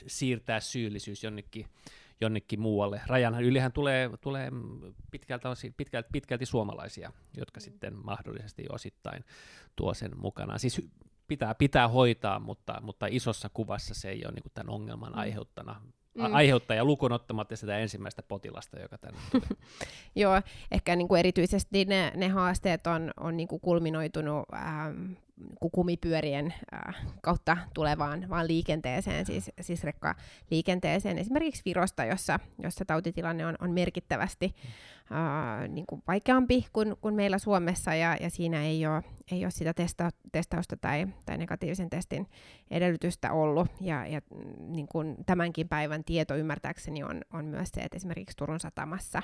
siirtää 0.06 0.60
syyllisyys 0.60 1.24
jonnekin, 1.24 1.66
jonnekin 2.20 2.60
muualle. 2.60 3.00
Rajan 3.06 3.44
ylihän 3.44 3.72
tulee, 3.72 4.10
tulee 4.20 4.50
pitkältä, 5.10 5.48
pitkälti, 5.76 6.08
pitkälti 6.12 6.46
suomalaisia, 6.46 7.12
jotka 7.36 7.60
mm. 7.60 7.62
sitten 7.62 7.94
mahdollisesti 8.04 8.64
osittain 8.68 9.24
tuo 9.76 9.94
sen 9.94 10.10
mukana. 10.16 10.58
Siis 10.58 10.88
pitää, 11.28 11.54
pitää 11.54 11.88
hoitaa, 11.88 12.40
mutta, 12.40 12.80
mutta 12.82 13.06
isossa 13.10 13.50
kuvassa 13.54 13.94
se 13.94 14.10
ei 14.10 14.22
ole 14.24 14.32
niin 14.32 14.42
kuin 14.42 14.52
tämän 14.54 14.74
ongelman 14.74 15.12
mm. 15.12 15.18
aiheuttana 15.18 15.80
mm. 16.14 16.34
aiheuttaja 16.34 16.84
lukuun 16.84 17.12
ottamatta 17.12 17.56
sitä 17.56 17.78
ensimmäistä 17.78 18.22
potilasta, 18.22 18.80
joka 18.80 18.98
tänne 18.98 19.20
tulee. 19.30 19.48
Joo, 20.14 20.42
ehkä 20.70 20.96
niin 20.96 21.08
kuin 21.08 21.18
erityisesti 21.18 21.84
ne, 21.84 22.12
ne 22.16 22.28
haasteet 22.28 22.86
on, 22.86 23.10
on 23.20 23.36
niin 23.36 23.48
kuin 23.48 23.60
kulminoitunut 23.60 24.44
ähm, 24.54 25.12
kumipyörien 25.72 26.54
äh, 26.74 26.96
kautta 27.22 27.56
tulevaan 27.74 28.28
vaan 28.28 28.48
liikenteeseen, 28.48 29.26
siis, 29.26 29.50
siis 29.60 29.84
rekkaliikenteeseen, 29.84 31.18
esimerkiksi 31.18 31.62
Virosta, 31.64 32.04
jossa, 32.04 32.40
jossa 32.58 32.84
tautitilanne 32.84 33.46
on, 33.46 33.54
on 33.60 33.70
merkittävästi 33.70 34.54
äh, 35.12 35.68
niin 35.68 35.86
kuin 35.86 36.02
vaikeampi 36.06 36.66
kuin, 36.72 36.96
kuin 37.00 37.14
meillä 37.14 37.38
Suomessa, 37.38 37.94
ja, 37.94 38.16
ja 38.20 38.30
siinä 38.30 38.62
ei 38.62 38.86
ole, 38.86 39.02
ei 39.32 39.44
ole 39.44 39.50
sitä 39.50 39.74
testa, 39.74 40.10
testausta 40.32 40.76
tai, 40.76 41.06
tai 41.26 41.38
negatiivisen 41.38 41.90
testin 41.90 42.26
edellytystä 42.70 43.32
ollut, 43.32 43.68
ja, 43.80 44.06
ja 44.06 44.20
niin 44.58 44.88
kuin 44.88 45.16
tämänkin 45.26 45.68
päivän 45.68 46.04
tieto 46.04 46.34
ymmärtääkseni 46.36 47.02
on, 47.02 47.20
on 47.32 47.44
myös 47.44 47.68
se, 47.68 47.80
että 47.80 47.96
esimerkiksi 47.96 48.36
Turun 48.36 48.60
satamassa 48.60 49.22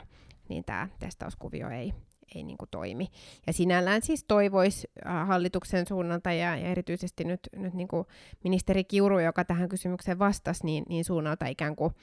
niin 0.49 0.65
tämä 0.65 0.89
testauskuvio 0.99 1.69
ei, 1.69 1.95
ei 2.35 2.43
niin 2.43 2.59
kuin 2.59 2.69
toimi. 2.71 3.09
Ja 3.47 3.53
sinällään 3.53 4.03
siis 4.03 4.25
toivoisi 4.25 4.89
äh, 5.07 5.27
hallituksen 5.27 5.87
suunnalta 5.87 6.33
ja, 6.33 6.57
ja 6.57 6.69
erityisesti 6.69 7.25
nyt, 7.25 7.41
nyt 7.57 7.75
niin 7.75 7.89
kuin 7.89 8.07
ministeri 8.45 8.85
Kiuru, 8.85 9.19
joka 9.19 9.45
tähän 9.45 9.69
kysymykseen 9.69 10.19
vastasi, 10.19 10.65
niin, 10.65 10.85
niin 10.89 11.05
suunnalta 11.05 11.47
ikään 11.47 11.77
kuin 11.77 11.95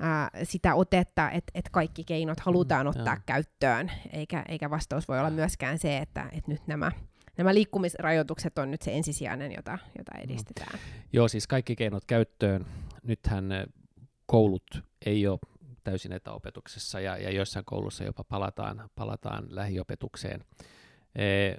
ää, 0.00 0.22
äh, 0.22 0.30
sitä 0.42 0.74
otetta, 0.74 1.30
että 1.30 1.52
et 1.54 1.68
kaikki 1.68 2.04
keinot 2.04 2.40
halutaan 2.40 2.86
mm, 2.86 2.90
ottaa 2.90 3.14
joo. 3.14 3.22
käyttöön, 3.26 3.92
eikä, 4.12 4.44
eikä 4.48 4.70
vastaus 4.70 5.08
voi 5.08 5.18
olla 5.18 5.30
myöskään 5.30 5.78
se, 5.78 5.98
että 5.98 6.28
et 6.32 6.48
nyt 6.48 6.66
nämä 6.66 6.92
nämä 7.36 7.54
liikkumisrajoitukset 7.54 8.58
on 8.58 8.70
nyt 8.70 8.82
se 8.82 8.92
ensisijainen, 8.92 9.52
jota, 9.52 9.78
jota 9.98 10.12
mm. 10.14 10.20
edistetään. 10.20 10.72
Mm. 10.72 11.02
Joo, 11.12 11.28
siis 11.28 11.46
kaikki 11.46 11.76
keinot 11.76 12.04
käyttöön. 12.04 12.66
Nythän 13.02 13.44
koulut 14.26 14.82
ei 15.06 15.26
ole 15.26 15.38
täysin 15.84 16.12
etäopetuksessa 16.12 17.00
ja, 17.00 17.16
ja 17.16 17.30
joissain 17.30 17.64
koulussa 17.64 18.04
jopa 18.04 18.24
palataan, 18.24 18.90
palataan 18.94 19.46
lähiopetukseen. 19.48 20.44
E, 21.14 21.54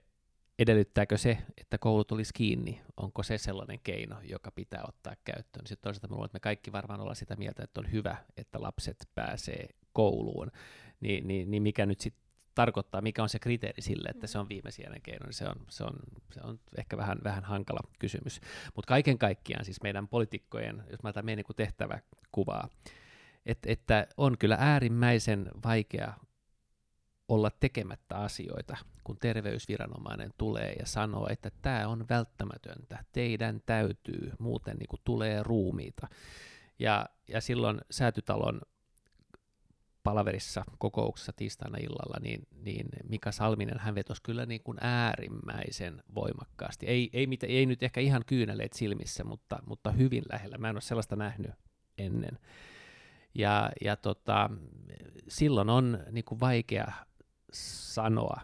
edellyttääkö 0.60 1.18
se, 1.18 1.38
että 1.58 1.78
koulut 1.78 2.12
olisi 2.12 2.34
kiinni? 2.34 2.82
Onko 2.98 3.24
se 3.24 3.38
sellainen 3.38 3.80
keino, 3.84 4.16
joka 4.24 4.52
pitää 4.52 4.84
ottaa 4.88 5.16
käyttöön? 5.24 5.68
Sitten 5.68 5.84
toisaalta 5.84 6.08
minulla, 6.08 6.26
että 6.26 6.36
me 6.36 6.40
kaikki 6.40 6.72
varmaan 6.72 7.00
ollaan 7.00 7.16
sitä 7.16 7.36
mieltä, 7.36 7.64
että 7.64 7.82
on 7.82 7.92
hyvä, 7.92 8.18
että 8.38 8.62
lapset 8.62 9.10
pääsee 9.16 9.68
kouluun. 9.94 10.52
Ni, 11.00 11.22
niin, 11.22 11.52
niin 11.52 11.64
mikä 11.64 11.86
nyt 11.86 12.00
sitten 12.00 12.32
tarkoittaa, 12.56 13.02
mikä 13.02 13.24
on 13.24 13.30
se 13.30 13.40
kriteeri 13.40 13.82
sille, 13.82 14.10
että 14.10 14.28
se 14.28 14.40
on 14.40 14.50
viimesijainen 14.50 15.02
keino, 15.02 15.26
niin 15.26 15.34
se 15.34 15.46
on, 15.46 15.56
se 15.70 15.84
on, 15.84 15.94
se 16.34 16.40
on 16.44 16.60
ehkä 16.78 16.98
vähän, 16.98 17.18
vähän 17.24 17.44
hankala 17.44 17.80
kysymys. 18.00 18.42
Mutta 18.76 18.88
kaiken 18.88 19.18
kaikkiaan 19.18 19.66
siis 19.66 19.82
meidän 19.84 20.08
poliitikkojen, 20.08 20.84
jos 20.92 21.04
mä 21.04 21.10
otan 21.10 21.26
meidän 21.26 21.44
niin 21.48 21.56
tehtävä 21.56 22.00
kuvaa, 23.44 23.62
että, 23.66 24.08
on 24.18 24.38
kyllä 24.38 24.58
äärimmäisen 24.60 25.52
vaikea 25.66 26.14
olla 27.28 27.52
tekemättä 27.60 28.18
asioita, 28.18 28.78
kun 29.04 29.18
terveysviranomainen 29.18 30.32
tulee 30.38 30.74
ja 30.80 30.86
sanoo, 30.86 31.28
että 31.30 31.52
tämä 31.62 31.88
on 31.88 32.06
välttämätöntä, 32.10 33.04
teidän 33.12 33.62
täytyy, 33.66 34.32
muuten 34.40 34.78
niin 34.78 34.88
kuin 34.90 35.02
tulee 35.04 35.44
ruumiita. 35.44 36.08
Ja, 36.80 37.06
ja 37.28 37.42
silloin 37.42 37.82
säätytalon 37.92 38.62
palaverissa 40.04 40.64
kokouksessa 40.78 41.34
tiistaina 41.34 41.78
illalla, 41.78 42.18
niin, 42.22 42.48
niin 42.64 42.88
Mika 43.10 43.32
Salminen 43.32 43.80
hän 43.80 43.96
vetosi 43.96 44.24
kyllä 44.24 44.46
niin 44.46 44.64
kuin 44.64 44.78
äärimmäisen 44.82 46.04
voimakkaasti. 46.16 46.88
Ei, 46.88 47.10
ei, 47.14 47.28
mit, 47.28 47.44
ei 47.44 47.66
nyt 47.66 47.84
ehkä 47.84 48.02
ihan 48.02 48.24
kyyneleet 48.26 48.74
silmissä, 48.74 49.24
mutta, 49.24 49.60
mutta 49.66 49.92
hyvin 49.92 50.24
lähellä. 50.32 50.58
Mä 50.58 50.70
en 50.70 50.76
ole 50.76 50.82
sellaista 50.82 51.16
nähnyt 51.16 51.52
ennen. 51.98 52.40
Ja, 53.36 53.72
ja 53.82 53.96
tota, 53.96 54.50
silloin 55.28 55.70
on 55.70 56.00
niin 56.12 56.26
kuin 56.26 56.40
vaikea 56.40 56.92
sanoa, 57.54 58.42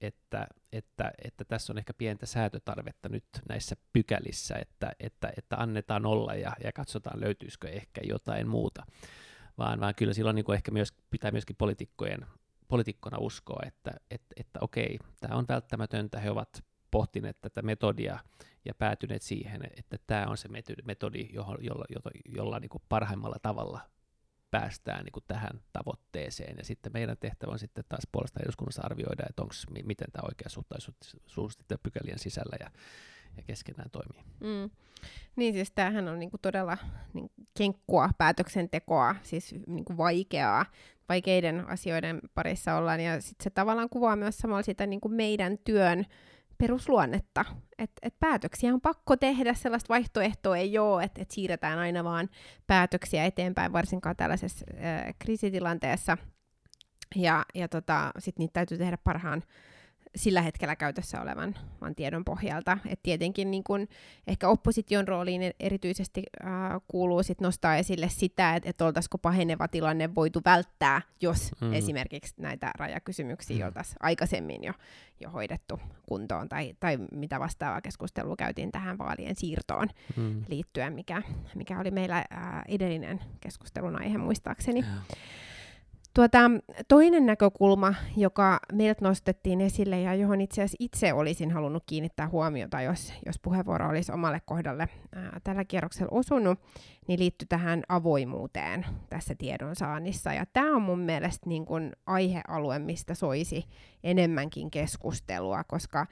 että, 0.00 0.46
että, 0.72 1.12
että 1.24 1.44
tässä 1.44 1.72
on 1.72 1.78
ehkä 1.78 1.94
pientä 1.94 2.26
säätötarvetta 2.26 3.08
nyt 3.08 3.24
näissä 3.48 3.76
pykälissä, 3.92 4.54
että, 4.54 4.92
että, 5.00 5.32
että 5.36 5.56
annetaan 5.56 6.06
olla 6.06 6.34
ja, 6.34 6.52
ja 6.64 6.72
katsotaan 6.72 7.20
löytyisikö 7.20 7.68
ehkä 7.68 8.00
jotain 8.04 8.48
muuta. 8.48 8.86
Vaan, 9.58 9.80
vaan 9.80 9.94
kyllä 9.94 10.12
silloin 10.12 10.34
niin 10.34 10.44
kuin 10.44 10.56
ehkä 10.56 10.70
myös, 10.70 10.94
pitää 11.10 11.30
myöskin 11.30 11.56
poliitikkojen, 11.56 12.26
poliitikkona 12.68 13.18
uskoa, 13.18 13.62
että, 13.66 13.90
että, 14.10 14.34
että 14.36 14.58
okei, 14.62 14.98
tämä 15.20 15.38
on 15.38 15.44
välttämätöntä, 15.48 16.20
he 16.20 16.30
ovat 16.30 16.64
pohtineet 16.90 17.40
tätä 17.40 17.62
metodia 17.62 18.18
ja 18.64 18.74
päätyneet 18.74 19.22
siihen, 19.22 19.60
että 19.76 19.96
tämä 20.06 20.26
on 20.26 20.36
se 20.36 20.48
metodi, 20.84 21.28
jolla, 21.32 21.56
jolla, 21.60 22.10
jolla 22.24 22.60
niin 22.60 22.68
kuin 22.68 22.82
parhaimmalla 22.88 23.38
tavalla 23.42 23.80
päästään 24.60 25.04
niin 25.04 25.12
kuin 25.12 25.24
tähän 25.28 25.60
tavoitteeseen. 25.72 26.58
Ja 26.58 26.64
sitten 26.64 26.92
meidän 26.92 27.16
tehtävä 27.20 27.52
on 27.52 27.58
sitten 27.58 27.84
taas 27.88 28.08
puolesta 28.12 28.40
eduskunnassa 28.42 28.82
arvioida, 28.84 29.26
että 29.28 29.42
onko, 29.42 29.54
miten 29.84 30.12
tämä 30.12 30.28
oikeasuhtaisuus 30.28 31.52
sitten 31.52 31.78
pykälien 31.82 32.18
sisällä 32.18 32.56
ja, 32.60 32.70
ja 33.36 33.42
keskenään 33.42 33.90
toimii. 33.90 34.24
Mm. 34.40 34.70
Niin 35.36 35.54
siis 35.54 35.72
tämähän 35.74 36.08
on 36.08 36.18
niinku 36.18 36.38
todella 36.42 36.78
niin, 37.12 37.30
kenkkua 37.58 38.10
päätöksentekoa, 38.18 39.16
siis 39.22 39.54
niinku 39.66 39.96
vaikeaa, 39.96 40.66
vaikeiden 41.08 41.68
asioiden 41.68 42.20
parissa 42.34 42.74
ollaan, 42.74 43.00
ja 43.00 43.20
sitten 43.20 43.44
se 43.44 43.50
tavallaan 43.50 43.88
kuvaa 43.88 44.16
myös 44.16 44.38
samalla 44.38 44.62
sitä 44.62 44.86
niinku 44.86 45.08
meidän 45.08 45.58
työn 45.64 46.04
perusluonnetta. 46.58 47.44
Että 47.78 48.00
et 48.02 48.14
päätöksiä 48.20 48.74
on 48.74 48.80
pakko 48.80 49.16
tehdä, 49.16 49.54
sellaista 49.54 49.88
vaihtoehtoa 49.88 50.56
ei 50.56 50.78
ole, 50.78 51.04
että 51.04 51.22
et 51.22 51.30
siirretään 51.30 51.78
aina 51.78 52.04
vaan 52.04 52.28
päätöksiä 52.66 53.24
eteenpäin, 53.24 53.72
varsinkaan 53.72 54.16
tällaisessa 54.16 54.66
äh, 54.84 55.14
kriisitilanteessa. 55.18 56.18
Ja, 57.16 57.44
ja 57.54 57.68
tota, 57.68 58.12
sitten 58.18 58.42
niitä 58.42 58.52
täytyy 58.52 58.78
tehdä 58.78 58.98
parhaan 59.04 59.42
sillä 60.16 60.42
hetkellä 60.42 60.76
käytössä 60.76 61.20
olevan 61.20 61.54
vaan 61.80 61.94
tiedon 61.94 62.24
pohjalta. 62.24 62.78
Et 62.88 63.00
tietenkin 63.02 63.50
niin 63.50 63.64
kun, 63.64 63.88
ehkä 64.26 64.48
opposition 64.48 65.08
rooliin 65.08 65.42
e- 65.42 65.52
erityisesti 65.60 66.22
äh, 66.44 66.50
kuuluu 66.88 67.22
sit 67.22 67.40
nostaa 67.40 67.76
esille 67.76 68.08
sitä, 68.08 68.54
että 68.54 68.70
et 68.70 68.80
oltaisiko 68.80 69.18
paheneva 69.18 69.68
tilanne 69.68 70.14
voitu 70.14 70.40
välttää, 70.44 71.02
jos 71.20 71.50
mm. 71.60 71.72
esimerkiksi 71.72 72.34
näitä 72.36 72.70
rajakysymyksiä 72.78 73.56
mm. 73.58 73.66
oltaisiin 73.66 73.96
aikaisemmin 74.00 74.64
jo, 74.64 74.72
jo 75.20 75.30
hoidettu 75.30 75.80
kuntoon, 76.08 76.48
tai, 76.48 76.74
tai 76.80 76.98
mitä 77.12 77.40
vastaavaa 77.40 77.80
keskustelua 77.80 78.36
käytiin 78.36 78.72
tähän 78.72 78.98
vaalien 78.98 79.36
siirtoon 79.36 79.88
mm. 80.16 80.42
liittyen, 80.48 80.92
mikä, 80.92 81.22
mikä 81.54 81.80
oli 81.80 81.90
meillä 81.90 82.16
äh, 82.16 82.24
edellinen 82.68 83.20
keskustelun 83.40 84.00
aihe 84.00 84.18
muistaakseni. 84.18 84.80
Yeah. 84.80 84.98
Tuota, 86.16 86.38
toinen 86.88 87.26
näkökulma, 87.26 87.94
joka 88.16 88.60
meiltä 88.72 89.04
nostettiin 89.04 89.60
esille 89.60 90.00
ja 90.00 90.14
johon 90.14 90.40
itse 90.40 90.62
asiassa 90.62 90.76
itse 90.80 91.12
olisin 91.12 91.50
halunnut 91.50 91.82
kiinnittää 91.86 92.28
huomiota, 92.28 92.80
jos, 92.80 93.12
jos 93.26 93.38
puheenvuoro 93.42 93.88
olisi 93.88 94.12
omalle 94.12 94.40
kohdalle 94.44 94.88
ää, 95.14 95.40
tällä 95.44 95.64
kierroksella 95.64 96.08
osunut, 96.10 96.58
niin 97.08 97.20
liittyy 97.20 97.46
tähän 97.48 97.82
avoimuuteen 97.88 98.86
tässä 99.10 99.34
tiedonsaannissa. 99.34 100.32
Ja 100.32 100.46
tämä 100.52 100.76
on 100.76 100.82
mun 100.82 100.98
mielestä 100.98 101.48
niin 101.48 101.66
kun 101.66 101.92
aihealue, 102.06 102.78
mistä 102.78 103.14
soisi 103.14 103.64
enemmänkin 104.04 104.70
keskustelua, 104.70 105.64
koska 105.64 106.06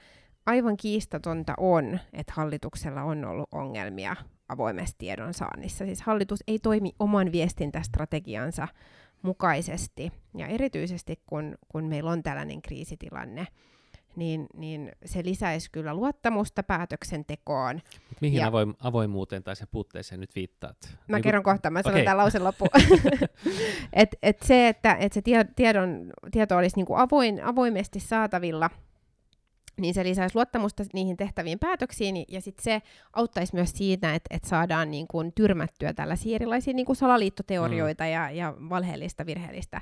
aivan 0.45 0.77
kiistatonta 0.77 1.53
on, 1.57 1.99
että 2.13 2.33
hallituksella 2.35 3.03
on 3.03 3.25
ollut 3.25 3.49
ongelmia 3.51 4.15
avoimessa 4.49 4.95
tiedonsaannissa. 4.97 5.85
Siis 5.85 6.01
hallitus 6.01 6.43
ei 6.47 6.59
toimi 6.59 6.91
oman 6.99 7.31
viestintästrategiansa 7.31 8.67
mukaisesti. 9.21 10.11
Ja 10.37 10.47
erityisesti 10.47 11.19
kun, 11.25 11.55
kun 11.69 11.83
meillä 11.83 12.11
on 12.11 12.23
tällainen 12.23 12.61
kriisitilanne, 12.61 13.47
niin, 14.15 14.47
niin 14.53 14.91
se 15.05 15.23
lisäisi 15.23 15.71
kyllä 15.71 15.93
luottamusta 15.93 16.63
päätöksentekoon. 16.63 17.81
Mihin 18.21 18.39
ja, 18.39 18.49
avoim- 18.49 18.75
avoimuuteen 18.79 19.43
tai 19.43 19.55
sen 19.55 19.67
puutteeseen 19.71 20.21
nyt 20.21 20.35
viittaat? 20.35 20.77
Mä 21.07 21.17
niin 21.17 21.23
kerron 21.23 21.43
kun... 21.43 21.53
kohta, 21.53 21.69
mä 21.69 21.81
sanon 21.81 21.95
okay. 21.95 22.05
tämän 22.05 22.17
lausen 22.17 22.43
loppuun. 22.43 22.69
et, 23.93 24.15
et 24.23 24.41
se, 24.41 24.67
että 24.67 24.95
et 24.99 25.13
se 25.13 25.21
tiedon, 25.55 26.11
tieto 26.31 26.57
olisi 26.57 26.75
niinku 26.75 26.95
avoin, 26.95 27.43
avoimesti 27.43 27.99
saatavilla– 27.99 28.69
niin 29.79 29.93
se 29.93 30.03
lisäisi 30.03 30.35
luottamusta 30.35 30.83
niihin 30.93 31.17
tehtäviin 31.17 31.59
päätöksiin, 31.59 32.25
ja 32.27 32.41
sitten 32.41 32.63
se 32.63 32.81
auttaisi 33.13 33.55
myös 33.55 33.71
siinä, 33.71 34.15
että, 34.15 34.35
että 34.35 34.49
saadaan 34.49 34.91
niin 34.91 35.07
kuin 35.07 35.33
tyrmättyä 35.33 35.93
tällaisia 35.93 36.35
erilaisia 36.35 36.73
niin 36.73 36.85
kuin 36.85 36.95
salaliittoteorioita 36.95 38.03
mm. 38.03 38.09
ja, 38.09 38.31
ja 38.31 38.53
valheellista, 38.69 39.25
virheellistä 39.25 39.81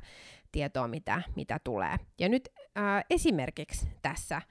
tietoa, 0.51 0.87
mitä, 0.87 1.21
mitä 1.35 1.59
tulee. 1.63 1.95
Ja 2.19 2.29
nyt 2.29 2.49
äh, 2.77 3.05
esimerkiksi 3.09 3.87
tässä 4.01 4.35
äh, 4.35 4.43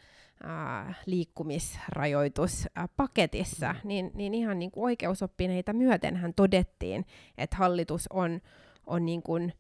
liikkumisrajoituspaketissa, 1.07 3.73
mm. 3.73 3.79
niin, 3.89 4.11
niin 4.15 4.35
ihan 4.35 4.59
niin 4.59 4.71
kuin 4.71 4.85
oikeusoppineita 4.85 5.73
myötenhän 5.73 6.35
todettiin, 6.35 7.07
että 7.39 7.57
hallitus 7.57 8.07
on, 8.11 8.41
on 8.87 9.07
niin 9.07 9.23
kuin 9.23 9.53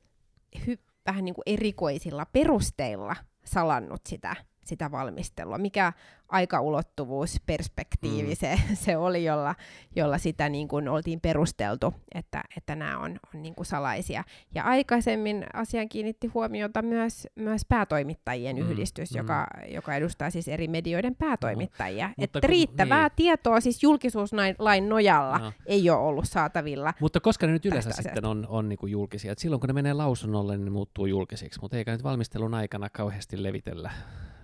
hy, 0.66 0.78
vähän 1.07 1.24
niin 1.24 1.35
kuin 1.35 1.43
erikoisilla 1.47 2.26
perusteilla 2.26 3.16
salannut 3.45 4.01
sitä 4.07 4.37
sitä 4.64 4.90
valmistelua, 4.90 5.58
mikä 5.58 5.92
aikaulottuvuus, 6.32 7.40
perspektiivi 7.46 8.28
mm. 8.28 8.36
se, 8.36 8.58
se 8.84 8.96
oli, 8.96 9.24
jolla, 9.24 9.54
jolla 9.96 10.18
sitä 10.18 10.48
niin 10.48 10.68
kuin 10.68 10.88
oltiin 10.88 11.20
perusteltu, 11.20 11.94
että, 12.14 12.42
että 12.56 12.76
nämä 12.76 12.98
on, 12.98 13.18
on 13.34 13.42
niin 13.42 13.54
kuin 13.54 13.66
salaisia. 13.66 14.24
Ja 14.54 14.64
aikaisemmin 14.64 15.44
asian 15.52 15.88
kiinnitti 15.88 16.26
huomiota 16.26 16.82
myös, 16.82 17.28
myös 17.36 17.62
päätoimittajien 17.68 18.56
mm. 18.56 18.62
yhdistys, 18.62 19.10
mm. 19.10 19.18
Joka, 19.18 19.46
joka 19.68 19.94
edustaa 19.94 20.30
siis 20.30 20.48
eri 20.48 20.68
medioiden 20.68 21.14
päätoimittajia. 21.14 22.08
No. 22.08 22.14
Että 22.18 22.40
kun, 22.40 22.48
riittävää 22.48 23.02
niin. 23.02 23.16
tietoa 23.16 23.60
siis 23.60 23.82
julkisuuslain 23.82 24.88
nojalla 24.88 25.38
no. 25.38 25.52
ei 25.66 25.90
ole 25.90 25.98
ollut 25.98 26.28
saatavilla. 26.28 26.94
Mutta 27.00 27.20
koska 27.20 27.46
ne 27.46 27.52
nyt 27.52 27.66
yleensä 27.66 27.90
sitten 28.02 28.24
on, 28.24 28.46
on 28.48 28.68
niin 28.68 28.78
kuin 28.78 28.92
julkisia, 28.92 29.32
että 29.32 29.42
silloin 29.42 29.60
kun 29.60 29.68
ne 29.68 29.72
menee 29.72 29.92
lausunnolle, 29.92 30.56
niin 30.56 30.64
ne 30.64 30.70
muuttuu 30.70 31.06
julkisiksi, 31.06 31.60
mutta 31.60 31.76
eikä 31.76 31.92
nyt 31.92 32.02
valmistelun 32.02 32.54
aikana 32.54 32.90
kauheasti 32.90 33.42
levitellä 33.42 33.90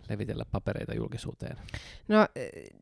levitellä 0.08 0.44
papereita 0.52 0.94
julkisuuteen? 0.94 1.56
No 2.08 2.26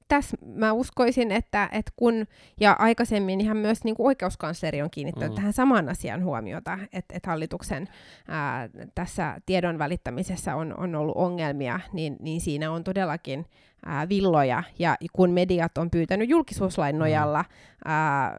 tässä 0.09 0.37
mä 0.55 0.73
uskoisin, 0.73 1.33
että, 1.33 1.69
että 1.73 1.93
kun, 1.97 2.27
ja 2.61 2.77
aikaisemmin 2.79 3.41
ihan 3.41 3.57
myös 3.57 3.85
niin 3.85 3.95
kuin 3.95 4.07
oikeuskansleri 4.07 4.83
on 4.83 4.91
kiinnittänyt 4.91 5.31
mm. 5.31 5.35
tähän 5.35 5.53
samaan 5.53 5.89
asiaan 5.89 6.25
huomiota, 6.25 6.79
että, 6.93 7.17
että 7.17 7.31
hallituksen 7.31 7.89
ää, 8.29 8.69
tässä 8.95 9.41
tiedon 9.47 9.79
välittämisessä 9.79 10.57
on, 10.57 10.79
on 10.79 10.95
ollut 10.95 11.17
ongelmia, 11.17 11.81
niin, 11.93 12.17
niin 12.21 12.41
siinä 12.41 12.71
on 12.71 12.85
todellakin 12.85 13.47
ää, 13.87 14.09
villoja, 14.09 14.63
ja 14.79 14.97
kun 15.13 15.31
mediat 15.31 15.79
on 15.79 15.91
pyytänyt 15.91 16.29
julkisuuslain 16.29 16.97
mm. 16.97 16.99
nojalla 16.99 17.45
ää, 17.85 18.39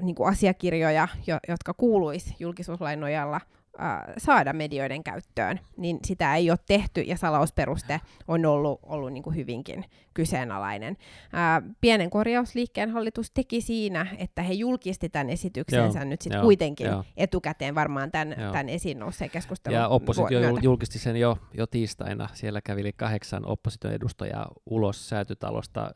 niin 0.00 0.14
kuin 0.14 0.28
asiakirjoja, 0.28 1.08
jo, 1.26 1.38
jotka 1.48 1.74
kuuluisi 1.74 2.36
julkisuuslain 2.40 3.00
nojalla 3.00 3.40
äh, 3.80 4.02
saada 4.18 4.52
medioiden 4.52 5.04
käyttöön, 5.04 5.60
niin 5.76 5.98
sitä 6.04 6.36
ei 6.36 6.50
ole 6.50 6.58
tehty 6.66 7.00
ja 7.00 7.16
salausperuste 7.16 8.00
on 8.28 8.46
ollut, 8.46 8.80
ollut 8.82 9.12
niin 9.12 9.22
kuin 9.22 9.36
hyvinkin 9.36 9.84
kyseenalainen. 10.14 10.96
Äh, 11.34 11.74
pienen 11.80 12.10
korjausliikkeen 12.10 12.90
hallitus 12.90 13.30
teki 13.30 13.60
siinä, 13.60 14.06
että 14.18 14.42
he 14.42 14.52
julkisti 14.52 15.08
tämän 15.08 15.30
esityksensä 15.30 15.98
joo, 15.98 16.08
nyt 16.08 16.22
sitten 16.22 16.40
kuitenkin 16.40 16.86
joo. 16.86 17.04
etukäteen 17.16 17.74
varmaan 17.74 18.10
tämän, 18.10 18.34
tämän 18.52 18.68
esiin 18.68 18.98
nousseen 18.98 19.30
keskustelun 19.30 19.78
Ja 19.78 19.88
oppositio 19.88 20.40
myötä. 20.40 20.60
julkisti 20.62 20.98
sen 20.98 21.16
jo, 21.16 21.38
jo 21.54 21.66
tiistaina. 21.66 22.28
Siellä 22.34 22.60
kävi 22.60 22.92
kahdeksan 22.92 23.46
opposition 23.46 23.92
edustajaa 23.92 24.52
ulos 24.66 25.08
säätytalosta 25.08 25.90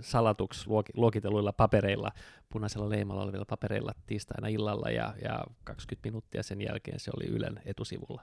salatuksi 0.00 0.66
luokitelluilla 0.94 1.52
papereilla, 1.52 2.12
punaisella 2.48 2.88
leimalla 2.88 3.22
olevilla 3.22 3.44
papereilla 3.44 3.92
tiistaina 4.06 4.48
illalla 4.48 4.90
ja, 4.90 5.14
ja 5.22 5.44
20 5.64 6.08
minuuttia 6.08 6.42
sen 6.42 6.60
jälkeen 6.60 6.73
jälkeen 6.74 7.00
se 7.00 7.10
oli 7.16 7.26
Ylen 7.26 7.60
etusivulla. 7.64 8.22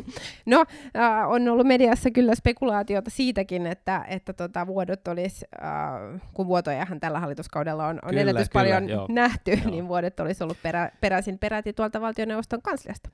no, 0.46 0.64
äh, 0.96 1.30
on 1.30 1.48
ollut 1.48 1.66
mediassa 1.66 2.10
kyllä 2.10 2.34
spekulaatiota 2.34 3.10
siitäkin, 3.10 3.66
että, 3.66 4.04
että 4.08 4.32
tota, 4.32 4.66
vuodot 4.66 5.08
olisi, 5.08 5.46
äh, 5.62 6.20
kun 6.34 6.46
vuotojahan 6.46 7.00
tällä 7.00 7.20
hallituskaudella 7.20 7.86
on, 7.86 7.98
on 8.02 8.10
kyllä, 8.10 8.20
ennätys 8.20 8.48
kyllä, 8.48 8.62
paljon 8.62 8.88
joo. 8.88 9.06
nähty, 9.10 9.50
joo. 9.50 9.70
niin 9.70 9.88
vuodet 9.88 10.20
olisi 10.20 10.44
ollut 10.44 10.58
perä, 10.62 10.90
peräisin 11.00 11.38
peräti 11.38 11.72
tuolta 11.72 12.00
valtioneuvoston 12.00 12.62
kansliasta. 12.62 13.10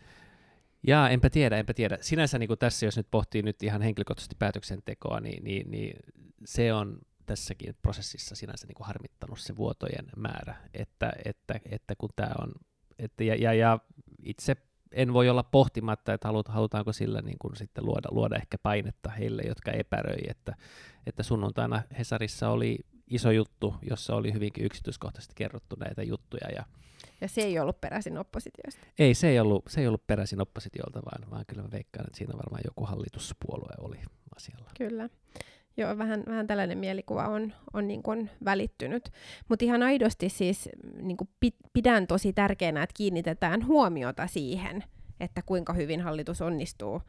Jaa, 0.86 1.10
enpä 1.10 1.30
tiedä, 1.30 1.56
enpä 1.56 1.74
tiedä. 1.74 1.98
Sinänsä 2.00 2.38
niin 2.38 2.48
kuin 2.48 2.58
tässä, 2.58 2.86
jos 2.86 2.96
nyt 2.96 3.06
pohtii 3.10 3.42
nyt 3.42 3.62
ihan 3.62 3.82
henkilökohtaisesti 3.82 4.36
päätöksentekoa, 4.38 5.20
niin, 5.20 5.44
niin, 5.44 5.70
niin 5.70 5.96
se 6.44 6.72
on 6.72 6.98
tässäkin 7.26 7.74
prosessissa 7.82 8.34
sinänsä 8.34 8.66
niin 8.66 8.74
kuin 8.74 8.86
harmittanut 8.86 9.38
se 9.38 9.56
vuotojen 9.56 10.06
määrä, 10.16 10.56
että, 10.74 11.12
että, 11.24 11.60
että 11.70 11.94
kun 11.98 12.10
tämä 12.16 12.32
on, 12.38 12.52
että, 12.98 13.24
ja, 13.24 13.34
ja, 13.34 13.54
ja 13.54 13.78
itse 14.22 14.56
en 14.92 15.12
voi 15.12 15.28
olla 15.28 15.42
pohtimatta, 15.42 16.12
että 16.12 16.28
halutaanko 16.48 16.92
sillä 16.92 17.22
niin 17.22 17.38
kuin 17.38 17.56
sitten 17.56 17.86
luoda, 17.86 18.08
luoda 18.10 18.36
ehkä 18.36 18.58
painetta 18.62 19.10
heille, 19.10 19.42
jotka 19.42 19.70
epäröi, 19.70 20.20
että, 20.28 20.56
että 21.06 21.22
sunnuntaina 21.22 21.82
Hesarissa 21.98 22.48
oli 22.48 22.78
iso 23.10 23.30
juttu, 23.30 23.74
jossa 23.90 24.14
oli 24.14 24.32
hyvinkin 24.32 24.64
yksityiskohtaisesti 24.64 25.34
kerrottu 25.36 25.76
näitä 25.76 26.02
juttuja. 26.02 26.48
Ja, 26.54 26.64
ja 27.20 27.28
se 27.28 27.40
ei 27.40 27.58
ollut 27.58 27.80
peräisin 27.80 28.18
oppositiosta? 28.18 28.86
Ei, 28.98 29.14
se 29.14 29.28
ei 29.28 29.40
ollut, 29.40 29.64
se 29.68 29.80
ei 29.80 29.86
ollut 29.86 30.06
peräisin 30.06 30.40
oppositiolta, 30.40 31.02
vaan, 31.04 31.30
vaan 31.30 31.44
kyllä 31.46 31.62
mä 31.62 31.70
veikkaan, 31.70 32.06
että 32.06 32.18
siinä 32.18 32.34
varmaan 32.36 32.62
joku 32.64 32.84
hallituspuolue 32.84 33.74
oli 33.78 33.98
asialla. 34.36 34.70
Kyllä. 34.78 35.08
Joo, 35.76 35.98
vähän, 35.98 36.22
vähän 36.26 36.46
tällainen 36.46 36.78
mielikuva 36.78 37.28
on, 37.28 37.52
on 37.72 37.88
niin 37.88 38.02
kuin 38.02 38.30
välittynyt. 38.44 39.10
Mutta 39.48 39.64
ihan 39.64 39.82
aidosti 39.82 40.28
siis 40.28 40.68
niin 41.02 41.16
kuin 41.16 41.28
pidän 41.72 42.06
tosi 42.06 42.32
tärkeänä, 42.32 42.82
että 42.82 42.94
kiinnitetään 42.96 43.66
huomiota 43.66 44.26
siihen, 44.26 44.84
että 45.20 45.42
kuinka 45.42 45.72
hyvin 45.72 46.00
hallitus 46.00 46.42
onnistuu 46.42 47.02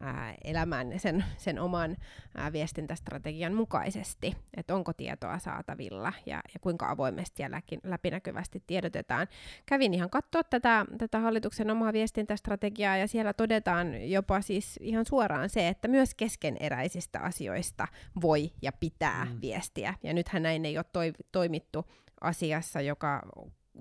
ää, 0.00 0.34
elämään 0.44 0.92
sen, 0.96 1.24
sen 1.36 1.58
oman 1.58 1.96
ää, 2.36 2.52
viestintästrategian 2.52 3.54
mukaisesti, 3.54 4.36
että 4.56 4.74
onko 4.74 4.92
tietoa 4.92 5.38
saatavilla 5.38 6.12
ja, 6.26 6.40
ja 6.54 6.60
kuinka 6.60 6.90
avoimesti 6.90 7.42
ja 7.42 7.50
läpinäkyvästi 7.84 8.62
tiedotetaan. 8.66 9.26
Kävin 9.66 9.94
ihan 9.94 10.10
katsoa 10.10 10.44
tätä, 10.44 10.86
tätä 10.98 11.20
hallituksen 11.20 11.70
omaa 11.70 11.92
viestintästrategiaa 11.92 12.96
ja 12.96 13.08
siellä 13.08 13.32
todetaan 13.32 14.10
jopa 14.10 14.40
siis 14.40 14.78
ihan 14.82 15.04
suoraan 15.04 15.48
se, 15.48 15.68
että 15.68 15.88
myös 15.88 16.14
keskeneräisistä 16.14 17.20
asioista 17.20 17.88
voi 18.22 18.52
ja 18.62 18.72
pitää 18.72 19.24
mm. 19.24 19.40
viestiä. 19.40 19.94
Ja 20.02 20.14
nythän 20.14 20.42
näin 20.42 20.64
ei 20.64 20.78
ole 20.78 20.84
toi, 20.92 21.12
toimittu 21.32 21.84
asiassa, 22.20 22.80
joka 22.80 23.22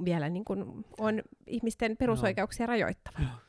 vielä 0.06 0.30
niin 0.30 0.46
kuin 0.46 0.86
on 0.98 1.22
ihmisten 1.48 1.98
perusoikeuksia 1.98 2.66
no. 2.66 2.68
rajoittava. 2.68 3.47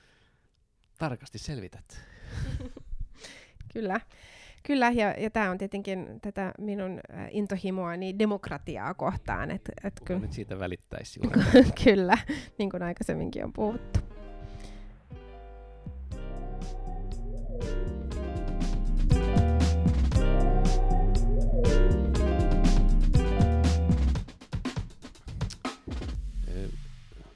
Tarkasti 0.99 1.39
selvität. 1.39 2.01
Kyllä. 3.73 4.01
Kyllä, 4.63 4.91
ja, 4.91 5.15
ja 5.19 5.31
tämä 5.31 5.51
on 5.51 5.59
tietenkin 5.59 6.21
tätä 6.23 6.53
minun 6.59 7.01
intohimoani 7.31 8.19
demokratiaa 8.19 8.95
kohtaan. 8.95 9.51
Et, 9.51 9.71
et 9.85 10.01
kyllä, 10.05 10.21
nyt 10.21 10.33
siitä 10.33 10.59
välittäisi 10.59 11.21
Kyllä, 11.85 12.19
niin 12.59 12.71
kuin 12.71 12.83
aikaisemminkin 12.83 13.45
on 13.45 13.53
puhuttu. 13.53 14.01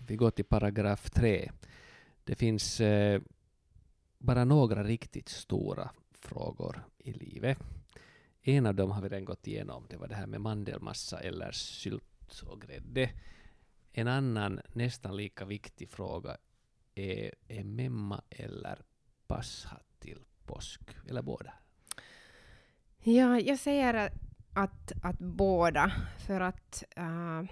Vi 0.08 0.16
går 0.16 0.30
till 0.30 0.44
paragraf 0.44 1.06
3. 1.14 1.46
Det 2.26 2.38
finns 2.38 2.80
eh, 2.80 3.20
bara 4.22 4.44
några 4.44 4.84
riktigt 4.84 5.28
stora 5.28 5.90
frågor 6.12 6.84
i 6.98 7.12
livet. 7.12 7.58
En 8.42 8.66
av 8.66 8.74
dem 8.74 8.90
har 8.90 9.02
vi 9.02 9.08
redan 9.08 9.24
gått 9.24 9.46
igenom. 9.46 9.86
Det 9.88 9.96
var 9.96 10.08
det 10.08 10.14
här 10.14 10.26
med 10.26 10.40
mandelmassa 10.40 11.20
eller 11.20 11.52
sylt 11.52 12.42
och 12.46 12.60
grädde. 12.60 13.10
En 13.92 14.08
annan 14.08 14.60
nästan 14.72 15.16
lika 15.16 15.44
viktig 15.44 15.88
fråga 15.88 16.36
är, 16.94 17.34
är 17.48 17.64
memma 17.64 18.22
eller 18.30 18.78
passa 19.26 19.80
till 19.98 20.18
påsk? 20.46 20.80
Eller 21.08 21.22
båda? 21.22 21.52
Ja, 22.98 23.40
jag 23.40 23.58
säger 23.58 24.12
att, 24.52 24.92
att 25.02 25.18
båda, 25.18 25.92
för 26.26 26.40
att 26.40 26.84
uh, 26.98 27.42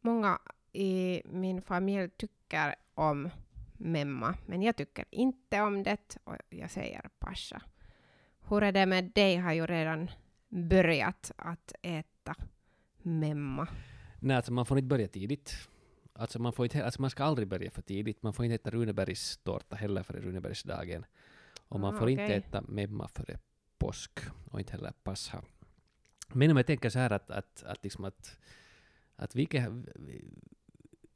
många 0.00 0.38
i 0.72 1.22
min 1.24 1.62
familj 1.62 2.10
tycker 2.10 2.74
om 2.94 3.30
memma, 3.78 4.34
men 4.46 4.62
jag 4.62 4.76
tycker 4.76 5.04
inte 5.10 5.60
om 5.60 5.82
det 5.82 6.16
och 6.24 6.36
jag 6.48 6.70
säger 6.70 7.08
pascha. 7.18 7.62
Hur 8.48 8.62
är 8.62 8.72
det 8.72 8.86
med 8.86 9.04
dig? 9.04 9.36
Har 9.36 9.52
ju 9.52 9.66
redan 9.66 10.10
börjat 10.48 11.32
att 11.36 11.72
äta 11.82 12.34
memma. 13.02 13.68
Nej, 14.20 14.36
alltså 14.36 14.52
man 14.52 14.66
får 14.66 14.78
inte 14.78 14.88
börja 14.88 15.08
tidigt. 15.08 15.68
Alltså 16.12 16.38
man, 16.38 16.52
får 16.52 16.66
inte, 16.66 16.84
alltså 16.84 17.00
man 17.00 17.10
ska 17.10 17.24
aldrig 17.24 17.48
börja 17.48 17.70
för 17.70 17.82
tidigt. 17.82 18.22
Man 18.22 18.32
får 18.32 18.44
inte 18.44 18.54
äta 18.54 18.70
Runebergstårta 18.70 19.76
heller 19.76 20.02
före 20.02 20.20
Runebergsdagen. 20.20 21.06
Och 21.68 21.80
man 21.80 21.94
ah, 21.94 21.98
får 21.98 22.06
okay. 22.06 22.12
inte 22.12 22.34
äta 22.34 22.62
memma 22.68 23.08
före 23.08 23.38
påsk 23.78 24.20
och 24.50 24.58
inte 24.58 24.72
heller 24.72 24.92
pascha. 25.02 25.42
Men 26.32 26.50
om 26.50 26.56
jag 26.56 26.66
tänker 26.66 26.90
så 26.90 26.98
här 26.98 27.12
att, 27.12 27.30
att, 27.30 27.62
att, 27.62 27.84
liksom 27.84 28.04
att, 28.04 28.38
att 29.16 29.34
vilka, 29.34 29.82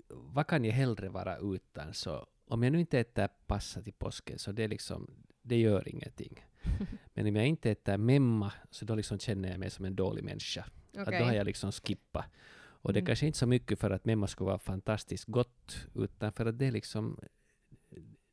vad 0.09 0.47
kan 0.47 0.65
jag 0.65 0.73
hellre 0.73 1.09
vara 1.09 1.37
utan? 1.39 1.95
Så 1.95 2.27
om 2.53 2.63
jag 2.63 2.73
nu 2.73 2.81
inte 2.81 3.01
äter 3.01 3.29
passa 3.47 3.83
till 3.83 3.93
påsken 3.93 4.39
så 4.39 4.53
det, 4.53 4.69
liksom, 4.69 5.11
det 5.43 5.57
gör 5.57 5.89
ingenting. 5.89 6.45
Men 7.15 7.27
om 7.27 7.37
jag 7.37 7.47
inte 7.47 7.71
äter 7.71 7.97
memma 7.97 8.53
så 8.71 8.85
då 8.85 8.95
liksom 8.95 9.19
känner 9.19 9.51
jag 9.51 9.61
mig 9.61 9.71
som 9.71 9.85
en 9.85 9.97
dålig 9.97 10.25
människa. 10.25 10.65
Okay. 10.93 11.03
Att 11.03 11.21
då 11.21 11.25
har 11.25 11.33
jag 11.33 11.47
liksom 11.47 11.73
skippat. 11.73 12.25
Och 12.55 12.93
det 12.93 12.99
mm. 12.99 13.07
kanske 13.07 13.27
inte 13.27 13.39
så 13.39 13.47
mycket 13.47 13.79
för 13.79 13.91
att 13.91 14.05
memma 14.05 14.27
skulle 14.27 14.49
vara 14.49 14.59
fantastiskt 14.59 15.25
gott, 15.25 15.87
utan 15.95 16.33
för 16.33 16.47
att 16.47 16.59
det 16.59 16.71
liksom 16.71 17.21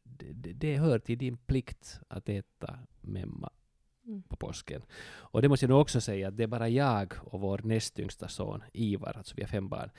det, 0.03 0.53
det 0.53 0.77
hör 0.77 0.99
till 0.99 1.17
din 1.17 1.37
plikt 1.37 1.99
att 2.07 2.29
äta 2.29 2.79
memma 3.01 3.49
mm. 4.05 4.23
på 4.23 4.35
påsken. 4.35 4.81
Och 5.31 5.41
det 5.41 5.49
måste 5.49 5.63
jag 5.63 5.69
nog 5.69 5.81
också 5.81 6.01
säga 6.01 6.27
att 6.27 6.37
det 6.37 6.43
är 6.43 6.47
bara 6.47 6.69
jag 6.69 7.13
och 7.23 7.39
vår 7.39 7.61
näst 7.63 7.99
yngsta 7.99 8.27
son 8.27 8.63
Ivar, 8.73 9.17
alltså 9.17 9.35
vi 9.35 9.43
har 9.43 9.49
fem 9.49 9.69
barn, 9.69 9.89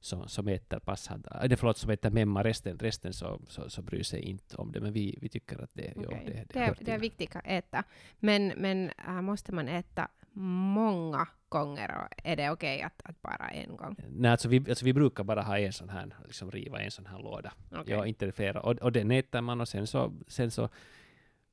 som, 0.00 0.28
som 0.28 0.48
äter 0.48 0.78
passad, 0.78 1.28
äh, 1.42 1.56
förlåt, 1.56 1.78
som 1.78 1.90
äter 1.90 2.10
memma, 2.10 2.44
resten, 2.44 2.78
resten 2.78 3.12
så, 3.12 3.40
så, 3.48 3.70
så 3.70 3.82
bryr 3.82 4.02
sig 4.02 4.20
inte 4.20 4.56
om 4.56 4.72
det, 4.72 4.80
men 4.80 4.92
vi, 4.92 5.18
vi 5.20 5.28
tycker 5.28 5.62
att 5.62 5.70
det, 5.74 5.92
okay. 5.96 6.04
jo, 6.04 6.10
det, 6.10 6.32
det, 6.32 6.44
det, 6.48 6.60
är, 6.60 6.76
det 6.80 6.92
är 6.92 6.98
viktigt 6.98 7.36
att 7.36 7.46
äta, 7.46 7.84
men, 8.18 8.52
men 8.56 8.90
äh, 9.08 9.22
måste 9.22 9.52
man 9.52 9.68
äta 9.68 10.08
många 10.32 11.28
gånger 11.48 11.96
och 11.96 12.20
är 12.24 12.36
det 12.36 12.50
okej 12.50 12.76
okay 12.76 12.86
att, 12.86 13.02
att, 13.04 13.22
bara 13.22 13.48
en 13.48 13.76
gång? 13.76 13.96
Nej, 14.08 14.30
alltså 14.30 14.48
vi, 14.48 14.64
alltså 14.68 14.84
vi 14.84 14.92
brukar 14.92 15.24
bara 15.24 15.42
ha 15.42 15.58
en 15.58 15.72
sån 15.72 15.88
här, 15.88 16.14
liksom 16.24 16.50
riva 16.50 16.80
en 16.80 16.90
sån 16.90 17.06
här 17.06 17.18
låda. 17.18 17.52
Okay. 17.70 17.84
Ja, 17.86 18.06
inte 18.06 18.32
flera. 18.32 18.60
Och, 18.60 18.76
och 18.76 18.92
den 18.92 19.10
äter 19.10 19.40
man 19.40 19.60
och 19.60 19.68
sen 19.68 19.86
så, 19.86 20.12
sen 20.26 20.50
så 20.50 20.68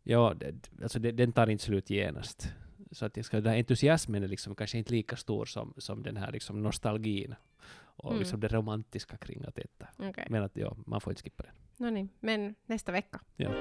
ja, 0.04 0.34
det, 0.38 0.70
alltså 0.84 1.00
det, 1.00 1.12
den 1.12 1.32
tar 1.32 1.50
inte 1.50 1.64
slut 1.64 1.90
genast. 1.90 2.54
Så 2.92 3.06
att 3.06 3.18
jag 3.18 3.26
ska, 3.26 3.42
den 3.42 3.52
här 3.52 3.60
entusiasmen 3.60 4.24
är 4.24 4.28
liksom 4.28 4.56
kanske 4.56 4.78
inte 4.78 4.94
lika 4.94 5.16
stor 5.16 5.46
som, 5.46 5.74
som 5.78 6.04
den 6.04 6.18
här 6.18 6.32
liksom 6.32 6.64
nostalgin 6.64 7.36
och 7.98 8.12
mm. 8.12 8.20
liksom 8.20 8.40
det 8.40 8.48
romantiska 8.48 9.18
kring 9.18 9.44
att 9.46 9.58
äta. 9.58 9.88
Okay. 10.10 10.26
Men 10.30 10.44
att 10.44 10.58
ja, 10.58 10.78
man 10.86 11.02
får 11.02 11.12
inte 11.12 11.24
skippa 11.24 11.44
den. 11.44 11.54
No 11.78 11.90
niin, 11.90 12.10
men 12.20 12.56
nästa 12.66 12.92
vecka. 12.92 13.22
Ja. 13.36 13.52